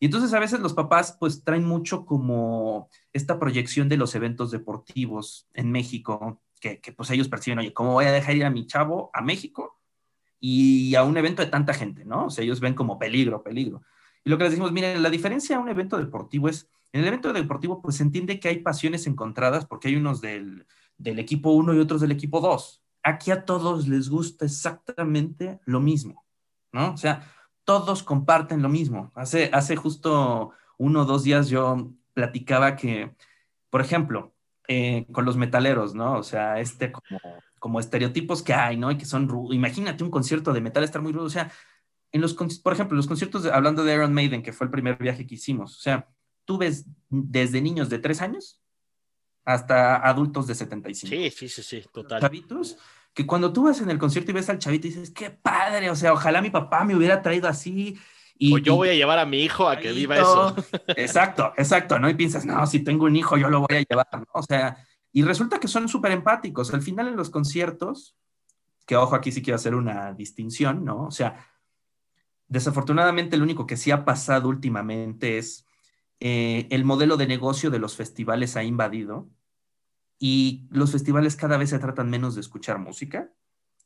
Y 0.02 0.06
entonces 0.06 0.34
a 0.34 0.40
veces 0.40 0.58
los 0.58 0.74
papás 0.74 1.16
pues 1.20 1.44
traen 1.44 1.62
mucho 1.62 2.04
como 2.04 2.90
esta 3.12 3.38
proyección 3.38 3.88
de 3.88 3.96
los 3.96 4.16
eventos 4.16 4.50
deportivos 4.50 5.46
en 5.54 5.70
México, 5.70 6.42
que, 6.60 6.80
pues 6.96 7.10
ellos 7.10 7.28
perciben, 7.28 7.60
oye, 7.60 7.72
¿cómo 7.72 7.92
voy 7.92 8.06
a 8.06 8.10
dejar 8.10 8.34
ir 8.34 8.44
a 8.44 8.50
mi 8.50 8.66
chavo 8.66 9.12
a 9.14 9.22
México 9.22 9.80
y 10.40 10.96
a 10.96 11.04
un 11.04 11.16
evento 11.16 11.40
de 11.40 11.52
tanta 11.52 11.72
gente, 11.72 12.04
¿no? 12.04 12.26
O 12.26 12.30
sea, 12.30 12.42
ellos 12.42 12.58
ven 12.58 12.74
como 12.74 12.98
peligro, 12.98 13.44
peligro. 13.44 13.82
Y 14.24 14.30
lo 14.30 14.38
que 14.38 14.42
les 14.42 14.54
decimos, 14.54 14.72
miren, 14.72 15.04
la 15.04 15.08
diferencia 15.08 15.56
a 15.56 15.60
un 15.60 15.68
evento 15.68 15.96
deportivo 15.98 16.48
es, 16.48 16.68
en 16.90 17.02
el 17.02 17.06
evento 17.06 17.32
deportivo 17.32 17.80
pues 17.80 17.94
se 17.94 18.02
entiende 18.02 18.40
que 18.40 18.48
hay 18.48 18.58
pasiones 18.58 19.06
encontradas 19.06 19.66
porque 19.66 19.86
hay 19.86 19.94
unos 19.94 20.20
del, 20.20 20.66
del 20.98 21.20
equipo 21.20 21.52
1 21.52 21.74
y 21.74 21.78
otros 21.78 22.00
del 22.00 22.10
equipo 22.10 22.40
2. 22.40 22.82
Aquí 23.04 23.30
a 23.30 23.44
todos 23.44 23.86
les 23.86 24.08
gusta 24.08 24.46
exactamente 24.46 25.60
lo 25.64 25.78
mismo, 25.78 26.24
¿no? 26.72 26.92
O 26.92 26.96
sea, 26.96 27.32
todos 27.64 28.02
comparten 28.02 28.62
lo 28.62 28.68
mismo. 28.68 29.12
Hace, 29.14 29.50
hace 29.52 29.76
justo 29.76 30.52
uno 30.78 31.02
o 31.02 31.04
dos 31.04 31.24
días 31.24 31.48
yo 31.48 31.90
platicaba 32.14 32.76
que, 32.76 33.14
por 33.70 33.80
ejemplo, 33.80 34.34
eh, 34.68 35.06
con 35.12 35.24
los 35.24 35.36
metaleros, 35.36 35.94
¿no? 35.94 36.18
O 36.18 36.22
sea, 36.22 36.60
este 36.60 36.92
como, 36.92 37.20
como 37.58 37.80
estereotipos 37.80 38.42
que 38.42 38.54
hay, 38.54 38.76
¿no? 38.76 38.90
Y 38.90 38.98
que 38.98 39.04
son 39.04 39.28
rudos. 39.28 39.54
Imagínate 39.54 40.04
un 40.04 40.10
concierto 40.10 40.52
de 40.52 40.60
metal 40.60 40.84
estar 40.84 41.02
muy 41.02 41.12
rudo. 41.12 41.26
O 41.26 41.30
sea, 41.30 41.50
en 42.12 42.20
los, 42.20 42.34
por 42.34 42.72
ejemplo, 42.72 42.96
los 42.96 43.06
conciertos, 43.06 43.46
hablando 43.46 43.84
de 43.84 43.94
Iron 43.94 44.12
Maiden, 44.12 44.42
que 44.42 44.52
fue 44.52 44.66
el 44.66 44.70
primer 44.70 44.98
viaje 44.98 45.26
que 45.26 45.36
hicimos, 45.36 45.78
o 45.78 45.80
sea, 45.80 46.08
tú 46.44 46.58
ves 46.58 46.86
desde 47.08 47.60
niños 47.60 47.88
de 47.88 47.98
tres 47.98 48.20
años 48.20 48.60
hasta 49.44 49.96
adultos 49.96 50.46
de 50.46 50.54
75. 50.54 51.10
Sí, 51.10 51.30
sí, 51.30 51.48
sí, 51.48 51.62
sí, 51.62 51.84
total. 51.92 52.20
Chavitos 52.20 52.78
que 53.14 53.26
cuando 53.26 53.52
tú 53.52 53.64
vas 53.64 53.80
en 53.80 53.90
el 53.90 53.98
concierto 53.98 54.30
y 54.30 54.34
ves 54.34 54.48
al 54.48 54.58
chavito 54.58 54.86
y 54.86 54.90
dices, 54.90 55.10
qué 55.10 55.30
padre, 55.30 55.90
o 55.90 55.96
sea, 55.96 56.12
ojalá 56.12 56.40
mi 56.40 56.50
papá 56.50 56.84
me 56.84 56.96
hubiera 56.96 57.22
traído 57.22 57.48
así. 57.48 57.98
Y, 58.38 58.54
o 58.54 58.58
yo 58.58 58.76
voy 58.76 58.88
a 58.88 58.94
llevar 58.94 59.18
a 59.18 59.26
mi 59.26 59.42
hijo 59.42 59.68
a 59.68 59.78
que 59.78 59.92
viva 59.92 60.16
eso. 60.16 60.56
Exacto, 60.96 61.52
exacto, 61.56 61.98
¿no? 61.98 62.08
Y 62.08 62.14
piensas, 62.14 62.44
no, 62.44 62.66
si 62.66 62.80
tengo 62.80 63.04
un 63.04 63.14
hijo, 63.14 63.36
yo 63.36 63.48
lo 63.48 63.60
voy 63.60 63.76
a 63.76 63.84
llevar, 63.88 64.08
¿no? 64.12 64.26
O 64.32 64.42
sea, 64.42 64.76
y 65.12 65.22
resulta 65.22 65.60
que 65.60 65.68
son 65.68 65.88
súper 65.88 66.12
empáticos. 66.12 66.72
Al 66.72 66.82
final 66.82 67.08
en 67.08 67.16
los 67.16 67.30
conciertos, 67.30 68.16
que 68.86 68.96
ojo, 68.96 69.14
aquí 69.14 69.30
sí 69.30 69.42
quiero 69.42 69.56
hacer 69.56 69.74
una 69.74 70.12
distinción, 70.14 70.84
¿no? 70.84 71.04
O 71.04 71.10
sea, 71.10 71.46
desafortunadamente 72.48 73.36
lo 73.36 73.44
único 73.44 73.66
que 73.66 73.76
sí 73.76 73.90
ha 73.90 74.04
pasado 74.04 74.48
últimamente 74.48 75.38
es 75.38 75.66
eh, 76.20 76.66
el 76.70 76.84
modelo 76.84 77.16
de 77.16 77.26
negocio 77.26 77.70
de 77.70 77.78
los 77.78 77.96
festivales 77.96 78.56
ha 78.56 78.64
invadido 78.64 79.28
y 80.24 80.68
los 80.70 80.92
festivales 80.92 81.34
cada 81.34 81.56
vez 81.56 81.70
se 81.70 81.80
tratan 81.80 82.08
menos 82.08 82.36
de 82.36 82.42
escuchar 82.42 82.78
música 82.78 83.32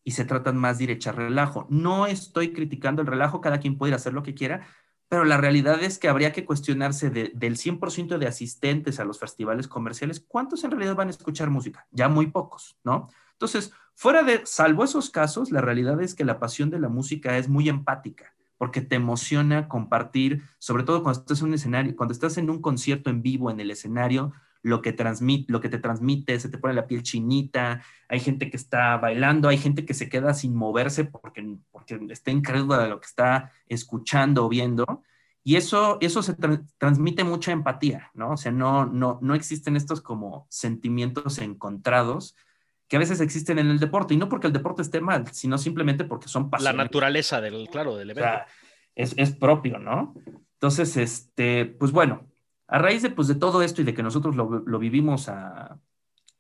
y 0.05 0.11
se 0.11 0.27
tratan 0.27 0.59
más 0.59 0.77
de 0.77 0.85
ir 0.85 1.09
a 1.09 1.13
relajo. 1.13 1.67
No 1.71 2.07
estoy 2.07 2.53
criticando 2.53 3.01
el 3.01 3.09
relajo, 3.09 3.41
cada 3.41 3.59
quien 3.59 3.79
puede 3.79 3.95
hacer 3.95 4.13
lo 4.13 4.23
que 4.23 4.35
quiera, 4.35 4.67
pero 5.09 5.25
la 5.25 5.39
realidad 5.39 5.83
es 5.83 5.99
que 5.99 6.11
habría 6.11 6.35
que 6.35 6.45
cuestionarse 6.45 7.09
del 7.09 7.57
100% 7.57 8.19
de 8.19 8.27
asistentes 8.27 9.01
a 9.01 9.07
los 9.07 9.19
festivales 9.19 9.67
comerciales, 9.67 10.21
¿cuántos 10.21 10.63
en 10.63 10.73
realidad 10.73 10.95
van 10.95 11.09
a 11.09 11.13
escuchar 11.13 11.49
música? 11.49 11.87
Ya 11.91 12.11
muy 12.11 12.27
pocos, 12.27 12.77
¿no? 12.85 13.09
Entonces, 13.33 13.73
fuera 13.95 14.23
de, 14.23 14.45
salvo 14.45 14.85
esos 14.85 15.09
casos, 15.09 15.51
la 15.51 15.63
realidad 15.63 16.03
es 16.03 16.15
que 16.15 16.27
la 16.27 16.39
pasión 16.39 16.69
de 16.69 16.81
la 16.81 16.91
música 16.91 17.39
es 17.39 17.49
muy 17.49 17.71
empática, 17.71 18.35
porque 18.59 18.83
te 18.83 18.97
emociona 18.97 19.69
compartir, 19.69 20.43
sobre 20.59 20.83
todo 20.83 21.03
cuando 21.03 21.21
estás 21.23 21.41
en 21.41 21.47
un 21.47 21.55
escenario, 21.55 21.97
cuando 21.97 22.13
estás 22.13 22.37
en 22.37 22.51
un 22.51 22.61
concierto 22.61 23.09
en 23.09 23.23
vivo 23.23 23.51
en 23.51 23.59
el 23.59 23.71
escenario, 23.71 24.35
lo 24.67 24.83
que, 24.83 24.93
transmite, 24.93 25.53
lo 25.53 25.61
que 25.61 25.69
te 25.69 25.79
transmite, 25.79 26.41
se 26.41 26.49
te 26.49 26.59
pone 26.59 26.75
la 26.75 26.89
piel 26.89 27.05
chinita, 27.05 27.83
hay 28.09 28.19
gente 28.19 28.51
que 28.51 28.57
está 28.57 28.97
bailando, 28.97 29.49
hay 29.49 29.59
gente 29.59 29.85
que 29.85 29.95
se 29.95 30.09
queda 30.09 30.35
sin 30.35 30.57
moverse 30.57 31.05
porque, 31.05 31.57
porque 31.71 32.01
está 32.11 32.33
incrédula 32.33 32.79
de 32.79 32.89
lo 32.89 32.99
que 32.99 33.07
está 33.07 33.53
escuchando 33.69 34.45
o 34.45 34.49
viendo. 34.49 35.03
Y 35.45 35.55
eso, 35.55 35.99
eso 36.01 36.21
se 36.23 36.35
transmite 36.79 37.23
mucha 37.23 37.53
empatía, 37.53 38.11
¿no? 38.15 38.33
O 38.33 38.37
sea, 38.37 38.51
no, 38.51 38.87
no, 38.87 39.21
no 39.23 39.37
existen 39.37 39.77
estos 39.77 40.01
como 40.01 40.49
sentimientos 40.51 41.39
encontrados 41.39 42.35
que 42.89 42.97
a 42.97 43.01
veces 43.01 43.21
existen 43.21 43.61
en 43.61 43.69
el 43.69 43.79
deporte, 43.79 44.15
y 44.15 44.17
no 44.17 44.29
porque 44.29 44.49
el 44.49 44.53
deporte 44.53 44.83
esté 44.83 45.01
mal, 45.01 45.27
sino 45.33 45.59
simplemente 45.59 46.05
porque 46.05 46.29
son 46.29 46.51
pasiones. 46.51 46.77
La 46.77 46.85
naturaleza 46.85 47.41
del, 47.41 47.69
claro, 47.69 47.97
del 47.97 48.11
evento. 48.11 48.43
es, 48.95 49.15
es, 49.17 49.33
propio, 49.33 49.79
¿no? 49.79 50.15
Entonces, 50.55 50.97
este, 50.97 51.67
pues 51.67 51.93
bueno, 51.93 52.27
a 52.69 52.79
raíz 52.79 53.03
de, 53.03 53.11
pues, 53.11 53.29
de 53.29 53.35
todo 53.35 53.63
esto 53.63 53.83
y 53.83 53.85
de 53.85 53.95
que 53.95 54.03
nosotros 54.03 54.37
lo, 54.37 54.61
lo 54.61 54.79
vivimos 54.79 55.29
a, 55.29 55.79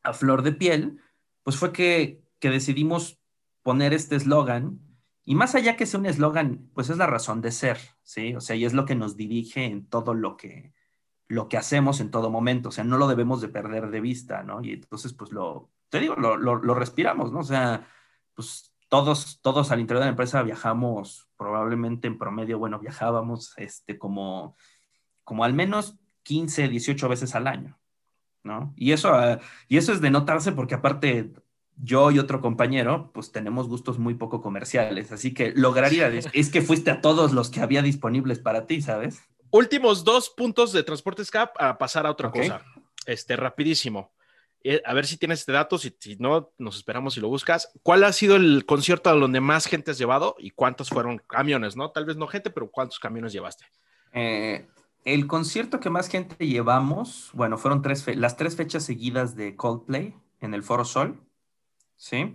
a, 0.03 0.12
flor 0.12 0.43
de 0.43 0.53
piel, 0.53 1.01
pues 1.43 1.57
fue 1.57 1.73
que, 1.73 2.23
que 2.39 2.51
decidimos 2.51 3.21
poner 3.62 3.93
este 3.93 4.17
eslogan, 4.17 4.81
y 5.25 5.35
más 5.35 5.57
allá 5.57 5.77
que 5.77 5.87
sea 5.87 5.99
un 5.99 6.07
eslogan, 6.07 6.71
pues 6.73 6.89
es 6.89 6.99
la 6.99 7.07
razón 7.09 7.41
de 7.41 7.51
ser, 7.51 7.79
¿sí? 8.05 8.35
O 8.37 8.41
sea, 8.41 8.55
y 8.55 8.65
es 8.65 8.75
lo 8.75 8.85
que 8.85 8.95
nos 8.95 9.17
dirige 9.17 9.65
en 9.65 9.89
todo 9.89 10.15
lo 10.15 10.37
que, 10.37 10.73
lo 11.29 11.49
que 11.49 11.57
hacemos 11.57 12.01
en 12.01 12.12
todo 12.12 12.31
momento, 12.31 12.69
o 12.69 12.73
sea, 12.73 12.85
no 12.85 12.97
lo 12.97 13.09
debemos 13.09 13.41
de 13.41 13.49
perder 13.49 13.91
de 13.91 14.01
vista, 14.01 14.45
¿no? 14.45 14.62
Y 14.62 14.73
entonces, 14.73 15.12
pues 15.12 15.33
lo, 15.33 15.73
te 15.89 15.99
digo, 15.99 16.15
lo, 16.15 16.37
lo, 16.37 16.75
respiramos, 16.75 17.33
¿no? 17.33 17.41
O 17.41 17.45
sea, 17.45 17.89
pues 18.35 18.73
todos, 18.89 19.41
todos 19.43 19.73
al 19.73 19.81
interior 19.81 20.01
de 20.01 20.07
la 20.07 20.11
empresa 20.11 20.43
viajamos 20.43 21.29
probablemente 21.37 22.07
en 22.07 22.19
promedio, 22.19 22.61
bueno, 22.61 22.79
viajábamos 22.79 23.53
este, 23.57 23.99
como, 23.99 24.57
como 25.25 25.43
al 25.43 25.55
menos 25.55 25.99
15, 26.27 26.69
18 26.69 27.09
veces 27.09 27.37
al 27.37 27.47
año, 27.47 27.79
¿no? 28.43 28.75
Y 28.77 28.91
eso, 28.91 29.15
ah, 29.15 29.39
y 29.69 29.77
eso 29.77 29.93
es 29.93 30.01
de 30.01 30.11
notarse 30.11 30.51
porque 30.51 30.75
aparte 30.75 31.33
yo 31.77 32.11
y 32.11 32.19
otro 32.19 32.41
compañero, 32.41 33.12
pues 33.15 33.31
tenemos 33.31 33.69
gustos 33.69 33.99
muy 34.01 34.15
poco 34.15 34.43
comerciales, 34.43 35.12
así 35.12 35.33
que 35.33 35.53
lograría 35.55 36.09
es 36.09 36.51
que 36.51 36.62
fuiste 36.62 36.91
a 36.91 37.01
todos 37.01 37.33
los 37.33 37.49
que 37.49 37.61
había 37.61 37.81
disponibles 37.81 38.41
para 38.41 38.67
ti, 38.67 38.83
¿sabes? 38.83 39.23
Últimos 39.53 40.03
dos 40.03 40.29
puntos 40.31 40.73
de 40.73 40.83
Transportes 40.83 41.31
Cap 41.31 41.53
a 41.59 41.79
pasar 41.79 42.07
a 42.07 42.11
otra 42.11 42.33
cosa. 42.33 42.61
Este, 43.07 43.37
rapidísimo. 43.37 44.12
Eh, 44.65 44.83
a 44.85 44.95
ver 44.95 45.07
si 45.07 45.17
tienes 45.17 45.41
este 45.41 45.53
dato, 45.53 45.79
si, 45.79 45.97
si, 46.01 46.17
no, 46.17 46.53
nos 46.59 46.77
esperamos 46.77 47.15
si 47.15 47.21
lo 47.21 47.29
buscas. 47.29 47.71
¿Cuál 47.85 48.03
ha 48.03 48.12
sido 48.12 48.35
el 48.35 48.67
concierto 48.67 49.11
a 49.11 49.12
donde 49.12 49.41
más 49.41 49.67
gente 49.67 49.93
has 49.93 49.99
llevado 49.99 50.35
y 50.41 50.51
cuántos 50.51 50.89
fueron 50.89 51.19
camiones, 51.19 51.77
no? 51.77 51.93
Tal 51.93 52.05
vez 52.05 52.17
no 52.17 52.27
gente, 52.27 52.51
pero 52.51 52.69
¿cuántos 52.69 52.99
camiones 52.99 53.33
llevaste? 53.33 53.65
Eh, 54.12 54.67
el 55.07 55.29
concierto 55.29 55.79
que 55.79 55.88
más 55.88 56.09
gente 56.09 56.47
llevamos, 56.47 57.31
bueno, 57.33 57.59
fueron 57.59 57.81
tres 57.81 58.05
las 58.16 58.37
tres 58.37 58.57
fechas 58.57 58.83
seguidas 58.83 59.37
de 59.37 59.55
Coldplay 59.55 60.16
en 60.40 60.53
el 60.53 60.64
Foro 60.64 60.85
Sol, 60.85 61.23
¿sí? 61.95 62.35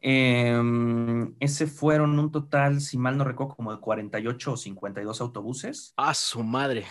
Em, 0.00 1.34
ese 1.40 1.66
fueron 1.66 2.18
un 2.18 2.32
total, 2.32 2.80
si 2.80 2.96
mal 2.96 3.18
no 3.18 3.24
recuerdo, 3.24 3.54
como 3.54 3.74
de 3.74 3.80
48 3.80 4.52
o 4.52 4.56
52 4.56 5.20
autobuses. 5.20 5.92
¡A 5.98 6.14
su 6.14 6.42
madre! 6.42 6.86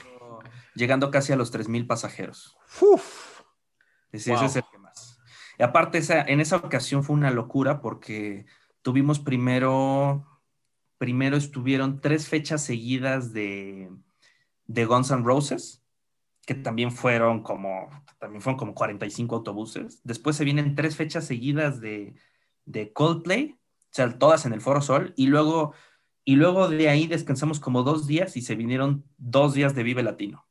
Llegando 0.76 1.10
casi 1.10 1.34
a 1.34 1.38
los 1.38 1.52
3.000 1.52 1.88
pasajeros. 1.88 2.56
¡Uf! 2.80 3.42
Ese, 4.12 4.32
es 4.32 4.56
el 4.56 4.64
que 4.72 4.78
más. 4.78 5.20
Y 5.58 5.64
aparte, 5.64 5.98
esa, 5.98 6.22
en 6.22 6.40
esa 6.40 6.58
ocasión 6.58 7.04
fue 7.04 7.16
una 7.16 7.32
locura 7.32 7.82
porque 7.82 8.46
tuvimos 8.84 9.20
primero, 9.20 10.42
primero 11.00 11.36
estuvieron 11.36 12.00
tres 12.00 12.28
fechas 12.28 12.62
seguidas 12.62 13.34
de, 13.34 13.90
de 14.68 14.86
Guns 14.86 15.12
N' 15.12 15.24
Roses, 15.24 15.84
que 16.46 16.56
también 16.56 16.92
fueron 16.92 17.42
como, 17.44 17.90
también 18.20 18.42
fueron 18.42 18.58
como 18.58 18.74
45 18.74 19.36
autobuses. 19.36 20.02
Después 20.04 20.36
se 20.36 20.46
vienen 20.46 20.76
tres 20.76 20.96
fechas 20.96 21.26
seguidas 21.26 21.82
de 21.82 22.16
de 22.66 22.92
Coldplay, 22.92 23.52
o 23.52 23.92
sea, 23.92 24.18
todas 24.18 24.46
en 24.46 24.54
el 24.54 24.62
Foro 24.62 24.82
Sol, 24.82 25.14
y 25.16 25.28
luego, 25.28 25.74
y 26.26 26.36
luego 26.36 26.68
de 26.68 26.90
ahí 26.90 27.08
descansamos 27.08 27.60
como 27.60 27.84
dos 27.84 28.08
días 28.08 28.36
y 28.36 28.42
se 28.42 28.56
vinieron 28.56 29.06
dos 29.18 29.54
días 29.54 29.76
de 29.76 29.84
Vive 29.84 30.04
Latino. 30.04 30.46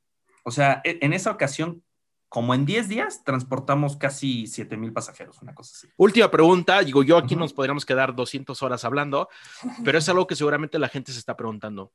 O 0.44 0.50
sea, 0.50 0.80
e, 0.84 0.98
en 1.02 1.12
esa 1.12 1.30
ocasión, 1.30 1.82
como 2.28 2.54
en 2.54 2.64
10 2.64 2.88
días, 2.88 3.22
transportamos 3.22 3.96
casi 3.96 4.46
7 4.46 4.76
mil 4.76 4.92
pasajeros, 4.92 5.40
una 5.40 5.54
cosa 5.54 5.72
así. 5.76 5.88
Última 5.96 6.30
pregunta, 6.30 6.80
digo, 6.80 7.02
yo 7.04 7.16
aquí 7.16 7.36
nos 7.36 7.52
podríamos 7.52 7.86
quedar 7.86 8.14
200 8.14 8.60
horas 8.62 8.84
hablando, 8.84 9.28
pero 9.84 9.98
es 9.98 10.08
algo 10.08 10.26
que 10.26 10.34
seguramente 10.34 10.78
la 10.78 10.88
gente 10.88 11.12
se 11.12 11.18
está 11.18 11.36
preguntando. 11.36 11.92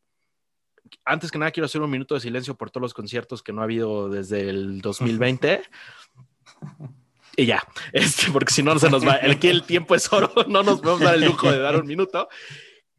Antes 1.06 1.32
que 1.32 1.38
nada, 1.38 1.52
quiero 1.52 1.66
hacer 1.66 1.82
un 1.82 1.90
minuto 1.90 2.16
de 2.16 2.22
silencio 2.22 2.56
por 2.56 2.72
todos 2.72 2.82
los 2.82 2.94
conciertos 2.94 3.44
que 3.44 3.54
no 3.54 3.62
ha 3.62 3.66
habido 3.66 4.10
desde 4.10 4.50
el 4.50 4.82
2020. 4.82 5.64
y 7.38 7.46
ya, 7.46 7.64
este, 7.94 8.32
porque 8.32 8.54
si 8.54 8.64
no 8.64 8.78
se 8.80 8.90
nos 8.90 9.08
va, 9.08 9.20
que 9.40 9.50
el 9.50 9.64
tiempo 9.64 9.96
es 9.96 10.12
oro, 10.12 10.32
no 10.48 10.64
nos 10.64 10.82
podemos 10.82 11.02
dar 11.02 11.16
el 11.16 11.26
lujo 11.26 11.52
de 11.52 11.60
dar 11.60 11.76
un 11.76 11.88
minuto. 11.88 12.28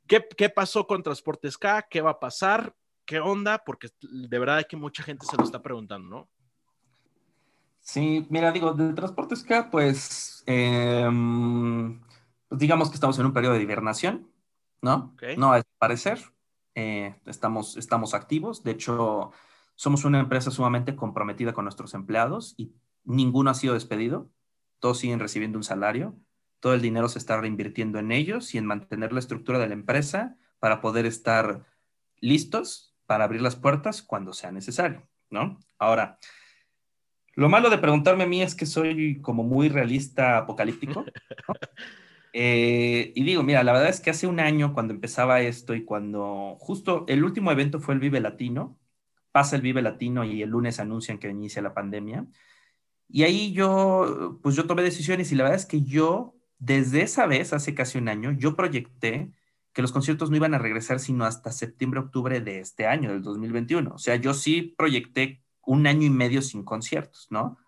¿Qué, 0.06 0.26
¿Qué, 0.36 0.50
pasó 0.50 0.86
con 0.86 1.02
Transportes 1.02 1.56
K? 1.56 1.86
¿Qué 1.88 2.00
va 2.00 2.10
a 2.10 2.20
pasar? 2.20 2.74
¿Qué 3.04 3.20
onda? 3.20 3.62
Porque 3.64 3.88
de 4.00 4.38
verdad 4.38 4.66
que 4.68 4.76
mucha 4.76 5.02
gente 5.02 5.26
se 5.26 5.36
lo 5.36 5.44
está 5.44 5.62
preguntando, 5.62 6.08
¿no? 6.08 6.28
Sí, 7.80 8.26
mira, 8.30 8.52
digo, 8.52 8.72
de 8.72 8.92
Transportes 8.92 9.42
K, 9.42 9.70
pues, 9.70 10.44
em, 10.46 12.00
pues 12.48 12.60
digamos 12.60 12.88
que 12.88 12.94
estamos 12.94 13.18
en 13.18 13.26
un 13.26 13.32
periodo 13.32 13.54
de 13.54 13.62
hibernación, 13.62 14.30
¿no? 14.82 15.16
No, 15.36 15.52
al 15.52 15.64
parecer, 15.78 16.20
eh, 16.80 17.14
estamos, 17.26 17.76
estamos 17.76 18.14
activos, 18.14 18.62
de 18.64 18.70
hecho, 18.70 19.32
somos 19.74 20.04
una 20.04 20.20
empresa 20.20 20.50
sumamente 20.50 20.96
comprometida 20.96 21.52
con 21.52 21.64
nuestros 21.64 21.92
empleados 21.94 22.54
y 22.56 22.72
ninguno 23.04 23.50
ha 23.50 23.54
sido 23.54 23.74
despedido, 23.74 24.30
todos 24.78 24.98
siguen 24.98 25.20
recibiendo 25.20 25.58
un 25.58 25.64
salario, 25.64 26.16
todo 26.58 26.74
el 26.74 26.80
dinero 26.80 27.08
se 27.08 27.18
está 27.18 27.40
reinvirtiendo 27.40 27.98
en 27.98 28.12
ellos 28.12 28.54
y 28.54 28.58
en 28.58 28.66
mantener 28.66 29.12
la 29.12 29.20
estructura 29.20 29.58
de 29.58 29.68
la 29.68 29.74
empresa 29.74 30.36
para 30.58 30.80
poder 30.80 31.06
estar 31.06 31.66
listos 32.20 32.94
para 33.06 33.24
abrir 33.24 33.42
las 33.42 33.56
puertas 33.56 34.02
cuando 34.02 34.32
sea 34.32 34.52
necesario, 34.52 35.08
¿no? 35.30 35.58
Ahora, 35.78 36.18
lo 37.34 37.48
malo 37.48 37.68
de 37.68 37.78
preguntarme 37.78 38.24
a 38.24 38.28
mí 38.28 38.42
es 38.42 38.54
que 38.54 38.66
soy 38.66 39.20
como 39.20 39.42
muy 39.42 39.68
realista 39.68 40.38
apocalíptico. 40.38 41.04
Eh, 42.32 43.12
y 43.14 43.24
digo, 43.24 43.42
mira, 43.42 43.64
la 43.64 43.72
verdad 43.72 43.88
es 43.88 44.00
que 44.00 44.10
hace 44.10 44.26
un 44.26 44.40
año 44.40 44.72
cuando 44.74 44.94
empezaba 44.94 45.40
esto 45.40 45.74
y 45.74 45.84
cuando 45.84 46.56
justo 46.60 47.04
el 47.08 47.24
último 47.24 47.50
evento 47.52 47.80
fue 47.80 47.94
el 47.94 48.00
Vive 48.00 48.20
Latino, 48.20 48.78
pasa 49.32 49.56
el 49.56 49.62
Vive 49.62 49.82
Latino 49.82 50.24
y 50.24 50.42
el 50.42 50.50
lunes 50.50 50.80
anuncian 50.80 51.18
que 51.18 51.28
inicia 51.28 51.62
la 51.62 51.74
pandemia. 51.74 52.26
Y 53.08 53.24
ahí 53.24 53.52
yo, 53.52 54.38
pues 54.42 54.56
yo 54.56 54.66
tomé 54.66 54.82
decisiones 54.82 55.32
y 55.32 55.34
la 55.34 55.44
verdad 55.44 55.58
es 55.58 55.66
que 55.66 55.82
yo, 55.82 56.36
desde 56.58 57.02
esa 57.02 57.26
vez, 57.26 57.52
hace 57.52 57.74
casi 57.74 57.98
un 57.98 58.08
año, 58.08 58.32
yo 58.32 58.56
proyecté 58.56 59.32
que 59.72 59.82
los 59.82 59.92
conciertos 59.92 60.30
no 60.30 60.36
iban 60.36 60.54
a 60.54 60.58
regresar 60.58 61.00
sino 61.00 61.24
hasta 61.24 61.52
septiembre, 61.52 62.00
octubre 62.00 62.40
de 62.40 62.60
este 62.60 62.86
año, 62.86 63.10
del 63.12 63.22
2021. 63.22 63.94
O 63.94 63.98
sea, 63.98 64.16
yo 64.16 64.34
sí 64.34 64.74
proyecté 64.76 65.42
un 65.62 65.86
año 65.86 66.06
y 66.06 66.10
medio 66.10 66.42
sin 66.42 66.64
conciertos, 66.64 67.28
¿no? 67.30 67.58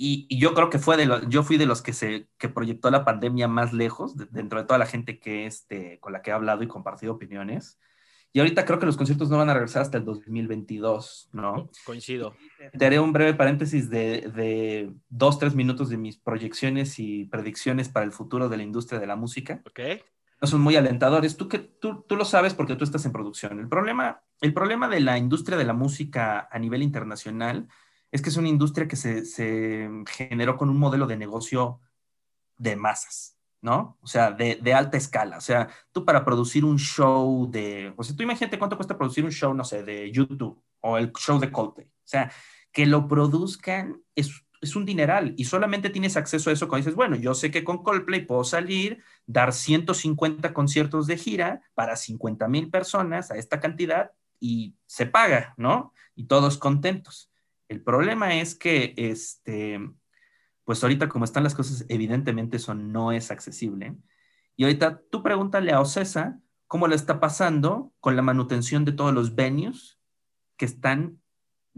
Y, 0.00 0.28
yo 0.38 0.54
creo 0.54 0.70
que 0.70 0.78
fue 0.78 0.96
de 0.96 1.06
los, 1.06 1.28
yo 1.28 1.42
fui 1.42 1.56
de 1.56 1.66
los 1.66 1.82
que 1.82 1.92
se 1.92 2.28
que 2.38 2.48
proyectó 2.48 2.88
la 2.88 3.04
pandemia 3.04 3.48
más 3.48 3.72
lejos, 3.72 4.16
dentro 4.30 4.60
de 4.60 4.64
toda 4.64 4.78
la 4.78 4.86
gente 4.86 5.18
que 5.18 5.44
este, 5.44 5.98
con 5.98 6.12
la 6.12 6.22
que 6.22 6.30
he 6.30 6.32
hablado 6.32 6.62
y 6.62 6.68
compartido 6.68 7.14
opiniones. 7.14 7.80
Y 8.32 8.38
ahorita 8.38 8.64
creo 8.64 8.78
que 8.78 8.86
los 8.86 8.96
conciertos 8.96 9.28
no 9.28 9.38
van 9.38 9.50
a 9.50 9.54
regresar 9.54 9.82
hasta 9.82 9.98
el 9.98 10.04
2022, 10.04 11.30
¿no? 11.32 11.68
Coincido. 11.84 12.36
Te 12.78 12.86
haré 12.86 13.00
un 13.00 13.12
breve 13.12 13.34
paréntesis 13.34 13.90
de, 13.90 14.30
de 14.32 14.92
dos, 15.08 15.40
tres 15.40 15.56
minutos 15.56 15.88
de 15.88 15.96
mis 15.96 16.16
proyecciones 16.16 17.00
y 17.00 17.24
predicciones 17.24 17.88
para 17.88 18.06
el 18.06 18.12
futuro 18.12 18.48
de 18.48 18.56
la 18.56 18.62
industria 18.62 19.00
de 19.00 19.06
la 19.08 19.16
música. 19.16 19.62
Ok. 19.66 19.80
No 20.40 20.46
son 20.46 20.60
muy 20.60 20.76
alentadores. 20.76 21.36
Tú, 21.36 21.48
que, 21.48 21.58
tú, 21.58 22.04
tú 22.06 22.14
lo 22.14 22.24
sabes 22.24 22.54
porque 22.54 22.76
tú 22.76 22.84
estás 22.84 23.04
en 23.04 23.10
producción. 23.10 23.58
El 23.58 23.68
problema, 23.68 24.22
el 24.40 24.54
problema 24.54 24.88
de 24.88 25.00
la 25.00 25.18
industria 25.18 25.58
de 25.58 25.64
la 25.64 25.72
música 25.72 26.48
a 26.52 26.58
nivel 26.60 26.82
internacional 26.82 27.66
es 28.10 28.22
que 28.22 28.30
es 28.30 28.36
una 28.36 28.48
industria 28.48 28.88
que 28.88 28.96
se, 28.96 29.24
generó 30.06 30.56
con 30.56 30.70
un 30.70 30.78
modelo 30.78 31.06
de 31.06 31.16
negocio 31.16 31.80
de 32.56 32.76
masas. 32.76 33.34
¿no? 33.60 33.98
O 34.02 34.06
sea, 34.06 34.30
de, 34.30 34.72
alta 34.72 34.96
escala. 34.96 35.36
O 35.36 35.40
sea, 35.40 35.68
tú 35.90 36.04
para 36.04 36.24
producir 36.24 36.64
un 36.64 36.78
show 36.78 37.50
de, 37.50 37.92
o 37.96 38.04
sea, 38.04 38.14
tú 38.14 38.22
imagínate 38.22 38.58
cuánto 38.58 38.76
cuesta 38.76 38.96
producir 38.96 39.24
un 39.24 39.32
show, 39.32 39.52
no 39.52 39.64
sé, 39.64 39.82
de 39.82 40.12
YouTube 40.12 40.62
o 40.80 40.96
el 40.96 41.12
show 41.12 41.40
de 41.40 41.50
Coldplay. 41.50 41.86
O 41.86 42.08
sea, 42.08 42.30
que 42.70 42.86
lo 42.86 43.08
produzcan 43.08 44.00
es, 44.14 44.30
es 44.60 44.76
un 44.76 44.84
dineral 44.84 45.34
y 45.36 45.44
solamente 45.44 45.90
tienes 45.90 46.16
acceso 46.16 46.50
a 46.50 46.52
eso 46.52 46.68
cuando 46.68 46.84
dices, 46.84 46.96
bueno, 46.96 47.16
yo 47.16 47.34
sé 47.34 47.50
que 47.50 47.64
con 47.64 47.82
Coldplay 47.82 48.26
puedo 48.26 48.44
salir, 48.44 49.02
dar 49.26 49.52
150 49.52 50.52
conciertos 50.52 51.06
de 51.06 51.16
gira 51.16 51.62
para 51.74 51.96
50 51.96 52.46
mil 52.48 52.70
personas 52.70 53.30
a 53.30 53.36
esta 53.36 53.60
cantidad 53.60 54.12
y 54.40 54.76
se 54.86 55.06
paga, 55.06 55.54
¿no? 55.56 55.92
Y 56.14 56.24
todos 56.24 56.58
contentos. 56.58 57.30
El 57.68 57.82
problema 57.82 58.34
es 58.34 58.54
que, 58.54 58.94
este, 58.96 59.78
pues 60.64 60.82
ahorita 60.82 61.08
como 61.08 61.24
están 61.24 61.44
las 61.44 61.54
cosas, 61.54 61.84
evidentemente 61.88 62.56
eso 62.56 62.74
no 62.74 63.12
es 63.12 63.30
accesible. 63.30 63.96
Y 64.56 64.64
ahorita 64.64 65.02
tú 65.10 65.22
pregúntale 65.22 65.72
a 65.72 65.80
Ocesa 65.80 66.40
cómo 66.66 66.88
le 66.88 66.96
está 66.96 67.20
pasando 67.20 67.92
con 68.00 68.16
la 68.16 68.22
manutención 68.22 68.84
de 68.84 68.92
todos 68.92 69.14
los 69.14 69.34
venues 69.34 69.98
que 70.56 70.64
están 70.64 71.20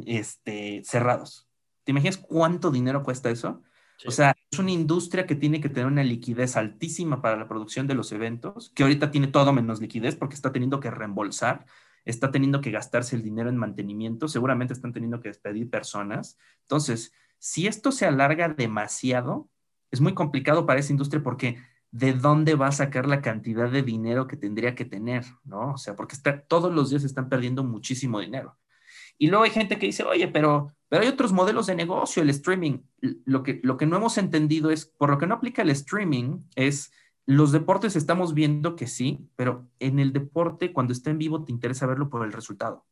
este, 0.07 0.83
cerrados. 0.85 1.49
¿Te 1.85 1.93
imaginas 1.93 2.19
cuánto 2.19 2.71
dinero 2.71 3.03
cuesta 3.03 3.31
eso? 3.31 3.63
O 4.07 4.11
sea, 4.11 4.35
es 4.51 4.59
una 4.59 4.71
industria 4.71 5.27
que 5.27 5.35
tiene 5.35 5.61
que 5.61 5.69
tener 5.69 5.87
una 5.87 6.03
liquidez 6.03 6.57
altísima 6.57 7.21
para 7.21 7.37
la 7.37 7.49
producción 7.49 7.87
de 7.87 7.95
los 7.95 8.13
eventos, 8.13 8.71
que 8.75 8.83
ahorita 8.83 9.11
tiene 9.11 9.29
todo 9.29 9.53
menos 9.53 9.81
liquidez 9.81 10.17
porque 10.17 10.35
está 10.35 10.53
teniendo 10.53 10.81
que 10.81 10.91
reembolsar, 10.91 11.67
está 12.05 12.31
teniendo 12.31 12.61
que 12.61 12.71
gastarse 12.71 13.17
el 13.17 13.23
dinero 13.23 13.49
en 13.49 13.57
mantenimiento, 13.57 14.29
seguramente 14.29 14.73
están 14.73 14.93
teniendo 14.93 15.21
que 15.21 15.29
despedir 15.29 15.71
personas. 15.71 16.39
Entonces, 16.63 17.13
si 17.39 17.67
esto 17.67 17.93
se 17.93 18.07
alarga 18.07 18.49
demasiado, 18.49 19.49
es 19.91 20.01
muy 20.01 20.15
complicado 20.15 20.67
para 20.67 20.81
esa 20.81 20.93
industria 20.93 21.23
porque 21.23 21.59
¿de 21.91 22.13
dónde 22.13 22.55
va 22.55 22.69
a 22.69 22.73
sacar 22.73 23.07
la 23.07 23.21
cantidad 23.21 23.71
de 23.71 23.83
dinero 23.83 24.27
que 24.27 24.37
tendría 24.37 24.75
que 24.75 24.85
tener? 24.85 25.25
¿No? 25.45 25.73
O 25.73 25.79
sea, 25.79 25.97
porque 25.97 26.15
está, 26.15 26.43
todos 26.43 26.73
los 26.73 26.91
días 26.91 27.05
están 27.05 27.29
perdiendo 27.29 27.65
muchísimo 27.65 28.21
dinero. 28.21 28.57
Y 29.19 29.29
luego 29.29 29.45
hay 29.45 29.51
gente 29.51 29.79
que 29.79 29.87
dice, 29.87 30.03
oye, 30.05 30.29
pero, 30.29 30.73
pero 30.89 31.03
hay 31.03 31.09
otros 31.09 31.33
modelos 31.33 31.67
de 31.67 31.75
negocio, 31.75 32.23
el 32.23 32.31
streaming. 32.31 32.79
Lo 33.01 33.43
que, 33.43 33.61
lo 33.63 33.77
que 33.77 33.87
no 33.87 33.97
hemos 33.97 34.17
entendido 34.19 34.71
es, 34.71 34.87
por 34.87 35.11
lo 35.11 35.19
que 35.19 35.27
no 35.27 35.35
aplica 35.35 35.63
el 35.63 35.71
streaming, 35.71 36.39
es 36.55 36.93
los 37.27 37.53
deportes 37.53 37.97
estamos 37.97 38.35
viendo 38.35 38.77
que 38.77 38.87
sí, 38.87 39.29
pero 39.37 39.69
en 39.79 39.99
el 39.99 40.13
deporte, 40.13 40.73
cuando 40.73 40.93
está 40.93 41.11
en 41.11 41.19
vivo, 41.19 41.45
te 41.45 41.53
interesa 41.53 41.87
verlo 41.87 42.11
por 42.11 42.25
el 42.25 42.33
resultado. 42.33 42.87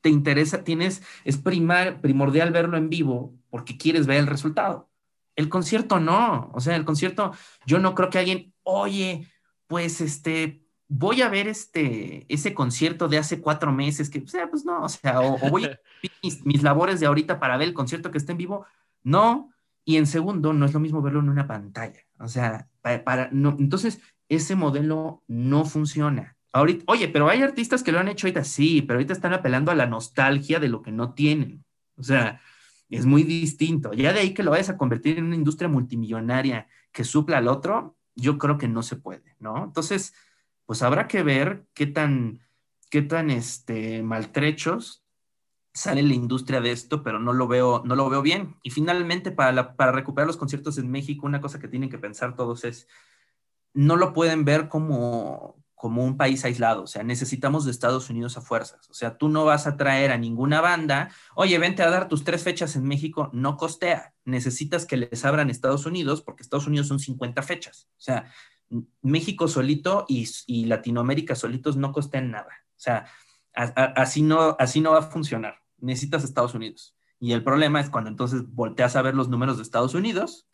Te 0.00 0.08
interesa, 0.08 0.64
tienes, 0.64 1.02
es 1.24 1.36
primar, 1.36 2.00
primordial 2.00 2.52
verlo 2.52 2.76
en 2.76 2.88
vivo 2.88 3.34
porque 3.50 3.76
quieres 3.76 4.06
ver 4.06 4.18
el 4.18 4.26
resultado. 4.26 4.88
El 5.36 5.48
concierto 5.48 6.00
no, 6.00 6.50
o 6.54 6.60
sea, 6.60 6.76
el 6.76 6.84
concierto, 6.84 7.32
yo 7.66 7.78
no 7.78 7.94
creo 7.94 8.10
que 8.10 8.18
alguien, 8.18 8.54
oye, 8.62 9.28
pues 9.66 10.00
este, 10.00 10.64
voy 10.88 11.22
a 11.22 11.28
ver 11.28 11.46
este, 11.46 12.26
ese 12.28 12.52
concierto 12.52 13.08
de 13.08 13.18
hace 13.18 13.40
cuatro 13.40 13.72
meses, 13.72 14.10
que, 14.10 14.18
o 14.18 14.26
sea, 14.26 14.50
pues 14.50 14.64
no, 14.64 14.82
o 14.82 14.88
sea, 14.88 15.20
o, 15.20 15.38
voy 15.48 15.66
a 15.66 15.80
mis, 16.22 16.44
mis 16.44 16.62
labores 16.62 16.98
de 16.98 17.06
ahorita 17.06 17.38
para 17.38 17.56
ver 17.56 17.68
el 17.68 17.74
concierto 17.74 18.10
que 18.10 18.18
está 18.18 18.32
en 18.32 18.38
vivo, 18.38 18.66
no, 19.04 19.50
y 19.84 19.96
en 19.96 20.06
segundo, 20.06 20.52
no 20.52 20.66
es 20.66 20.74
lo 20.74 20.80
mismo 20.80 21.00
verlo 21.00 21.20
en 21.20 21.28
una 21.28 21.46
pantalla, 21.46 22.00
o 22.20 22.28
sea, 22.28 22.68
para, 22.82 23.30
no, 23.32 23.56
entonces 23.58 24.00
ese 24.28 24.54
modelo 24.54 25.24
no 25.26 25.64
funciona. 25.64 26.36
Ahorita, 26.52 26.84
oye, 26.86 27.08
pero 27.08 27.28
hay 27.28 27.42
artistas 27.42 27.82
que 27.82 27.92
lo 27.92 27.98
han 27.98 28.08
hecho 28.08 28.26
ahorita, 28.26 28.44
sí, 28.44 28.82
pero 28.82 28.98
ahorita 28.98 29.12
están 29.12 29.32
apelando 29.32 29.70
a 29.70 29.74
la 29.74 29.86
nostalgia 29.86 30.60
de 30.60 30.68
lo 30.68 30.82
que 30.82 30.92
no 30.92 31.14
tienen. 31.14 31.64
O 31.96 32.02
sea, 32.02 32.40
es 32.88 33.06
muy 33.06 33.22
distinto. 33.22 33.92
Ya 33.92 34.12
de 34.12 34.20
ahí 34.20 34.34
que 34.34 34.42
lo 34.42 34.50
vayas 34.50 34.68
a 34.68 34.76
convertir 34.76 35.18
en 35.18 35.26
una 35.26 35.36
industria 35.36 35.68
multimillonaria 35.68 36.66
que 36.92 37.04
supla 37.04 37.38
al 37.38 37.48
otro, 37.48 37.96
yo 38.14 38.36
creo 38.38 38.58
que 38.58 38.68
no 38.68 38.82
se 38.82 38.96
puede, 38.96 39.36
¿no? 39.38 39.64
Entonces, 39.64 40.12
pues 40.66 40.82
habrá 40.82 41.08
que 41.08 41.22
ver 41.22 41.64
qué 41.72 41.86
tan, 41.86 42.40
qué 42.90 43.02
tan 43.02 43.30
este, 43.30 44.02
maltrechos 44.02 45.04
sale 45.72 46.02
la 46.02 46.14
industria 46.14 46.60
de 46.60 46.72
esto, 46.72 47.02
pero 47.02 47.18
no 47.18 47.32
lo 47.32 47.48
veo, 47.48 47.82
no 47.84 47.94
lo 47.96 48.08
veo 48.10 48.22
bien. 48.22 48.56
Y 48.62 48.70
finalmente, 48.70 49.30
para, 49.30 49.76
para 49.76 49.92
recuperar 49.92 50.26
los 50.26 50.36
conciertos 50.36 50.78
en 50.78 50.90
México, 50.90 51.26
una 51.26 51.40
cosa 51.40 51.58
que 51.58 51.68
tienen 51.68 51.90
que 51.90 51.98
pensar 51.98 52.34
todos 52.36 52.64
es, 52.64 52.88
no 53.72 53.96
lo 53.96 54.12
pueden 54.12 54.44
ver 54.44 54.68
como, 54.68 55.60
como 55.80 56.04
un 56.04 56.18
país 56.18 56.44
aislado, 56.44 56.82
o 56.82 56.86
sea, 56.86 57.02
necesitamos 57.02 57.64
de 57.64 57.70
Estados 57.70 58.10
Unidos 58.10 58.36
a 58.36 58.42
fuerzas, 58.42 58.90
o 58.90 58.92
sea, 58.92 59.16
tú 59.16 59.30
no 59.30 59.46
vas 59.46 59.66
a 59.66 59.78
traer 59.78 60.10
a 60.10 60.18
ninguna 60.18 60.60
banda, 60.60 61.10
oye, 61.34 61.58
vente 61.58 61.82
a 61.82 61.88
dar 61.88 62.06
tus 62.06 62.22
tres 62.22 62.42
fechas 62.44 62.76
en 62.76 62.84
México, 62.84 63.30
no 63.32 63.56
costea, 63.56 64.12
necesitas 64.26 64.84
que 64.84 64.98
les 64.98 65.24
abran 65.24 65.48
Estados 65.48 65.86
Unidos, 65.86 66.20
porque 66.20 66.42
Estados 66.42 66.66
Unidos 66.66 66.86
son 66.86 66.98
50 66.98 67.42
fechas, 67.42 67.88
o 67.96 68.00
sea, 68.00 68.30
México 69.00 69.48
solito 69.48 70.04
y, 70.06 70.66
Latinoamérica 70.66 71.34
solitos 71.34 71.78
no 71.78 71.92
costean 71.92 72.30
nada, 72.30 72.66
o 72.76 72.80
sea, 72.80 73.06
así, 73.54 74.22
no, 74.22 74.56
así 74.58 74.80
no 74.80 74.92
va 74.92 74.98
a 74.98 75.02
funcionar, 75.02 75.56
necesitas 75.78 76.24
Estados 76.24 76.54
Unidos. 76.54 76.96
Y 77.18 77.32
el 77.32 77.44
problema 77.44 77.80
es 77.80 77.90
cuando 77.90 78.08
entonces 78.08 78.42
volteas 78.48 78.96
a 78.96 79.02
ver 79.02 79.14
los 79.14 79.28
números 79.28 79.56
de 79.56 79.62
Estados 79.62 79.94
Unidos 79.94 80.48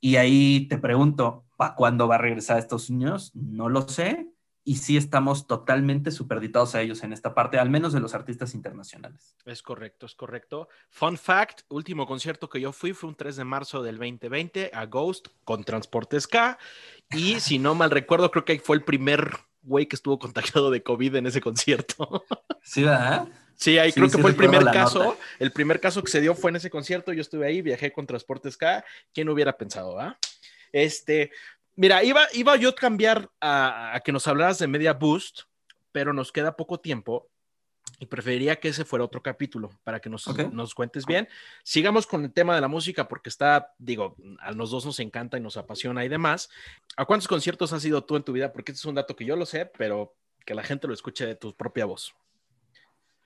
y 0.00 0.16
ahí 0.16 0.66
te 0.68 0.78
pregunto, 0.78 1.44
¿para 1.56 1.74
cuándo 1.74 2.08
va 2.08 2.16
a 2.16 2.18
regresar 2.18 2.56
a 2.56 2.60
Estados 2.60 2.90
Unidos? 2.90 3.30
No 3.34 3.68
lo 3.68 3.88
sé, 3.88 4.28
y 4.68 4.76
sí 4.78 4.96
estamos 4.96 5.46
totalmente 5.46 6.10
superditados 6.10 6.74
a 6.74 6.82
ellos 6.82 7.04
en 7.04 7.12
esta 7.12 7.34
parte, 7.34 7.60
al 7.60 7.70
menos 7.70 7.92
de 7.92 8.00
los 8.00 8.14
artistas 8.14 8.52
internacionales. 8.52 9.36
Es 9.44 9.62
correcto, 9.62 10.06
es 10.06 10.16
correcto. 10.16 10.68
Fun 10.90 11.16
fact, 11.16 11.60
último 11.68 12.04
concierto 12.04 12.48
que 12.48 12.60
yo 12.60 12.72
fui 12.72 12.92
fue 12.92 13.08
un 13.08 13.14
3 13.14 13.36
de 13.36 13.44
marzo 13.44 13.80
del 13.80 13.96
2020 13.96 14.72
a 14.74 14.86
Ghost 14.86 15.28
con 15.44 15.62
Transportes 15.62 16.26
K 16.26 16.58
y 17.12 17.38
si 17.38 17.60
no 17.60 17.76
mal 17.76 17.92
recuerdo 17.92 18.32
creo 18.32 18.44
que 18.44 18.58
fue 18.58 18.74
el 18.74 18.82
primer 18.82 19.36
güey 19.66 19.86
que 19.86 19.96
estuvo 19.96 20.18
contagiado 20.18 20.70
de 20.70 20.82
COVID 20.82 21.16
en 21.16 21.26
ese 21.26 21.40
concierto. 21.40 22.24
Sí, 22.62 22.82
¿verdad? 22.82 23.28
Sí, 23.54 23.78
ahí 23.78 23.92
creo 23.92 24.10
que 24.10 24.18
fue 24.18 24.30
el 24.30 24.36
primer 24.36 24.64
caso. 24.64 25.16
El 25.38 25.52
primer 25.52 25.80
caso 25.80 26.02
que 26.02 26.10
se 26.10 26.20
dio 26.20 26.34
fue 26.34 26.50
en 26.50 26.56
ese 26.56 26.70
concierto. 26.70 27.12
Yo 27.12 27.20
estuve 27.20 27.46
ahí, 27.46 27.62
viajé 27.62 27.92
con 27.92 28.06
Transportes 28.06 28.56
K. 28.56 28.84
¿Quién 29.14 29.28
hubiera 29.28 29.56
pensado, 29.56 29.98
ah? 29.98 30.18
Este, 30.72 31.30
Mira, 31.76 32.02
iba, 32.02 32.26
iba 32.32 32.56
yo 32.56 32.70
a 32.70 32.74
cambiar 32.74 33.30
a, 33.38 34.00
que 34.02 34.10
nos 34.10 34.26
hablaras 34.26 34.58
de 34.58 34.66
Media 34.66 34.94
Boost, 34.94 35.42
pero 35.92 36.14
nos 36.14 36.32
queda 36.32 36.56
poco 36.56 36.80
tiempo 36.80 37.28
y 37.98 38.06
preferiría 38.06 38.56
que 38.56 38.68
ese 38.68 38.84
fuera 38.84 39.04
otro 39.04 39.22
capítulo 39.22 39.70
para 39.84 40.00
que 40.00 40.10
nos, 40.10 40.26
nos, 40.52 40.74
cuentes 40.74 41.06
bien. 41.06 41.28
Sigamos 41.62 42.06
con 42.06 42.24
el 42.24 42.32
tema 42.32 42.54
de 42.54 42.60
la 42.60 42.68
música 42.68 43.08
porque 43.08 43.28
está, 43.28 43.74
digo, 43.78 44.16
a 44.40 44.52
los 44.52 44.70
dos 44.70 44.84
nos 44.84 45.00
encanta 45.00 45.38
y 45.38 45.40
nos 45.40 45.56
apasiona 45.56 46.04
y 46.04 46.08
demás. 46.08 46.50
¿A 46.96 47.04
cuántos 47.04 47.28
conciertos 47.28 47.72
has 47.72 47.84
ido 47.84 48.04
tú 48.04 48.16
en 48.16 48.22
tu 48.22 48.32
vida? 48.32 48.52
Porque 48.52 48.72
este 48.72 48.80
es 48.80 48.84
un 48.84 48.96
dato 48.96 49.16
que 49.16 49.24
yo 49.24 49.36
lo 49.36 49.46
sé, 49.46 49.70
pero 49.78 50.14
que 50.44 50.54
la 50.54 50.62
gente 50.62 50.86
lo 50.86 50.94
escuche 50.94 51.26
de 51.26 51.36
tu 51.36 51.54
propia 51.56 51.86
voz. 51.86 52.14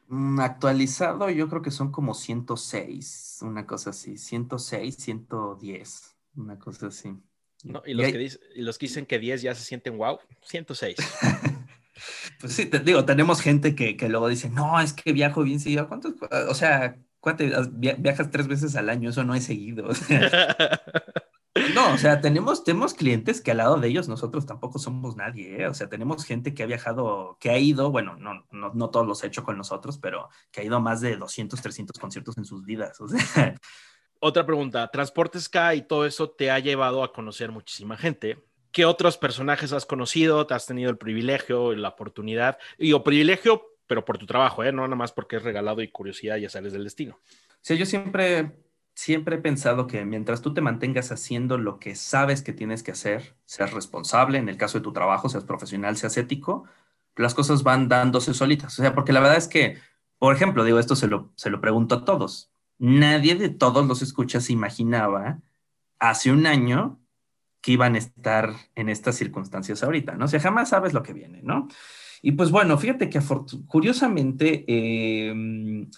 Mm, 0.07 0.41
actualizado, 0.41 1.31
yo 1.31 1.49
creo 1.49 1.63
que 1.63 1.71
son 1.71 1.93
como 1.93 2.15
106, 2.15 3.39
una 3.43 3.67
cosa 3.67 3.91
así, 3.91 4.17
106, 4.17 4.97
110, 4.97 6.17
una 6.37 6.59
cosa 6.59 6.89
así. 6.89 7.17
Y, 7.63 7.95
los 7.95 8.07
que 8.11 8.39
los 8.57 8.79
que 8.79 8.87
dicen 8.87 9.07
que 9.07 9.19
10 9.19 9.43
ya 9.43 9.55
se 9.55 9.65
sienten 9.65 9.99
wow, 9.99 10.19
106. 10.43 10.97
pues 12.41 12.53
sí, 12.53 12.67
te 12.67 12.79
digo, 12.81 13.05
tenemos 13.05 13.41
gente 13.41 13.75
que, 13.75 13.97
que, 13.97 14.09
luego 14.09 14.29
dice, 14.29 14.51
no, 14.51 14.81
es 14.81 14.93
que 14.93 15.13
viajo 15.13 15.43
bien 15.43 15.61
seguido. 15.61 15.89
¿Cuántos? 15.89 16.15
O 16.49 16.55
sea, 16.55 16.97
viajas 17.73 18.31
tres 18.31 18.49
veces 18.49 18.77
al 18.77 18.89
año? 18.89 19.11
Eso 19.11 19.25
no 19.25 19.35
es 19.35 19.45
seguido. 19.45 19.89
no, 21.75 21.93
o 21.93 21.99
sea, 21.99 22.21
tenemos, 22.21 22.65
tenemos 22.65 22.95
clientes 22.95 23.41
que 23.41 23.51
al 23.51 23.59
lado 23.59 23.79
de 23.79 23.89
ellos 23.89 24.09
nosotros 24.09 24.47
tampoco 24.47 24.79
somos 24.79 25.17
nadie. 25.17 25.63
¿eh? 25.63 25.69
O 25.69 25.75
sea, 25.75 25.89
tenemos 25.89 26.25
gente 26.25 26.55
que 26.55 26.63
ha 26.63 26.67
viajado, 26.67 27.37
que 27.41 27.51
ha 27.51 27.59
ido, 27.59 27.91
bueno, 27.91 28.17
no, 28.17 28.47
no, 28.51 28.73
no 28.73 28.91
todos 28.91 29.07
los 29.07 29.23
he 29.23 29.27
hecho 29.27 29.45
con 29.45 29.59
nosotros, 29.59 29.99
pero 29.99 30.29
que 30.51 30.61
ha 30.61 30.65
ido 30.65 30.77
a 30.77 30.81
más 30.81 31.01
de 31.01 31.17
200, 31.17 31.61
300 31.61 31.99
conciertos 31.99 32.39
en 32.39 32.45
sus 32.45 32.65
vidas. 32.65 33.01
O 33.01 33.09
sea, 33.09 33.55
otra 34.21 34.45
pregunta, 34.45 34.91
Transportes 34.91 35.49
K 35.49 35.75
y 35.75 35.83
todo 35.83 36.07
eso 36.07 36.31
te 36.31 36.51
ha 36.51 36.59
llevado 36.59 37.03
a 37.03 37.13
conocer 37.13 37.51
muchísima 37.51 37.97
gente. 37.97 38.50
¿Qué 38.73 38.85
otros 38.85 39.19
personajes 39.19 39.73
has 39.73 39.87
conocido? 39.87 40.47
¿Te 40.47 40.55
has 40.55 40.67
tenido 40.67 40.91
el 40.91 40.99
privilegio, 40.99 41.75
la 41.75 41.89
oportunidad? 41.89 42.59
Y 42.79 42.93
o 42.93 43.03
privilegio, 43.03 43.63
pero 43.87 44.05
por 44.05 44.19
tu 44.19 44.27
trabajo, 44.27 44.63
¿eh? 44.65 44.73
No 44.73 44.83
nada 44.83 44.97
más 44.97 45.13
porque 45.13 45.37
es 45.37 45.43
regalado 45.43 45.83
y 45.83 45.89
curiosidad 45.89 46.37
ya 46.37 46.49
sales 46.49 46.73
del 46.73 46.85
destino. 46.85 47.19
Sí, 47.61 47.77
yo 47.77 47.87
siempre, 47.87 48.53
siempre 48.95 49.37
he 49.37 49.41
pensado 49.41 49.87
que 49.87 50.05
mientras 50.05 50.41
tú 50.43 50.55
te 50.55 50.61
mantengas 50.61 51.13
haciendo 51.13 51.59
lo 51.59 51.79
que 51.79 51.95
sabes 51.95 52.43
que 52.43 52.53
tienes 52.53 52.83
que 52.83 52.93
hacer, 52.93 53.37
seas 53.45 53.73
responsable, 53.73 54.39
en 54.39 54.49
el 54.49 54.57
caso 54.57 54.79
de 54.79 54.85
tu 54.85 54.93
trabajo, 54.93 55.29
seas 55.29 55.45
profesional, 55.45 55.97
seas 55.97 56.17
ético, 56.17 56.65
las 57.17 57.35
cosas 57.35 57.63
van 57.63 57.89
dándose 57.89 58.35
solitas. 58.35 58.79
O 58.79 58.83
sea, 58.83 58.95
porque 58.95 59.13
la 59.13 59.21
verdad 59.21 59.37
es 59.37 59.49
que, 59.49 59.79
por 60.19 60.35
ejemplo, 60.35 60.65
digo, 60.65 60.79
esto 60.79 60.97
se 60.97 61.09
lo, 61.09 61.33
se 61.37 61.51
lo 61.51 61.61
pregunto 61.61 61.97
a 61.97 62.05
todos 62.05 62.51
nadie 62.81 63.35
de 63.35 63.51
todos 63.51 63.87
los 63.87 64.03
escuchas 64.03 64.51
imaginaba 64.51 65.39
hace 65.99 66.33
un 66.33 66.47
año 66.47 66.99
que 67.61 67.73
iban 67.73 67.95
a 67.95 67.99
estar 67.99 68.55
en 68.75 68.89
estas 68.89 69.17
circunstancias 69.17 69.83
ahorita, 69.83 70.15
¿no? 70.15 70.25
O 70.25 70.29
sea, 70.29 70.41
jamás 70.41 70.71
sabes 70.71 70.93
lo 70.93 71.03
que 71.03 71.13
viene, 71.13 71.41
¿no? 71.43 71.69
Y 72.23 72.33
pues 72.33 72.51
bueno, 72.51 72.77
fíjate 72.79 73.09
que 73.09 73.21
curiosamente, 73.67 74.65
em, 74.67 75.91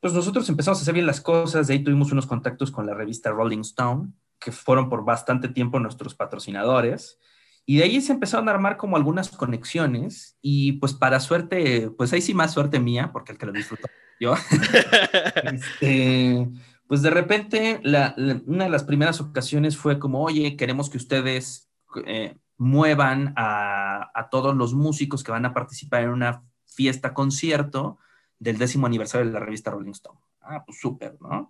pues 0.00 0.12
nosotros 0.12 0.48
empezamos 0.48 0.78
a 0.78 0.82
hacer 0.82 0.94
bien 0.94 1.06
las 1.06 1.20
cosas, 1.20 1.66
de 1.66 1.74
ahí 1.74 1.84
tuvimos 1.84 2.12
unos 2.12 2.26
contactos 2.26 2.70
con 2.70 2.86
la 2.86 2.94
revista 2.94 3.30
Rolling 3.30 3.60
Stone, 3.60 4.10
que 4.38 4.52
fueron 4.52 4.88
por 4.88 5.04
bastante 5.04 5.48
tiempo 5.48 5.80
nuestros 5.80 6.14
patrocinadores, 6.14 7.18
y 7.66 7.78
de 7.78 7.84
ahí 7.84 8.00
se 8.00 8.12
empezaron 8.12 8.48
a 8.48 8.52
armar 8.52 8.76
como 8.76 8.96
algunas 8.96 9.30
conexiones, 9.30 10.36
y 10.42 10.72
pues 10.72 10.92
para 10.92 11.20
suerte, 11.20 11.90
pues 11.96 12.12
ahí 12.12 12.20
sí 12.20 12.34
más 12.34 12.52
suerte 12.52 12.80
mía, 12.80 13.10
porque 13.12 13.32
el 13.32 13.38
que 13.38 13.46
lo 13.46 13.52
disfrutó 13.52 13.88
yo, 14.20 14.34
este, 15.52 16.48
pues 16.86 17.02
de 17.02 17.10
repente 17.10 17.80
una 17.84 18.64
de 18.64 18.70
las 18.70 18.84
primeras 18.84 19.20
ocasiones 19.20 19.76
fue 19.76 19.98
como, 19.98 20.22
oye, 20.22 20.56
queremos 20.56 20.90
que 20.90 20.98
ustedes 20.98 21.70
eh, 22.06 22.36
muevan 22.56 23.32
a, 23.36 24.10
a, 24.14 24.28
todos 24.28 24.54
los 24.54 24.74
músicos 24.74 25.24
que 25.24 25.32
van 25.32 25.46
a 25.46 25.54
participar 25.54 26.02
en 26.02 26.10
una 26.10 26.42
fiesta 26.66 27.14
concierto 27.14 27.98
del 28.38 28.58
décimo 28.58 28.86
aniversario 28.86 29.26
de 29.26 29.32
la 29.32 29.40
revista 29.40 29.70
Rolling 29.70 29.92
Stone. 29.92 30.18
Ah, 30.40 30.64
pues 30.64 30.78
súper, 30.78 31.16
¿no? 31.20 31.48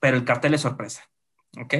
Pero 0.00 0.16
el 0.16 0.24
cartel 0.24 0.54
es 0.54 0.62
sorpresa, 0.62 1.02
¿ok? 1.60 1.74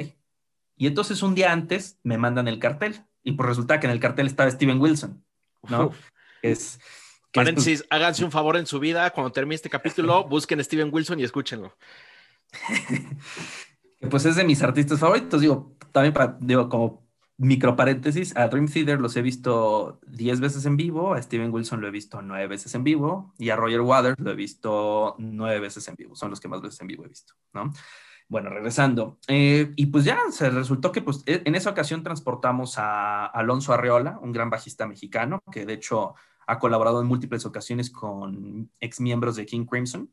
Y 0.77 0.87
entonces 0.87 1.22
un 1.22 1.35
día 1.35 1.53
antes 1.53 1.99
me 2.03 2.18
mandan 2.18 2.49
el 2.49 2.59
cartel 2.59 3.05
y 3.22 3.33
pues 3.33 3.49
resulta 3.49 3.81
que 3.81 3.87
en 3.87 3.93
el 3.93 4.01
cartel 4.01 4.27
estaba 4.27 4.51
Steven 4.51 4.81
Wilson, 4.81 5.24
¿no? 5.68 5.93
Es 6.43 6.79
Paréntesis, 7.37 7.85
háganse 7.91 8.24
un 8.24 8.33
favor 8.33 8.57
en 8.57 8.66
su 8.66 8.81
vida, 8.81 9.11
cuando 9.11 9.31
termine 9.31 9.57
este 9.57 9.68
capítulo, 9.68 10.24
busquen 10.24 10.59
a 10.59 10.64
Steven 10.64 10.89
Wilson 10.93 11.20
y 11.20 11.24
escúchenlo. 11.24 11.77
pues 14.11 14.24
es 14.26 14.36
de 14.36 14.44
mis 14.44 14.62
artistas 14.62 14.99
favoritos, 14.99 15.40
digo, 15.40 15.76
también 15.92 16.14
para, 16.14 16.36
digo, 16.40 16.68
como 16.68 17.07
micro 17.38 17.76
paréntesis, 17.76 18.36
a 18.36 18.49
Dream 18.49 18.66
Theater 18.66 19.01
los 19.01 19.16
he 19.16 19.22
visto 19.22 20.01
10 20.07 20.40
veces 20.40 20.64
en 20.64 20.76
vivo, 20.76 21.14
a 21.14 21.22
Steven 21.22 21.53
Wilson 21.53 21.80
lo 21.80 21.88
he 21.88 21.90
visto 21.90 22.22
9 22.22 22.47
veces 22.47 22.74
en 22.74 22.84
vivo 22.84 23.34
y 23.38 23.51
a 23.51 23.57
Roger 23.57 23.82
Waters 23.82 24.18
lo 24.18 24.30
he 24.30 24.34
visto 24.34 25.16
9 25.18 25.61
veces 25.61 25.86
en 25.88 25.97
vivo, 25.97 26.16
son 26.16 26.30
los 26.30 26.40
que 26.40 26.49
más 26.49 26.62
veces 26.62 26.80
en 26.80 26.86
vivo 26.86 27.05
he 27.05 27.09
visto, 27.09 27.34
¿no? 27.53 27.72
Bueno, 28.28 28.51
regresando. 28.51 29.18
Eh, 29.28 29.72
y 29.76 29.86
pues 29.86 30.05
ya 30.05 30.18
se 30.30 30.51
resultó 30.51 30.90
que 30.90 31.01
pues, 31.01 31.22
en 31.26 31.55
esa 31.55 31.70
ocasión 31.70 32.03
transportamos 32.03 32.76
a 32.76 33.26
Alonso 33.26 33.72
Arreola, 33.72 34.18
un 34.20 34.32
gran 34.32 34.51
bajista 34.51 34.86
mexicano, 34.86 35.40
que 35.53 35.64
de 35.64 35.74
hecho 35.74 36.14
ha 36.47 36.59
colaborado 36.59 37.01
en 37.01 37.07
múltiples 37.07 37.47
ocasiones 37.47 37.90
con 37.90 38.70
ex 38.80 39.01
miembros 39.01 39.36
de 39.36 39.47
King 39.47 39.64
Crimson. 39.64 40.11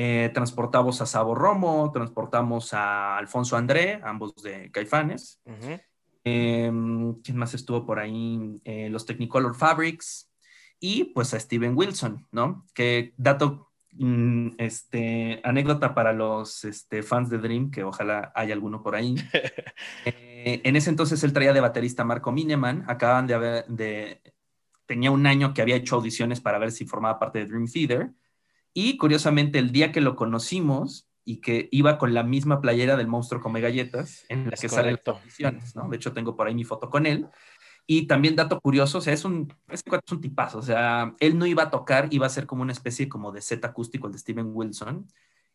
Eh, 0.00 0.30
transportamos 0.32 1.00
a 1.00 1.06
Sabo 1.06 1.34
Romo, 1.34 1.90
transportamos 1.90 2.72
a 2.72 3.16
Alfonso 3.16 3.56
André, 3.56 4.00
ambos 4.04 4.34
de 4.36 4.70
Caifanes. 4.70 5.40
Em, 6.22 7.14
¿Quién 7.22 7.36
más 7.36 7.54
estuvo 7.54 7.84
por 7.84 7.98
ahí? 7.98 8.60
Eh, 8.64 8.88
los 8.90 9.06
Technicolor 9.06 9.56
Fabrics 9.56 10.30
y 10.78 11.04
pues 11.04 11.34
a 11.34 11.40
Steven 11.40 11.76
Wilson, 11.76 12.26
¿no? 12.30 12.64
Que 12.74 13.12
dato 13.16 13.68
Mm, 14.00 14.50
este, 14.58 15.40
anécdota 15.42 15.92
para 15.92 16.12
los 16.12 16.64
este, 16.64 17.02
fans 17.02 17.30
de 17.30 17.38
Dream, 17.38 17.70
que 17.70 17.82
ojalá 17.82 18.32
haya 18.34 18.54
alguno 18.54 18.82
por 18.82 18.94
ahí. 18.94 19.14
Eh, 20.40 20.60
en 20.62 20.76
ese 20.76 20.88
entonces 20.88 21.24
él 21.24 21.32
traía 21.32 21.52
de 21.52 21.60
baterista 21.60 22.04
Marco 22.04 22.30
Mineman, 22.30 22.84
acaban 22.86 23.26
de 23.26 23.34
haber, 23.34 23.66
de, 23.66 24.22
tenía 24.86 25.10
un 25.10 25.26
año 25.26 25.52
que 25.52 25.60
había 25.60 25.74
hecho 25.74 25.96
audiciones 25.96 26.40
para 26.40 26.58
ver 26.58 26.70
si 26.70 26.86
formaba 26.86 27.18
parte 27.18 27.40
de 27.40 27.46
Dream 27.46 27.66
Theater, 27.66 28.12
y 28.74 28.96
curiosamente 28.96 29.58
el 29.58 29.72
día 29.72 29.92
que 29.92 30.00
lo 30.00 30.16
conocimos 30.16 31.08
y 31.24 31.40
que 31.40 31.68
iba 31.72 31.98
con 31.98 32.14
la 32.14 32.22
misma 32.22 32.60
playera 32.60 32.96
del 32.96 33.06
monstruo 33.06 33.42
come 33.42 33.60
galletas, 33.60 34.24
en 34.28 34.46
la 34.46 34.56
que 34.56 34.68
salen 34.68 34.98
las 35.04 35.76
¿no? 35.76 35.88
De 35.88 35.96
hecho 35.96 36.12
tengo 36.12 36.36
por 36.36 36.46
ahí 36.46 36.54
mi 36.54 36.64
foto 36.64 36.88
con 36.88 37.04
él, 37.04 37.28
y 37.90 38.06
también 38.06 38.36
dato 38.36 38.60
curioso, 38.60 38.98
o 38.98 39.00
sea, 39.00 39.14
es 39.14 39.24
un, 39.24 39.50
es 39.68 39.82
un 40.12 40.20
tipazo, 40.20 40.58
o 40.58 40.62
sea, 40.62 41.14
él 41.20 41.38
no 41.38 41.46
iba 41.46 41.62
a 41.62 41.70
tocar, 41.70 42.08
iba 42.10 42.26
a 42.26 42.30
ser 42.30 42.46
como 42.46 42.60
una 42.60 42.72
especie 42.72 43.08
como 43.08 43.32
de 43.32 43.40
set 43.40 43.64
acústico 43.64 44.06
el 44.06 44.12
de 44.12 44.18
Steven 44.18 44.50
Wilson. 44.52 45.06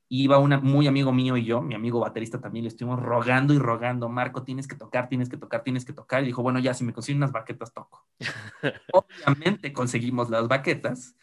Iba 0.10 0.40
un 0.40 0.50
muy 0.64 0.88
amigo 0.88 1.12
mío 1.12 1.38
y 1.38 1.46
yo, 1.46 1.62
mi 1.62 1.76
amigo 1.76 2.00
baterista 2.00 2.42
también, 2.42 2.66
le 2.66 2.70
estuvimos 2.70 3.00
rogando 3.00 3.54
y 3.54 3.60
rogando, 3.60 4.10
Marco, 4.10 4.42
tienes 4.44 4.68
que 4.68 4.76
tocar, 4.76 5.10
tienes 5.10 5.30
que 5.30 5.38
tocar, 5.38 5.64
tienes 5.64 5.86
que 5.86 5.94
tocar. 5.94 6.24
Y 6.24 6.28
dijo, 6.28 6.42
bueno, 6.42 6.58
ya, 6.60 6.74
si 6.74 6.84
me 6.84 6.92
consiguen 6.92 7.18
unas 7.18 7.32
baquetas, 7.32 7.72
toco. 7.72 8.04
Obviamente 8.94 9.72
conseguimos 9.72 10.32
las 10.32 10.48
baquetas. 10.48 11.16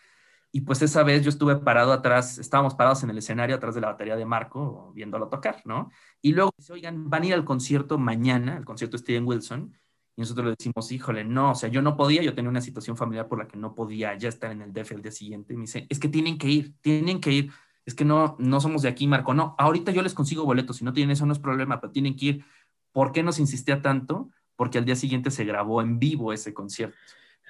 Y 0.52 0.62
pues 0.62 0.82
esa 0.82 1.04
vez 1.04 1.22
yo 1.22 1.28
estuve 1.28 1.56
parado 1.56 1.92
atrás, 1.92 2.38
estábamos 2.38 2.74
parados 2.74 3.02
en 3.04 3.10
el 3.10 3.18
escenario 3.18 3.56
atrás 3.56 3.74
de 3.74 3.80
la 3.80 3.88
batería 3.88 4.16
de 4.16 4.24
Marco, 4.24 4.92
viéndolo 4.94 5.28
tocar, 5.28 5.62
¿no? 5.64 5.90
Y 6.20 6.32
luego 6.32 6.50
dice, 6.56 6.72
oigan, 6.72 7.08
van 7.08 7.22
a 7.22 7.26
ir 7.26 7.34
al 7.34 7.44
concierto 7.44 7.98
mañana, 7.98 8.56
el 8.56 8.64
concierto 8.64 8.96
de 8.96 9.02
Steven 9.02 9.26
Wilson, 9.26 9.72
y 10.16 10.22
nosotros 10.22 10.44
le 10.46 10.54
decimos, 10.58 10.90
híjole, 10.92 11.24
no, 11.24 11.52
o 11.52 11.54
sea, 11.54 11.68
yo 11.68 11.82
no 11.82 11.96
podía, 11.96 12.22
yo 12.22 12.34
tenía 12.34 12.50
una 12.50 12.60
situación 12.60 12.96
familiar 12.96 13.28
por 13.28 13.38
la 13.38 13.48
que 13.48 13.56
no 13.56 13.74
podía 13.74 14.16
ya 14.18 14.28
estar 14.28 14.50
en 14.50 14.60
el 14.62 14.72
DF 14.72 14.92
el 14.92 15.02
día 15.02 15.12
siguiente. 15.12 15.54
Y 15.54 15.56
me 15.56 15.62
dice, 15.62 15.86
es 15.88 15.98
que 15.98 16.08
tienen 16.08 16.36
que 16.36 16.48
ir, 16.48 16.74
tienen 16.80 17.20
que 17.20 17.32
ir. 17.32 17.52
Es 17.86 17.94
que 17.94 18.04
no, 18.04 18.36
no 18.38 18.60
somos 18.60 18.82
de 18.82 18.88
aquí, 18.88 19.06
Marco. 19.06 19.32
No, 19.34 19.54
ahorita 19.56 19.92
yo 19.92 20.02
les 20.02 20.12
consigo 20.12 20.44
boletos. 20.44 20.76
Si 20.76 20.84
no 20.84 20.92
tienen 20.92 21.12
eso, 21.12 21.24
no 21.26 21.32
es 21.32 21.38
problema, 21.38 21.80
pero 21.80 21.92
tienen 21.92 22.16
que 22.16 22.26
ir. 22.26 22.44
¿Por 22.92 23.12
qué 23.12 23.22
nos 23.22 23.38
insistía 23.38 23.80
tanto? 23.80 24.30
Porque 24.56 24.78
al 24.78 24.84
día 24.84 24.96
siguiente 24.96 25.30
se 25.30 25.44
grabó 25.44 25.80
en 25.80 25.98
vivo 25.98 26.32
ese 26.32 26.52
concierto. 26.52 26.98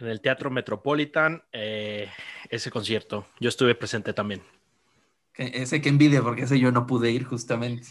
En 0.00 0.08
el 0.08 0.20
Teatro 0.20 0.50
Metropolitan, 0.50 1.42
eh, 1.52 2.08
ese 2.48 2.70
concierto. 2.70 3.26
Yo 3.38 3.48
estuve 3.48 3.74
presente 3.74 4.12
también. 4.12 4.42
ese 5.36 5.80
que 5.80 5.88
envidia, 5.88 6.22
porque 6.22 6.42
ese 6.42 6.58
yo 6.58 6.72
no 6.72 6.86
pude 6.86 7.10
ir 7.10 7.24
justamente. 7.24 7.86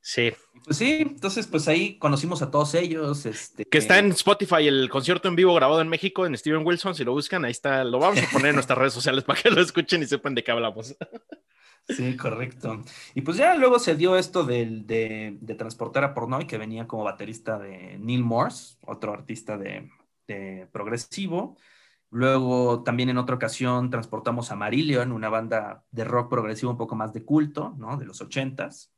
Sí. 0.00 0.32
Pues 0.64 0.76
sí, 0.76 0.98
entonces 1.00 1.48
pues 1.48 1.66
ahí 1.66 1.98
conocimos 1.98 2.40
a 2.40 2.50
todos 2.50 2.74
ellos. 2.74 3.26
Este, 3.26 3.64
que 3.64 3.78
está 3.78 3.98
en 3.98 4.12
Spotify 4.12 4.68
el 4.68 4.88
concierto 4.88 5.26
en 5.28 5.34
vivo 5.34 5.52
grabado 5.54 5.80
en 5.80 5.88
México 5.88 6.26
en 6.26 6.36
Steven 6.36 6.64
Wilson, 6.64 6.94
si 6.94 7.02
lo 7.02 7.12
buscan, 7.12 7.44
ahí 7.44 7.50
está, 7.50 7.82
lo 7.82 7.98
vamos 7.98 8.22
a 8.22 8.30
poner 8.30 8.50
en 8.50 8.54
nuestras 8.54 8.78
redes 8.78 8.92
sociales 8.92 9.24
para 9.24 9.42
que 9.42 9.50
lo 9.50 9.60
escuchen 9.60 10.02
y 10.02 10.06
sepan 10.06 10.34
de 10.34 10.44
qué 10.44 10.52
hablamos. 10.52 10.96
Sí, 11.88 12.16
correcto. 12.16 12.84
Y 13.14 13.22
pues 13.22 13.36
ya 13.36 13.54
luego 13.54 13.78
se 13.78 13.94
dio 13.94 14.16
esto 14.16 14.44
de, 14.44 14.66
de, 14.84 15.38
de 15.40 15.54
transportar 15.54 16.02
a 16.04 16.14
Pornoy, 16.14 16.46
que 16.46 16.58
venía 16.58 16.86
como 16.86 17.04
baterista 17.04 17.58
de 17.58 17.96
Neil 17.98 18.24
Morse, 18.24 18.76
otro 18.82 19.12
artista 19.12 19.56
de, 19.56 19.88
de, 20.26 20.68
progresivo. 20.72 21.56
Luego 22.10 22.82
también 22.82 23.08
en 23.08 23.18
otra 23.18 23.36
ocasión 23.36 23.90
transportamos 23.90 24.50
a 24.50 24.56
Marillion, 24.56 25.12
una 25.12 25.28
banda 25.28 25.84
de 25.90 26.04
rock 26.04 26.30
progresivo 26.30 26.72
un 26.72 26.78
poco 26.78 26.94
más 26.94 27.12
de 27.12 27.24
culto, 27.24 27.74
¿no? 27.78 27.96
De 27.96 28.06
los 28.06 28.20
ochentas. 28.20 28.92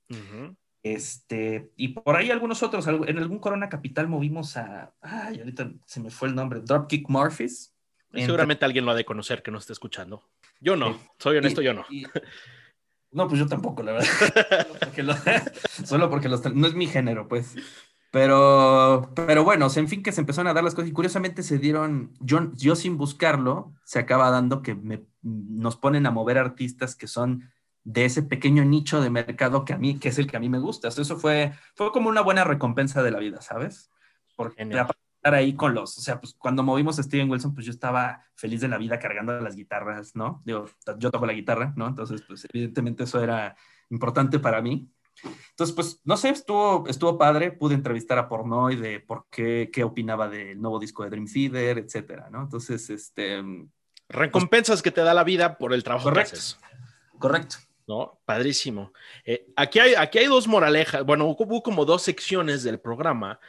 Este, 0.82 1.70
y 1.76 1.88
por 1.88 2.16
ahí 2.16 2.30
algunos 2.30 2.62
otros, 2.62 2.86
en 2.86 3.18
algún 3.18 3.40
Corona 3.40 3.68
Capital 3.68 4.08
movimos 4.08 4.56
a, 4.56 4.94
ay, 5.00 5.40
ahorita 5.40 5.72
se 5.86 6.00
me 6.00 6.10
fue 6.10 6.28
el 6.28 6.34
nombre, 6.34 6.60
Dropkick 6.60 7.08
Murphys. 7.08 7.74
Seguramente 8.14 8.64
alguien 8.64 8.84
lo 8.84 8.92
ha 8.92 8.94
de 8.94 9.04
conocer 9.04 9.42
que 9.42 9.50
no 9.50 9.58
esté 9.58 9.72
escuchando. 9.72 10.28
Yo 10.60 10.76
no, 10.76 10.98
soy 11.18 11.38
honesto, 11.38 11.60
yo 11.60 11.74
no. 11.74 11.84
no, 13.12 13.28
pues 13.28 13.38
yo 13.38 13.46
tampoco, 13.46 13.82
la 13.82 13.92
verdad. 13.92 14.06
solo 15.84 16.08
porque, 16.10 16.28
los, 16.28 16.54
no 16.54 16.66
es 16.66 16.74
mi 16.74 16.86
género, 16.86 17.28
pues. 17.28 17.54
Pero, 18.18 19.12
pero 19.14 19.44
bueno, 19.44 19.68
en 19.76 19.86
fin, 19.86 20.02
que 20.02 20.10
se 20.10 20.20
empezaron 20.20 20.48
a 20.48 20.54
dar 20.54 20.64
las 20.64 20.74
cosas 20.74 20.90
y 20.90 20.92
curiosamente 20.92 21.44
se 21.44 21.58
dieron, 21.58 22.12
yo, 22.18 22.50
yo 22.56 22.74
sin 22.74 22.96
buscarlo, 22.96 23.72
se 23.84 24.00
acaba 24.00 24.28
dando 24.32 24.60
que 24.60 24.74
me, 24.74 25.04
nos 25.22 25.76
ponen 25.76 26.04
a 26.04 26.10
mover 26.10 26.36
artistas 26.36 26.96
que 26.96 27.06
son 27.06 27.48
de 27.84 28.06
ese 28.06 28.24
pequeño 28.24 28.64
nicho 28.64 29.00
de 29.00 29.08
mercado 29.08 29.64
que 29.64 29.72
a 29.72 29.78
mí, 29.78 30.00
que 30.00 30.08
es 30.08 30.18
el 30.18 30.26
que 30.26 30.36
a 30.36 30.40
mí 30.40 30.48
me 30.48 30.58
gusta. 30.58 30.88
eso 30.88 31.16
fue, 31.16 31.52
fue 31.76 31.92
como 31.92 32.08
una 32.08 32.20
buena 32.20 32.42
recompensa 32.42 33.04
de 33.04 33.12
la 33.12 33.20
vida, 33.20 33.40
¿sabes? 33.40 33.88
Porque 34.34 34.62
estar 34.62 35.34
ahí 35.34 35.54
con 35.54 35.74
los, 35.74 35.96
o 35.96 36.00
sea, 36.00 36.20
pues 36.20 36.34
cuando 36.34 36.64
movimos 36.64 36.98
a 36.98 37.04
Steven 37.04 37.30
Wilson, 37.30 37.54
pues 37.54 37.66
yo 37.66 37.70
estaba 37.70 38.24
feliz 38.34 38.60
de 38.60 38.68
la 38.68 38.78
vida 38.78 38.98
cargando 38.98 39.40
las 39.40 39.54
guitarras, 39.54 40.16
¿no? 40.16 40.42
Digo, 40.44 40.66
yo 40.98 41.12
toco 41.12 41.24
la 41.24 41.34
guitarra, 41.34 41.72
¿no? 41.76 41.86
Entonces, 41.86 42.22
pues 42.26 42.44
evidentemente 42.52 43.04
eso 43.04 43.22
era 43.22 43.54
importante 43.90 44.40
para 44.40 44.60
mí. 44.60 44.90
Entonces, 45.22 45.74
pues, 45.74 46.00
no 46.04 46.16
sé, 46.16 46.30
estuvo, 46.30 46.86
estuvo 46.88 47.18
padre, 47.18 47.52
pude 47.52 47.74
entrevistar 47.74 48.18
a 48.18 48.28
Pornoy 48.28 48.76
de 48.76 49.00
por 49.00 49.26
qué, 49.30 49.70
qué 49.72 49.84
opinaba 49.84 50.28
del 50.28 50.60
nuevo 50.60 50.78
disco 50.78 51.02
de 51.02 51.10
Dream 51.10 51.26
Theater, 51.26 51.78
etcétera, 51.78 52.28
¿no? 52.30 52.42
Entonces, 52.42 52.88
este... 52.90 53.42
Recompensas 54.08 54.80
que 54.80 54.90
te 54.90 55.02
da 55.02 55.12
la 55.12 55.24
vida 55.24 55.58
por 55.58 55.74
el 55.74 55.84
trabajo 55.84 56.08
correcto, 56.08 56.30
que 56.30 56.36
haces. 56.38 56.58
Correcto. 57.18 57.56
¿no? 57.88 58.20
Padrísimo. 58.24 58.92
Eh, 59.24 59.46
aquí, 59.56 59.80
hay, 59.80 59.94
aquí 59.94 60.18
hay 60.18 60.26
dos 60.26 60.46
moralejas, 60.46 61.04
bueno, 61.04 61.26
hubo 61.26 61.62
como 61.62 61.84
dos 61.84 62.02
secciones 62.02 62.62
del 62.62 62.78
programa. 62.78 63.40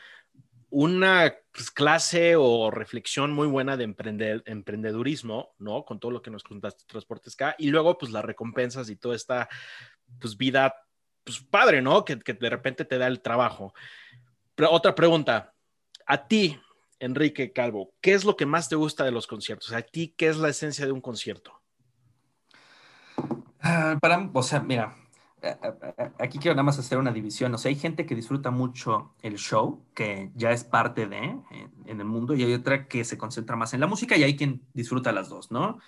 Una 0.72 1.36
pues, 1.52 1.72
clase 1.72 2.36
o 2.38 2.72
reflexión 2.72 3.34
muy 3.34 3.48
buena 3.48 3.76
de 3.76 3.84
emprender, 3.84 4.44
emprendedurismo, 4.46 5.56
¿no? 5.58 5.84
Con 5.84 6.00
todo 6.00 6.12
lo 6.12 6.22
que 6.22 6.32
nos 6.32 6.44
contaste 6.44 6.86
Transportes 6.86 7.36
K. 7.36 7.56
Y 7.58 7.70
luego, 7.70 7.98
pues, 7.98 8.12
las 8.12 8.24
recompensas 8.24 8.90
y 8.90 8.96
toda 8.96 9.16
esta, 9.16 9.50
pues, 10.20 10.38
vida, 10.38 10.76
pues, 11.30 11.48
padre, 11.50 11.82
¿no? 11.82 12.04
Que, 12.06 12.16
de 12.16 12.50
repente 12.50 12.86
te 12.86 12.98
da 12.98 13.08
el 13.08 13.22
trabajo. 13.22 13.74
Otra 14.70 14.96
pregunta. 14.96 15.54
A 16.06 16.28
ti, 16.28 16.60
Enrique 17.00 17.54
Calvo, 17.54 17.94
¿qué 18.02 18.14
es 18.14 18.26
lo 18.26 18.36
que 18.36 18.46
más 18.46 18.68
te 18.68 18.76
gusta 18.76 19.04
de 19.04 19.12
los 19.12 19.28
conciertos? 19.28 19.72
A 19.74 19.82
ti, 19.82 20.14
¿qué 20.18 20.28
es 20.28 20.38
la 20.38 20.50
esencia 20.50 20.86
de 20.86 20.92
un 20.92 21.02
concierto? 21.02 21.62
Ah, 23.62 23.98
para, 24.02 24.30
o 24.34 24.44
sea, 24.44 24.60
mira, 24.60 24.96
aquí 26.18 26.40
quiero 26.40 26.56
nada 26.56 26.64
más 26.64 26.80
hacer 26.80 26.98
una 26.98 27.12
división. 27.12 27.54
O 27.54 27.58
sea, 27.58 27.70
hay 27.70 27.76
gente 27.76 28.06
que 28.06 28.16
disfruta 28.16 28.52
mucho 28.52 29.14
el 29.22 29.38
show, 29.38 29.86
que 29.94 30.32
ya 30.36 30.52
es 30.52 30.64
parte 30.64 31.08
de 31.08 31.18
en, 31.86 32.00
el 32.00 32.06
mundo, 32.06 32.34
y 32.34 32.44
hay 32.44 32.54
otra 32.54 32.88
que 32.88 33.04
se 33.04 33.18
concentra 33.18 33.56
más 33.56 33.74
en 33.74 33.80
la 33.80 33.88
música, 33.88 34.18
y 34.18 34.24
hay 34.24 34.36
quien 34.36 34.62
disfruta 34.74 35.12
las 35.12 35.30
dos, 35.30 35.52
¿no? 35.52 35.80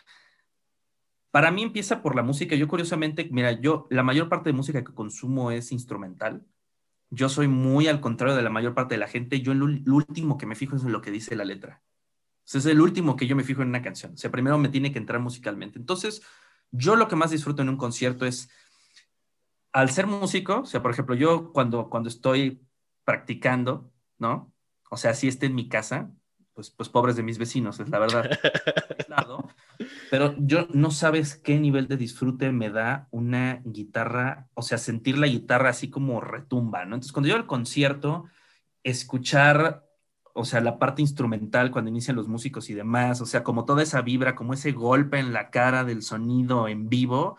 Para 1.32 1.50
mí 1.50 1.64
empieza 1.64 2.02
por 2.02 2.16
la 2.16 2.24
música. 2.24 2.56
Yo 2.56 2.68
curiosamente, 2.68 3.28
mira, 3.32 3.54
yo 3.54 3.88
la 3.90 4.04
mayor 4.04 4.28
parte 4.28 4.50
de 4.50 4.54
música 4.54 4.84
que 4.84 4.94
consumo 4.94 5.52
es 5.52 5.72
instrumental. 5.72 6.46
Yo 7.10 7.30
soy 7.30 7.48
muy 7.48 7.88
al 7.88 8.02
contrario 8.02 8.36
de 8.36 8.44
la 8.44 8.50
mayor 8.50 8.74
parte 8.74 8.96
de 8.96 9.00
la 9.00 9.08
gente. 9.08 9.42
Yo 9.42 9.54
lo, 9.54 9.66
último 9.66 10.38
que 10.38 10.46
me 10.46 10.56
fijo 10.56 10.76
es 10.76 10.84
en 10.84 10.92
lo 10.92 11.02
que 11.02 11.12
dice 11.12 11.36
la 11.36 11.46
letra. 11.46 11.82
Es 12.46 12.66
el 12.66 12.82
último 12.82 13.16
que 13.16 13.28
yo 13.28 13.36
me 13.38 13.46
fijo 13.46 13.62
en 13.62 13.70
una 13.70 13.82
canción. 13.82 14.14
O 14.14 14.18
sea, 14.18 14.30
primero 14.30 14.58
me 14.58 14.68
tiene 14.68 14.92
que 14.92 15.00
entrar 15.00 15.22
musicalmente. 15.22 15.80
Entonces, 15.80 16.22
yo 16.72 16.98
lo 16.98 17.08
que 17.08 17.16
más 17.16 17.32
disfruto 17.32 17.62
en 17.62 17.70
un 17.70 17.78
concierto 17.78 18.26
es, 18.26 18.50
al 19.72 19.90
ser 19.90 20.08
músico, 20.08 20.62
o 20.62 20.66
sea, 20.66 20.82
por 20.82 20.92
ejemplo, 20.92 21.16
yo 21.16 21.54
cuando, 21.54 21.90
cuando 21.90 22.10
estoy 22.10 22.62
practicando, 23.06 23.90
¿no? 24.18 24.54
O 24.90 24.98
sea, 24.98 25.14
si 25.14 25.30
esté 25.30 25.46
en 25.46 25.56
mi 25.56 25.70
casa, 25.70 26.12
pues, 26.54 26.70
pues 26.72 26.90
pobres 26.90 27.16
de 27.16 27.24
mis 27.24 27.38
vecinos, 27.38 27.80
es 27.80 27.88
la 27.90 28.00
verdad. 28.00 28.30
Pero 30.12 30.36
yo 30.40 30.68
no 30.74 30.92
sabes 30.92 31.38
qué 31.38 31.58
nivel 31.58 31.88
de 31.88 31.96
disfrute 31.96 32.52
me 32.52 32.70
da 32.70 33.08
una 33.12 33.62
guitarra, 33.64 34.50
o 34.56 34.62
sea, 34.62 34.78
sentir 34.78 35.18
la 35.18 35.28
guitarra 35.28 35.70
así 35.70 35.90
como 35.90 36.20
retumba, 36.20 36.84
¿no? 36.84 36.96
Entonces, 36.96 37.14
cuando 37.14 37.30
yo 37.30 37.38
al 37.38 37.48
concierto, 37.48 38.26
escuchar 38.84 39.86
o 40.34 40.44
sea, 40.44 40.60
la 40.60 40.78
parte 40.80 41.02
instrumental 41.02 41.72
cuando 41.72 41.90
inician 41.90 42.18
los 42.18 42.28
músicos 42.28 42.70
y 42.70 42.74
demás, 42.74 43.22
o 43.22 43.26
sea, 43.26 43.42
como 43.42 43.64
toda 43.64 43.84
esa 43.84 44.02
vibra, 44.02 44.36
como 44.36 44.54
ese 44.54 44.74
golpe 44.74 45.18
en 45.18 45.32
la 45.32 45.50
cara 45.50 45.86
del 45.86 46.02
sonido 46.02 46.68
en 46.68 46.90
vivo, 46.90 47.38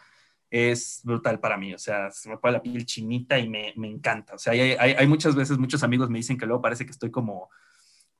es 0.51 1.03
brutal 1.05 1.41
para 1.41 1.59
mí, 1.59 1.75
o 1.75 1.79
sea, 1.79 2.11
se 2.11 2.31
me 2.31 2.39
pone 2.39 2.55
la 2.55 2.63
piel 2.63 2.87
chinita 2.87 3.39
y 3.39 3.51
me, 3.51 3.75
me 3.77 3.89
encanta, 3.89 4.35
o 4.35 4.39
sea, 4.39 4.55
hay, 4.55 4.77
hay, 4.79 5.07
muchas 5.07 5.35
veces, 5.35 5.59
muchos 5.59 5.83
amigos 5.83 6.09
me 6.09 6.21
dicen 6.21 6.39
que 6.39 6.47
luego 6.47 6.63
parece 6.63 6.87
que 6.87 6.93
estoy 6.93 7.11
como, 7.11 7.51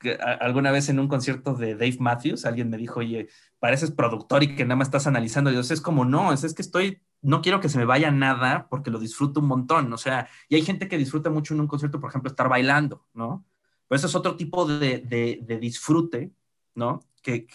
que, 0.03 0.13
alguna 0.13 0.71
vez 0.71 0.89
en 0.89 0.99
un 0.99 1.07
concierto 1.07 1.55
de 1.55 1.73
Dave 1.73 1.97
Matthews, 1.99 2.45
alguien 2.45 2.69
me 2.69 2.77
dijo, 2.77 2.99
oye, 2.99 3.29
pareces 3.57 3.89
productor 3.89 4.43
y 4.43 4.55
que 4.55 4.65
nada 4.65 4.75
más 4.75 4.89
estás 4.89 5.07
analizando, 5.07 5.49
y 5.49 5.55
yo, 5.55 5.61
es 5.61 5.81
como, 5.81 6.05
no, 6.05 6.31
es, 6.31 6.43
es 6.43 6.53
que 6.53 6.61
estoy 6.61 7.01
no 7.23 7.41
quiero 7.41 7.61
que 7.61 7.69
se 7.69 7.77
me 7.77 7.85
vaya 7.85 8.11
nada 8.11 8.67
porque 8.69 8.91
lo 8.91 8.99
disfruto 8.99 9.39
un 9.39 9.47
montón, 9.47 9.91
o 9.91 9.97
sea, 9.97 10.27
y 10.49 10.55
hay 10.55 10.61
gente 10.61 10.87
que 10.87 10.97
disfruta 10.97 11.29
mucho 11.29 11.53
en 11.53 11.61
un 11.61 11.67
concierto, 11.67 11.99
por 11.99 12.09
ejemplo, 12.09 12.29
estar 12.29 12.49
bailando, 12.49 13.07
¿no? 13.13 13.45
Pero 13.87 13.97
eso 13.97 14.07
es 14.07 14.15
otro 14.15 14.35
tipo 14.35 14.65
de, 14.65 14.99
de, 14.99 15.57
disfrute, 15.57 16.31
¿no? 16.75 16.99
Que, 17.21 17.47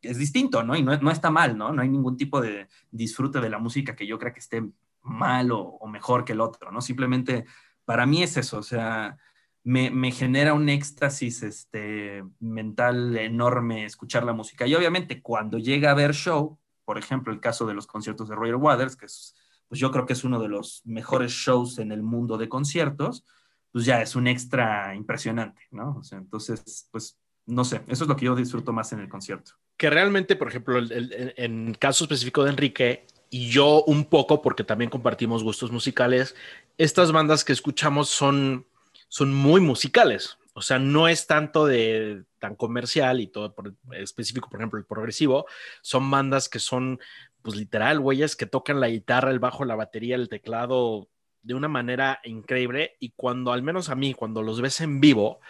es 0.00 0.18
distinto, 0.18 0.62
¿no? 0.62 0.76
Y 0.76 0.82
no, 0.82 0.96
no, 0.98 1.10
está 1.10 1.30
mal, 1.30 1.58
¿no? 1.58 1.72
No 1.72 1.82
hay 1.82 1.88
ningún 1.88 2.16
tipo 2.16 2.40
de 2.40 2.68
disfrute 2.92 3.40
de 3.40 3.50
la 3.50 3.58
música 3.58 3.96
que 3.96 4.06
yo 4.06 4.18
crea 4.18 4.32
que 4.32 4.38
esté 4.38 4.62
mal 5.02 5.50
o, 5.50 5.60
o 5.60 5.88
mejor 5.88 6.24
que 6.24 6.32
el 6.32 6.40
otro, 6.40 6.70
¿no? 6.70 6.80
Simplemente, 6.80 7.46
para 7.84 8.06
mí 8.06 8.22
es 8.22 8.36
eso, 8.36 8.58
o 8.58 8.62
sea, 8.62 9.18
me, 9.66 9.90
me, 9.90 10.12
genera 10.12 10.54
un 10.54 10.68
éxtasis 10.68 11.42
este, 11.42 12.22
mental 12.38 13.16
enorme 13.16 13.84
escuchar 13.84 14.22
la 14.22 14.32
música. 14.32 14.64
Y 14.64 14.76
obviamente 14.76 15.20
cuando 15.20 15.58
llega 15.58 15.90
a 15.90 15.94
ver 15.94 16.14
show, 16.14 16.56
por 16.84 16.98
ejemplo, 16.98 17.32
el 17.32 17.40
caso 17.40 17.66
de 17.66 17.74
los 17.74 17.88
conciertos 17.88 18.28
de 18.28 18.36
Roger 18.36 18.54
Waters, 18.54 18.94
que 18.94 19.06
es, 19.06 19.34
pues 19.66 19.80
yo 19.80 19.90
creo 19.90 20.06
que 20.06 20.12
es 20.12 20.22
uno 20.22 20.40
de 20.40 20.46
los 20.46 20.82
mejores 20.84 21.32
shows 21.32 21.80
en 21.80 21.90
el 21.90 22.04
mundo 22.04 22.38
de 22.38 22.48
conciertos, 22.48 23.24
pues 23.72 23.84
ya 23.84 24.00
es 24.00 24.14
un 24.14 24.28
extra 24.28 24.94
impresionante, 24.94 25.62
¿no? 25.72 26.00
Entonces, 26.12 26.88
pues, 26.92 27.18
no 27.44 27.64
sé, 27.64 27.82
eso 27.88 28.04
es 28.04 28.08
lo 28.08 28.14
que 28.14 28.26
yo 28.26 28.36
disfruto 28.36 28.72
más 28.72 28.92
en 28.92 29.00
el 29.00 29.08
concierto. 29.08 29.50
Que 29.76 29.90
realmente, 29.90 30.36
por 30.36 30.46
ejemplo, 30.46 30.78
en 30.78 31.68
el 31.68 31.78
caso 31.80 32.04
específico 32.04 32.44
de 32.44 32.50
Enrique, 32.50 33.04
y 33.30 33.48
yo 33.48 33.82
un 33.82 34.04
poco, 34.04 34.42
porque 34.42 34.62
también 34.62 34.90
compartimos 34.90 35.42
gustos 35.42 35.72
musicales, 35.72 36.36
estas 36.78 37.10
bandas 37.10 37.44
que 37.44 37.52
escuchamos 37.52 38.08
son, 38.08 38.64
son 39.08 39.34
muy 39.34 39.60
musicales. 39.60 40.38
O 40.54 40.62
sea, 40.62 40.78
no 40.78 41.06
es 41.06 41.26
tanto 41.26 41.66
de 41.66 42.24
tan 42.38 42.56
comercial 42.56 43.20
y 43.20 43.26
todo 43.26 43.54
por, 43.54 43.74
específico, 43.92 44.48
por 44.48 44.58
ejemplo, 44.58 44.78
el 44.78 44.86
progresivo. 44.86 45.46
Son 45.82 46.10
bandas 46.10 46.48
que 46.48 46.60
son, 46.60 46.98
pues 47.42 47.56
literal, 47.56 48.00
güeyes 48.00 48.36
que 48.36 48.46
tocan 48.46 48.80
la 48.80 48.88
guitarra, 48.88 49.30
el 49.30 49.38
bajo, 49.38 49.66
la 49.66 49.74
batería, 49.74 50.16
el 50.16 50.30
teclado 50.30 51.10
de 51.42 51.52
una 51.52 51.68
manera 51.68 52.20
increíble. 52.24 52.96
Y 53.00 53.10
cuando, 53.10 53.52
al 53.52 53.62
menos 53.62 53.90
a 53.90 53.96
mí, 53.96 54.14
cuando 54.14 54.42
los 54.42 54.62
ves 54.62 54.80
en 54.80 54.98
vivo, 54.98 55.40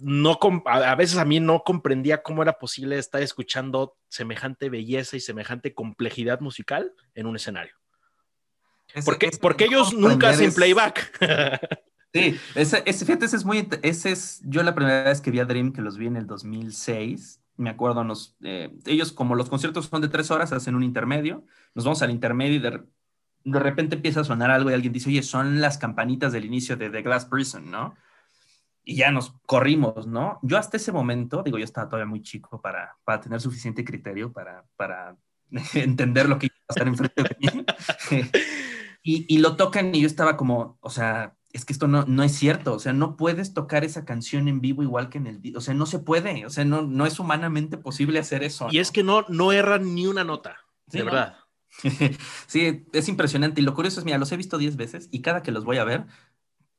no 0.00 0.38
a 0.64 0.94
veces 0.96 1.18
a 1.18 1.24
mí 1.24 1.38
no 1.38 1.62
comprendía 1.62 2.22
cómo 2.22 2.42
era 2.42 2.54
posible 2.54 2.98
estar 2.98 3.22
escuchando 3.22 3.96
semejante 4.08 4.70
belleza 4.70 5.16
y 5.16 5.20
semejante 5.20 5.72
complejidad 5.72 6.40
musical 6.40 6.92
en 7.14 7.26
un 7.26 7.36
escenario. 7.36 7.74
porque, 9.04 9.30
porque 9.40 9.66
ellos 9.66 9.92
nunca 9.94 10.30
hacen 10.30 10.52
playback. 10.52 11.12
Sí, 12.12 12.36
ese, 12.54 12.82
ese, 12.86 13.04
fíjate, 13.04 13.26
ese 13.26 13.36
es 13.36 13.44
muy, 13.44 13.68
ese 13.82 14.12
es, 14.12 14.40
yo 14.44 14.62
la 14.62 14.74
primera 14.74 15.04
vez 15.04 15.20
que 15.20 15.30
vi 15.30 15.40
a 15.40 15.44
Dream, 15.44 15.72
que 15.72 15.82
los 15.82 15.98
vi 15.98 16.06
en 16.06 16.16
el 16.16 16.26
2006, 16.26 17.42
me 17.58 17.70
acuerdo, 17.70 18.02
nos, 18.02 18.36
eh, 18.42 18.74
ellos 18.86 19.12
como 19.12 19.34
los 19.34 19.50
conciertos 19.50 19.86
son 19.86 20.00
de 20.00 20.08
tres 20.08 20.30
horas, 20.30 20.52
hacen 20.52 20.74
un 20.74 20.82
intermedio, 20.82 21.44
nos 21.74 21.84
vamos 21.84 22.00
al 22.00 22.10
intermedio 22.10 22.54
y 22.54 22.58
de, 22.60 22.82
de, 23.44 23.58
repente 23.58 23.96
empieza 23.96 24.20
a 24.20 24.24
sonar 24.24 24.50
algo 24.50 24.70
y 24.70 24.74
alguien 24.74 24.92
dice, 24.92 25.10
oye, 25.10 25.22
son 25.22 25.60
las 25.60 25.76
campanitas 25.76 26.32
del 26.32 26.46
inicio 26.46 26.76
de 26.76 26.88
The 26.88 27.02
Glass 27.02 27.26
Prison, 27.26 27.70
¿no? 27.70 27.94
Y 28.84 28.96
ya 28.96 29.10
nos 29.10 29.34
corrimos, 29.44 30.06
¿no? 30.06 30.38
Yo 30.42 30.56
hasta 30.56 30.78
ese 30.78 30.92
momento, 30.92 31.42
digo, 31.42 31.58
yo 31.58 31.64
estaba 31.64 31.88
todavía 31.88 32.08
muy 32.08 32.22
chico 32.22 32.60
para, 32.62 32.96
para 33.04 33.20
tener 33.20 33.40
suficiente 33.40 33.84
criterio 33.84 34.32
para, 34.32 34.64
para 34.76 35.16
entender 35.74 36.28
lo 36.28 36.38
que 36.38 36.46
iba 36.46 36.54
a 36.62 36.66
pasar 36.68 36.88
enfrente 36.88 37.22
de 37.22 37.36
mí. 37.40 37.66
y, 39.02 39.34
y 39.34 39.38
lo 39.38 39.56
tocan 39.56 39.94
y 39.94 40.00
yo 40.00 40.06
estaba 40.06 40.36
como, 40.36 40.78
o 40.80 40.90
sea, 40.90 41.34
es 41.52 41.64
que 41.64 41.72
esto 41.72 41.88
no, 41.88 42.04
no 42.06 42.22
es 42.22 42.32
cierto, 42.32 42.74
o 42.74 42.78
sea, 42.78 42.92
no 42.92 43.16
puedes 43.16 43.54
tocar 43.54 43.84
esa 43.84 44.04
canción 44.04 44.48
en 44.48 44.60
vivo 44.60 44.82
igual 44.82 45.08
que 45.08 45.18
en 45.18 45.26
el, 45.26 45.56
o 45.56 45.60
sea, 45.60 45.74
no 45.74 45.86
se 45.86 45.98
puede, 45.98 46.44
o 46.44 46.50
sea, 46.50 46.64
no, 46.64 46.82
no 46.82 47.06
es 47.06 47.18
humanamente 47.18 47.78
posible 47.78 48.18
hacer 48.18 48.42
eso. 48.42 48.68
Y 48.70 48.78
es 48.78 48.90
que 48.90 49.02
no, 49.02 49.24
no 49.28 49.52
erran 49.52 49.94
ni 49.94 50.06
una 50.06 50.24
nota, 50.24 50.58
de 50.86 51.02
verdad. 51.02 51.36
sí, 52.46 52.86
es 52.92 53.08
impresionante. 53.08 53.60
Y 53.60 53.64
lo 53.64 53.74
curioso 53.74 54.00
es, 54.00 54.04
mira, 54.04 54.18
los 54.18 54.32
he 54.32 54.36
visto 54.36 54.58
10 54.58 54.76
veces 54.76 55.08
y 55.10 55.22
cada 55.22 55.42
que 55.42 55.52
los 55.52 55.64
voy 55.64 55.78
a 55.78 55.84
ver, 55.84 56.06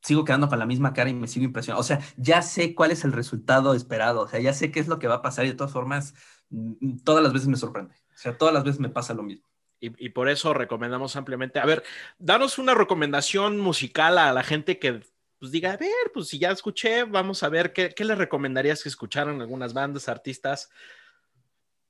sigo 0.02 0.24
quedando 0.24 0.50
con 0.50 0.60
la 0.60 0.66
misma 0.66 0.94
cara 0.94 1.10
y 1.10 1.14
me 1.14 1.28
sigo 1.28 1.46
impresionando. 1.46 1.82
O 1.82 1.84
sea, 1.84 2.00
ya 2.18 2.42
sé 2.42 2.76
cuál 2.76 2.92
es 2.92 3.04
el 3.04 3.12
resultado 3.12 3.74
esperado, 3.74 4.22
o 4.22 4.28
sea, 4.28 4.40
ya 4.40 4.54
sé 4.54 4.72
qué 4.72 4.80
es 4.80 4.88
lo 4.88 5.00
que 5.00 5.08
va 5.08 5.16
a 5.16 5.22
pasar 5.22 5.46
y 5.46 5.50
de 5.50 5.56
todas 5.56 5.74
formas, 5.74 6.14
mm, 6.50 6.98
todas 7.04 7.24
las 7.24 7.34
veces 7.34 7.48
me 7.48 7.58
sorprende. 7.58 7.96
O 7.96 8.18
sea, 8.18 8.38
todas 8.38 8.54
las 8.54 8.64
veces 8.64 8.80
me 8.80 8.90
pasa 8.90 9.14
lo 9.14 9.24
mismo. 9.24 9.48
Y, 9.82 10.10
por 10.10 10.28
eso 10.28 10.54
recomendamos 10.54 11.16
ampliamente. 11.16 11.60
A 11.60 11.66
ver, 11.66 11.84
danos 12.18 12.58
una 12.58 12.76
recomendación 12.76 13.60
musical 13.60 14.18
a 14.18 14.34
la 14.34 14.44
gente 14.44 14.78
que 14.78 15.02
pues 15.40 15.54
diga, 15.54 15.72
a 15.72 15.78
ver, 15.78 16.12
pues 16.14 16.28
si 16.28 16.38
ya 16.38 16.52
escuché, 16.52 17.06
vamos 17.06 17.44
a 17.44 17.50
ver 17.50 17.72
qué, 17.72 17.94
qué 17.96 18.04
le 18.04 18.16
recomendarías 18.16 18.84
que 18.84 18.90
escucharan 18.90 19.40
algunas 19.40 19.74
bandas, 19.74 20.10
artistas. 20.10 20.70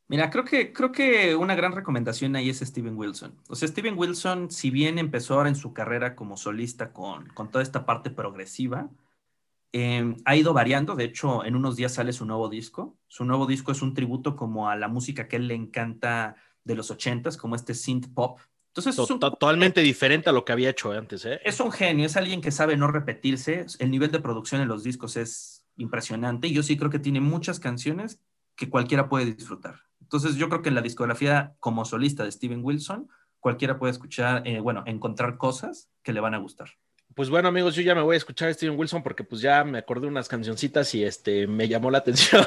Mira, 0.09 0.31
creo 0.31 0.43
que, 0.43 0.73
creo 0.73 0.91
que 0.91 1.35
una 1.35 1.53
gran 1.53 1.71
recomendación 1.71 2.35
ahí 2.35 2.49
es 2.49 2.59
Steven 2.59 2.97
Wilson. 2.97 3.35
O 3.47 3.55
sea, 3.55 3.67
Steven 3.67 3.95
Wilson, 3.95 4.49
si 4.49 4.71
bien 4.71 4.97
empezó 4.97 5.45
en 5.45 5.55
su 5.55 5.71
carrera 5.71 6.15
como 6.15 6.35
solista 6.35 6.91
con, 6.91 7.27
con 7.29 7.51
toda 7.51 7.61
esta 7.61 7.85
parte 7.85 8.09
progresiva, 8.09 8.89
em, 9.71 10.17
ha 10.25 10.35
ido 10.35 10.51
variando. 10.51 10.95
De 10.95 11.03
hecho, 11.03 11.45
en 11.45 11.55
unos 11.55 11.75
días 11.75 11.93
sale 11.93 12.11
su 12.11 12.25
nuevo 12.25 12.49
disco. 12.49 12.97
Su 13.07 13.23
nuevo 13.23 13.45
disco 13.45 13.71
es 13.71 13.83
un 13.83 13.93
tributo 13.93 14.35
como 14.35 14.67
a 14.67 14.75
la 14.75 14.87
música 14.87 15.27
que 15.27 15.35
él 15.35 15.47
le 15.47 15.53
encanta 15.53 16.35
de 16.69 16.75
los 16.75 16.91
ochentas, 16.91 17.35
como 17.35 17.55
este 17.55 17.73
synth 17.73 18.13
pop. 18.13 18.39
Entonces, 18.67 18.97
es 18.97 19.19
totalmente 19.19 19.81
diferente 19.81 20.29
a 20.29 20.31
lo 20.31 20.45
que 20.45 20.51
había 20.51 20.69
hecho 20.69 20.91
antes. 20.91 21.25
¿eh? 21.25 21.41
Es 21.43 21.59
un 21.59 21.71
genio, 21.71 22.05
es 22.05 22.15
alguien 22.15 22.39
que 22.39 22.51
sabe 22.51 22.77
no 22.77 22.87
repetirse. 22.87 23.65
El 23.79 23.89
nivel 23.89 24.11
de 24.11 24.19
producción 24.19 24.61
en 24.61 24.67
los 24.67 24.83
discos 24.83 25.17
es 25.17 25.65
impresionante 25.75 26.47
y 26.47 26.53
yo 26.53 26.61
sí 26.61 26.77
creo 26.77 26.91
que 26.91 26.99
tiene 26.99 27.19
muchas 27.19 27.59
canciones 27.59 28.21
que 28.55 28.69
cualquiera 28.69 29.09
puede 29.09 29.25
disfrutar. 29.25 29.81
Entonces, 30.01 30.35
yo 30.35 30.49
creo 30.49 30.61
que 30.61 30.69
en 30.69 30.75
la 30.75 30.81
discografía 30.81 31.55
como 31.59 31.83
solista 31.83 32.23
de 32.23 32.31
Steven 32.31 32.63
Wilson, 32.63 33.09
cualquiera 33.39 33.79
puede 33.79 33.91
escuchar, 33.91 34.47
eh, 34.47 34.59
bueno, 34.59 34.83
encontrar 34.85 35.37
cosas 35.37 35.89
que 36.03 36.13
le 36.13 36.19
van 36.19 36.35
a 36.35 36.37
gustar. 36.37 36.69
Pues 37.15 37.29
bueno, 37.29 37.49
amigos, 37.49 37.75
yo 37.75 37.81
ya 37.81 37.95
me 37.95 38.03
voy 38.03 38.13
a 38.13 38.17
escuchar 38.17 38.49
a 38.49 38.53
Steven 38.53 38.77
Wilson 38.77 39.01
porque 39.01 39.23
pues 39.23 39.41
ya 39.41 39.63
me 39.63 39.79
acordé 39.79 40.07
unas 40.07 40.27
cancioncitas 40.27 40.93
y 40.93 41.03
este 41.03 41.47
me 41.47 41.67
llamó 41.67 41.89
la 41.89 41.97
atención 41.97 42.45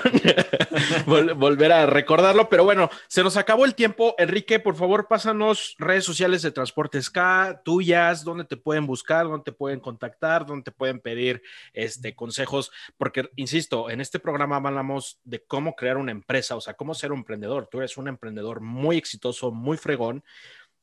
volver 1.07 1.73
a 1.73 1.87
recordarlo, 1.87 2.49
pero 2.49 2.63
bueno, 2.63 2.89
se 3.09 3.25
nos 3.25 3.37
acabó 3.37 3.65
el 3.65 3.75
tiempo. 3.75 4.15
Enrique, 4.19 4.61
por 4.61 4.77
favor, 4.77 5.09
pásanos 5.09 5.75
redes 5.79 6.05
sociales 6.05 6.43
de 6.43 6.53
Transportes 6.53 7.11
K, 7.11 7.61
tuyas, 7.65 8.23
dónde 8.23 8.45
te 8.45 8.57
pueden 8.57 8.87
buscar, 8.87 9.27
dónde 9.27 9.45
te 9.45 9.53
pueden 9.53 9.81
contactar, 9.81 10.47
dónde 10.47 10.63
te 10.63 10.73
pueden 10.73 11.01
pedir 11.01 11.43
este 11.73 12.15
consejos, 12.15 12.71
porque 12.97 13.29
insisto, 13.35 13.91
en 13.91 14.01
este 14.01 14.21
programa 14.21 14.57
hablamos 14.57 15.19
de 15.25 15.45
cómo 15.45 15.75
crear 15.75 15.97
una 15.97 16.13
empresa, 16.13 16.55
o 16.55 16.61
sea, 16.61 16.75
cómo 16.75 16.95
ser 16.95 17.11
un 17.11 17.19
emprendedor. 17.19 17.67
Tú 17.67 17.79
eres 17.79 17.97
un 17.97 18.07
emprendedor 18.07 18.61
muy 18.61 18.97
exitoso, 18.97 19.51
muy 19.51 19.77
fregón 19.77 20.23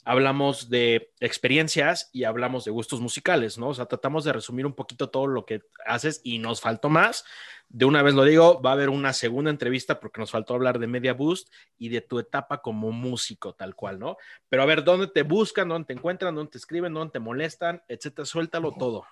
hablamos 0.09 0.71
de 0.71 1.13
experiencias 1.19 2.09
y 2.11 2.23
hablamos 2.23 2.65
de 2.65 2.71
gustos 2.71 2.99
musicales, 2.99 3.59
¿no? 3.59 3.67
O 3.67 3.73
sea, 3.75 3.85
tratamos 3.85 4.23
de 4.23 4.33
resumir 4.33 4.65
un 4.65 4.73
poquito 4.73 5.11
todo 5.11 5.27
lo 5.27 5.45
que 5.45 5.61
haces 5.85 6.19
y 6.23 6.39
nos 6.39 6.61
faltó 6.61 6.89
más. 6.89 7.25
De 7.67 7.85
una 7.85 8.01
vez 8.01 8.15
lo 8.15 8.23
digo, 8.23 8.59
va 8.59 8.71
a 8.71 8.73
haber 8.73 8.89
una 8.89 9.13
segunda 9.13 9.51
entrevista 9.51 9.99
porque 9.99 10.19
nos 10.19 10.31
faltó 10.31 10.55
hablar 10.55 10.79
de 10.79 10.87
Media 10.87 11.13
Boost 11.13 11.53
y 11.77 11.89
de 11.89 12.01
tu 12.01 12.17
etapa 12.17 12.63
como 12.63 12.91
músico, 12.91 13.53
tal 13.53 13.75
cual, 13.75 13.99
¿no? 13.99 14.17
Pero 14.49 14.63
a 14.63 14.65
ver, 14.65 14.83
¿dónde 14.83 15.05
te 15.05 15.21
buscan, 15.21 15.69
dónde 15.69 15.85
te 15.85 15.93
encuentran, 15.93 16.33
dónde 16.33 16.53
te 16.53 16.57
escriben, 16.57 16.91
dónde 16.91 17.11
te 17.11 17.19
molestan, 17.19 17.83
etcétera? 17.87 18.25
Suéltalo 18.25 18.71
todo. 18.71 19.05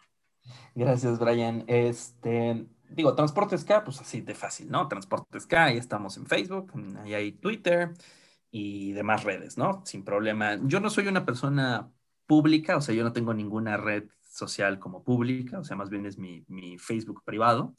Gracias, 0.73 1.19
Brian. 1.19 1.63
Este, 1.67 2.65
digo, 2.89 3.13
Transportes 3.13 3.63
K, 3.63 3.83
pues 3.83 4.01
así 4.01 4.21
de 4.21 4.33
fácil, 4.33 4.71
¿no? 4.71 4.87
Transportes 4.87 5.45
K, 5.45 5.65
ahí 5.65 5.77
estamos 5.77 6.17
en 6.17 6.25
Facebook, 6.25 6.73
ahí 7.03 7.13
hay 7.13 7.33
Twitter 7.33 7.93
y 8.51 8.93
demás 8.93 9.23
redes, 9.23 9.57
¿no? 9.57 9.81
Sin 9.85 10.03
problema. 10.03 10.57
Yo 10.63 10.79
no 10.79 10.89
soy 10.89 11.07
una 11.07 11.25
persona 11.25 11.91
pública, 12.25 12.77
o 12.77 12.81
sea, 12.81 12.95
yo 12.95 13.03
no 13.03 13.13
tengo 13.13 13.33
ninguna 13.33 13.77
red 13.77 14.05
social 14.21 14.79
como 14.79 15.03
pública, 15.03 15.59
o 15.59 15.63
sea, 15.63 15.75
más 15.75 15.89
bien 15.89 16.05
es 16.05 16.17
mi, 16.17 16.45
Facebook 16.77 17.23
privado, 17.25 17.75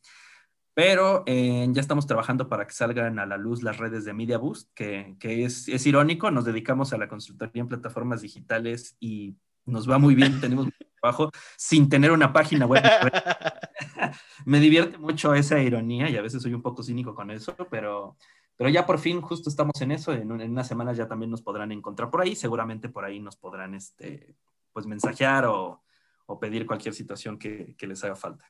pero 0.74 1.22
eh, 1.26 1.66
ya 1.70 1.80
estamos 1.80 2.06
trabajando 2.06 2.48
para 2.48 2.66
que 2.66 2.72
salgan 2.72 3.18
a 3.18 3.26
la 3.26 3.36
luz 3.36 3.62
las 3.62 3.78
redes 3.78 4.04
de 4.04 4.12
Media 4.12 4.38
Boost, 4.38 4.70
que, 4.74 5.16
es, 5.22 5.68
es, 5.68 5.86
irónico, 5.86 6.30
nos 6.30 6.44
dedicamos 6.44 6.92
a 6.92 6.98
la 6.98 7.08
consultoría 7.08 7.62
en 7.62 7.68
plataformas 7.68 8.22
digitales 8.22 8.96
y 9.00 9.36
nos 9.66 9.88
va 9.88 9.98
muy 9.98 10.14
bien, 10.14 10.40
tenemos 10.40 10.66
mucho 10.66 10.78
trabajo 11.00 11.30
sin 11.56 11.88
tener 11.88 12.10
una 12.10 12.32
página 12.32 12.66
web. 12.66 12.82
Me 14.44 14.60
divierte 14.60 14.98
mucho 14.98 15.34
esa 15.34 15.60
ironía 15.60 16.08
y 16.10 16.16
a 16.16 16.22
veces 16.22 16.42
soy 16.42 16.54
un 16.54 16.62
poco 16.62 16.82
cínico 16.82 17.14
con 17.14 17.30
eso, 17.30 17.54
pero 17.70 18.16
pero 18.58 18.70
ya 18.70 18.84
por 18.84 18.98
fin, 18.98 19.20
justo 19.20 19.48
estamos 19.48 19.80
en 19.80 19.92
eso, 19.92 20.12
en, 20.12 20.32
unas 20.32 20.66
semanas 20.66 20.96
ya 20.96 21.06
también 21.06 21.30
nos 21.30 21.42
podrán 21.42 21.70
encontrar 21.70 22.10
por 22.10 22.22
ahí, 22.22 22.34
seguramente 22.34 22.88
por 22.88 23.04
ahí 23.04 23.20
nos 23.20 23.36
podrán, 23.36 23.72
este, 23.72 24.34
pues, 24.72 24.84
mensajear 24.84 25.46
o, 25.46 25.80
pedir 26.40 26.66
cualquier 26.66 26.92
situación 26.92 27.38
que, 27.38 27.74
les 27.80 28.04
haga 28.04 28.16
falta. 28.16 28.44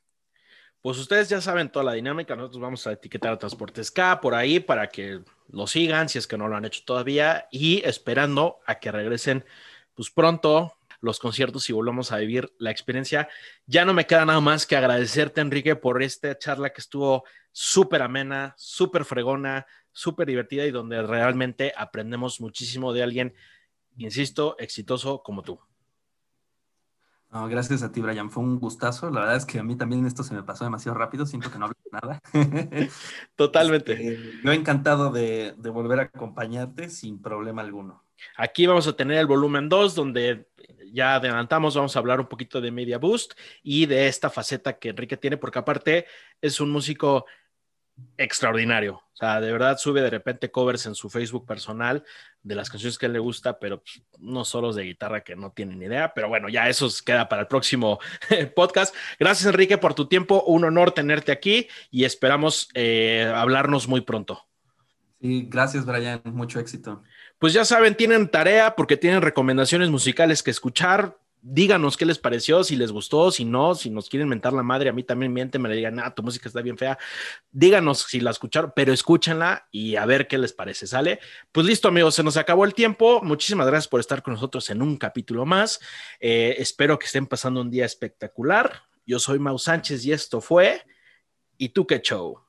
Pues 0.81 0.97
ustedes 0.97 1.29
ya 1.29 1.39
saben 1.39 1.71
toda 1.71 1.85
la 1.85 1.93
dinámica, 1.93 2.35
nosotros 2.35 2.61
vamos 2.61 2.87
a 2.87 2.91
etiquetar 2.91 3.33
a 3.33 3.37
Transportes 3.37 3.91
K 3.91 4.19
por 4.19 4.33
ahí 4.33 4.59
para 4.59 4.87
que 4.87 5.21
lo 5.49 5.67
sigan 5.67 6.09
si 6.09 6.17
es 6.17 6.27
que 6.27 6.37
no 6.37 6.47
lo 6.47 6.57
han 6.57 6.65
hecho 6.65 6.81
todavía 6.85 7.47
y 7.51 7.81
esperando 7.85 8.59
a 8.65 8.79
que 8.79 8.91
regresen 8.91 9.45
pues 9.93 10.09
pronto 10.09 10.73
los 11.01 11.19
conciertos 11.19 11.69
y 11.69 11.73
volvamos 11.73 12.11
a 12.11 12.17
vivir 12.17 12.53
la 12.57 12.71
experiencia. 12.71 13.29
Ya 13.65 13.85
no 13.85 13.93
me 13.93 14.05
queda 14.05 14.25
nada 14.25 14.41
más 14.41 14.65
que 14.65 14.75
agradecerte, 14.75 15.41
Enrique, 15.41 15.75
por 15.75 16.03
esta 16.03 16.37
charla 16.37 16.71
que 16.71 16.81
estuvo 16.81 17.23
súper 17.51 18.01
amena, 18.01 18.53
súper 18.57 19.05
fregona, 19.05 19.65
súper 19.99 20.27
divertida 20.27 20.65
y 20.65 20.71
donde 20.71 21.01
realmente 21.03 21.73
aprendemos 21.75 22.39
muchísimo 22.39 22.93
de 22.93 23.03
alguien 23.03 23.33
insisto, 23.97 24.55
exitoso 24.57 25.21
como 25.21 25.43
tú. 25.43 25.59
No, 27.31 27.47
gracias 27.49 27.83
a 27.83 27.91
ti, 27.91 27.99
Brian. 27.99 28.31
Fue 28.31 28.41
un 28.41 28.59
gustazo. 28.59 29.11
La 29.11 29.19
verdad 29.19 29.35
es 29.35 29.45
que 29.45 29.59
a 29.59 29.63
mí 29.63 29.75
también 29.75 30.05
esto 30.05 30.23
se 30.23 30.33
me 30.33 30.41
pasó 30.41 30.63
demasiado 30.63 30.97
rápido. 30.97 31.25
Siento 31.25 31.51
que 31.51 31.59
no 31.59 31.65
hablé 31.65 31.77
nada. 31.91 32.21
Totalmente. 33.35 33.91
Este, 33.91 34.39
yo 34.41 34.51
encantado 34.53 35.11
de, 35.11 35.53
de, 35.57 35.69
volver 35.69 35.99
a 35.99 36.03
acompañarte 36.03 36.89
sin 36.89 37.21
problema 37.21 37.61
alguno. 37.61 38.03
Aquí 38.37 38.65
vamos 38.65 38.87
a 38.87 38.95
tener 38.95 39.17
el 39.17 39.27
volumen 39.27 39.67
2, 39.67 39.95
donde 39.95 40.47
ya 40.91 41.15
adelantamos, 41.15 41.75
vamos 41.75 41.95
a 41.95 41.99
hablar 41.99 42.19
un 42.19 42.27
poquito 42.27 42.61
de 42.61 42.71
Media 42.71 42.97
Boost 42.97 43.33
y 43.61 43.85
de 43.85 44.07
esta 44.07 44.29
faceta 44.29 44.79
que 44.79 44.89
Enrique 44.89 45.17
tiene, 45.17 45.37
porque 45.37 45.59
aparte 45.59 46.05
es 46.41 46.59
un 46.59 46.71
músico 46.71 47.25
extraordinario. 48.17 48.95
O 48.95 49.15
sea, 49.15 49.41
de 49.41 49.51
verdad 49.51 49.77
sube 49.77 50.01
de 50.01 50.09
repente 50.09 50.49
covers 50.49 50.85
en 50.85 50.95
su 50.95 51.09
Facebook 51.09 51.45
personal 51.45 52.03
de 52.41 52.55
las 52.55 52.69
canciones 52.69 52.97
que 52.97 53.05
a 53.05 53.07
él 53.07 53.13
le 53.13 53.19
gusta, 53.19 53.59
pero 53.59 53.81
pues, 53.81 54.01
no 54.17 54.45
solos 54.45 54.75
de 54.75 54.83
guitarra 54.83 55.21
que 55.21 55.35
no 55.35 55.51
tienen 55.51 55.79
ni 55.79 55.85
idea. 55.85 56.13
Pero 56.13 56.29
bueno, 56.29 56.47
ya 56.49 56.69
eso 56.69 56.87
queda 57.05 57.27
para 57.27 57.41
el 57.41 57.47
próximo 57.47 57.99
podcast. 58.55 58.95
Gracias, 59.19 59.47
Enrique, 59.47 59.77
por 59.77 59.93
tu 59.93 60.07
tiempo. 60.07 60.43
Un 60.43 60.63
honor 60.63 60.91
tenerte 60.91 61.31
aquí 61.31 61.67
y 61.91 62.05
esperamos 62.05 62.69
eh, 62.73 63.31
hablarnos 63.35 63.87
muy 63.87 64.01
pronto. 64.01 64.47
Sí, 65.21 65.47
gracias, 65.49 65.85
Brian. 65.85 66.21
Mucho 66.23 66.59
éxito. 66.59 67.03
Pues 67.39 67.53
ya 67.53 67.65
saben, 67.65 67.95
tienen 67.95 68.29
tarea 68.29 68.75
porque 68.75 68.97
tienen 68.97 69.21
recomendaciones 69.21 69.89
musicales 69.89 70.43
que 70.43 70.51
escuchar 70.51 71.17
díganos 71.41 71.97
qué 71.97 72.05
les 72.05 72.19
pareció, 72.19 72.63
si 72.63 72.75
les 72.75 72.91
gustó, 72.91 73.31
si 73.31 73.45
no, 73.45 73.75
si 73.75 73.89
nos 73.89 74.09
quieren 74.09 74.27
mentar 74.27 74.53
la 74.53 74.63
madre, 74.63 74.89
a 74.89 74.93
mí 74.93 75.03
también 75.03 75.33
miente, 75.33 75.59
me 75.59 75.69
le 75.69 75.75
digan, 75.75 75.99
ah, 75.99 76.13
tu 76.13 76.23
música 76.23 76.47
está 76.47 76.61
bien 76.61 76.77
fea. 76.77 76.97
Díganos 77.51 77.99
si 77.99 78.19
la 78.19 78.31
escucharon, 78.31 78.73
pero 78.75 78.93
escúchenla 78.93 79.67
y 79.71 79.95
a 79.95 80.05
ver 80.05 80.27
qué 80.27 80.37
les 80.37 80.53
parece, 80.53 80.87
¿sale? 80.87 81.19
Pues 81.51 81.65
listo, 81.65 81.87
amigos, 81.87 82.15
se 82.15 82.23
nos 82.23 82.37
acabó 82.37 82.65
el 82.65 82.73
tiempo. 82.73 83.21
Muchísimas 83.21 83.67
gracias 83.67 83.87
por 83.87 83.99
estar 83.99 84.21
con 84.21 84.33
nosotros 84.33 84.69
en 84.69 84.81
un 84.81 84.97
capítulo 84.97 85.45
más. 85.45 85.79
Eh, 86.19 86.55
espero 86.59 86.99
que 86.99 87.05
estén 87.05 87.27
pasando 87.27 87.61
un 87.61 87.69
día 87.69 87.85
espectacular. 87.85 88.83
Yo 89.05 89.19
soy 89.19 89.39
Mau 89.39 89.57
Sánchez 89.57 90.05
y 90.05 90.11
esto 90.11 90.41
fue 90.41 90.83
¿Y 91.61 91.67
tú 91.69 91.85
qué 91.85 91.99
show? 91.99 92.39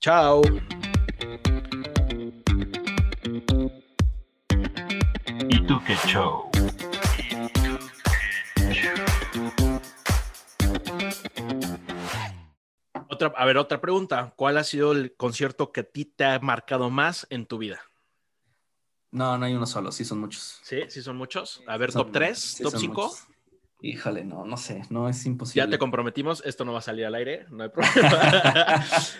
Chao. 0.00 0.40
¿Y 5.50 5.66
tú 5.66 5.78
qué 5.86 5.94
show? 6.06 6.53
Otra, 13.14 13.32
a 13.36 13.44
ver, 13.44 13.58
otra 13.58 13.80
pregunta. 13.80 14.34
¿Cuál 14.36 14.58
ha 14.58 14.64
sido 14.64 14.90
el 14.90 15.14
concierto 15.14 15.70
que 15.70 15.80
a 15.80 15.84
ti 15.84 16.04
te 16.04 16.24
ha 16.24 16.40
marcado 16.40 16.90
más 16.90 17.28
en 17.30 17.46
tu 17.46 17.58
vida? 17.58 17.80
No, 19.12 19.38
no 19.38 19.46
hay 19.46 19.54
uno 19.54 19.66
solo, 19.66 19.92
sí 19.92 20.04
son 20.04 20.18
muchos. 20.18 20.58
¿Sí? 20.64 20.80
¿Sí 20.88 21.00
son 21.00 21.16
muchos? 21.16 21.62
A 21.68 21.76
ver, 21.76 21.92
top 21.92 22.10
3, 22.10 22.36
sí, 22.36 22.64
top 22.64 22.74
5. 22.76 23.16
Híjole, 23.80 24.24
no, 24.24 24.44
no 24.44 24.56
sé, 24.56 24.82
no 24.90 25.08
es 25.08 25.24
imposible. 25.26 25.64
Ya 25.64 25.70
te 25.70 25.78
comprometimos, 25.78 26.42
esto 26.44 26.64
no 26.64 26.72
va 26.72 26.80
a 26.80 26.82
salir 26.82 27.06
al 27.06 27.14
aire, 27.14 27.46
no 27.50 27.62
hay 27.62 27.68
problema. 27.68 28.82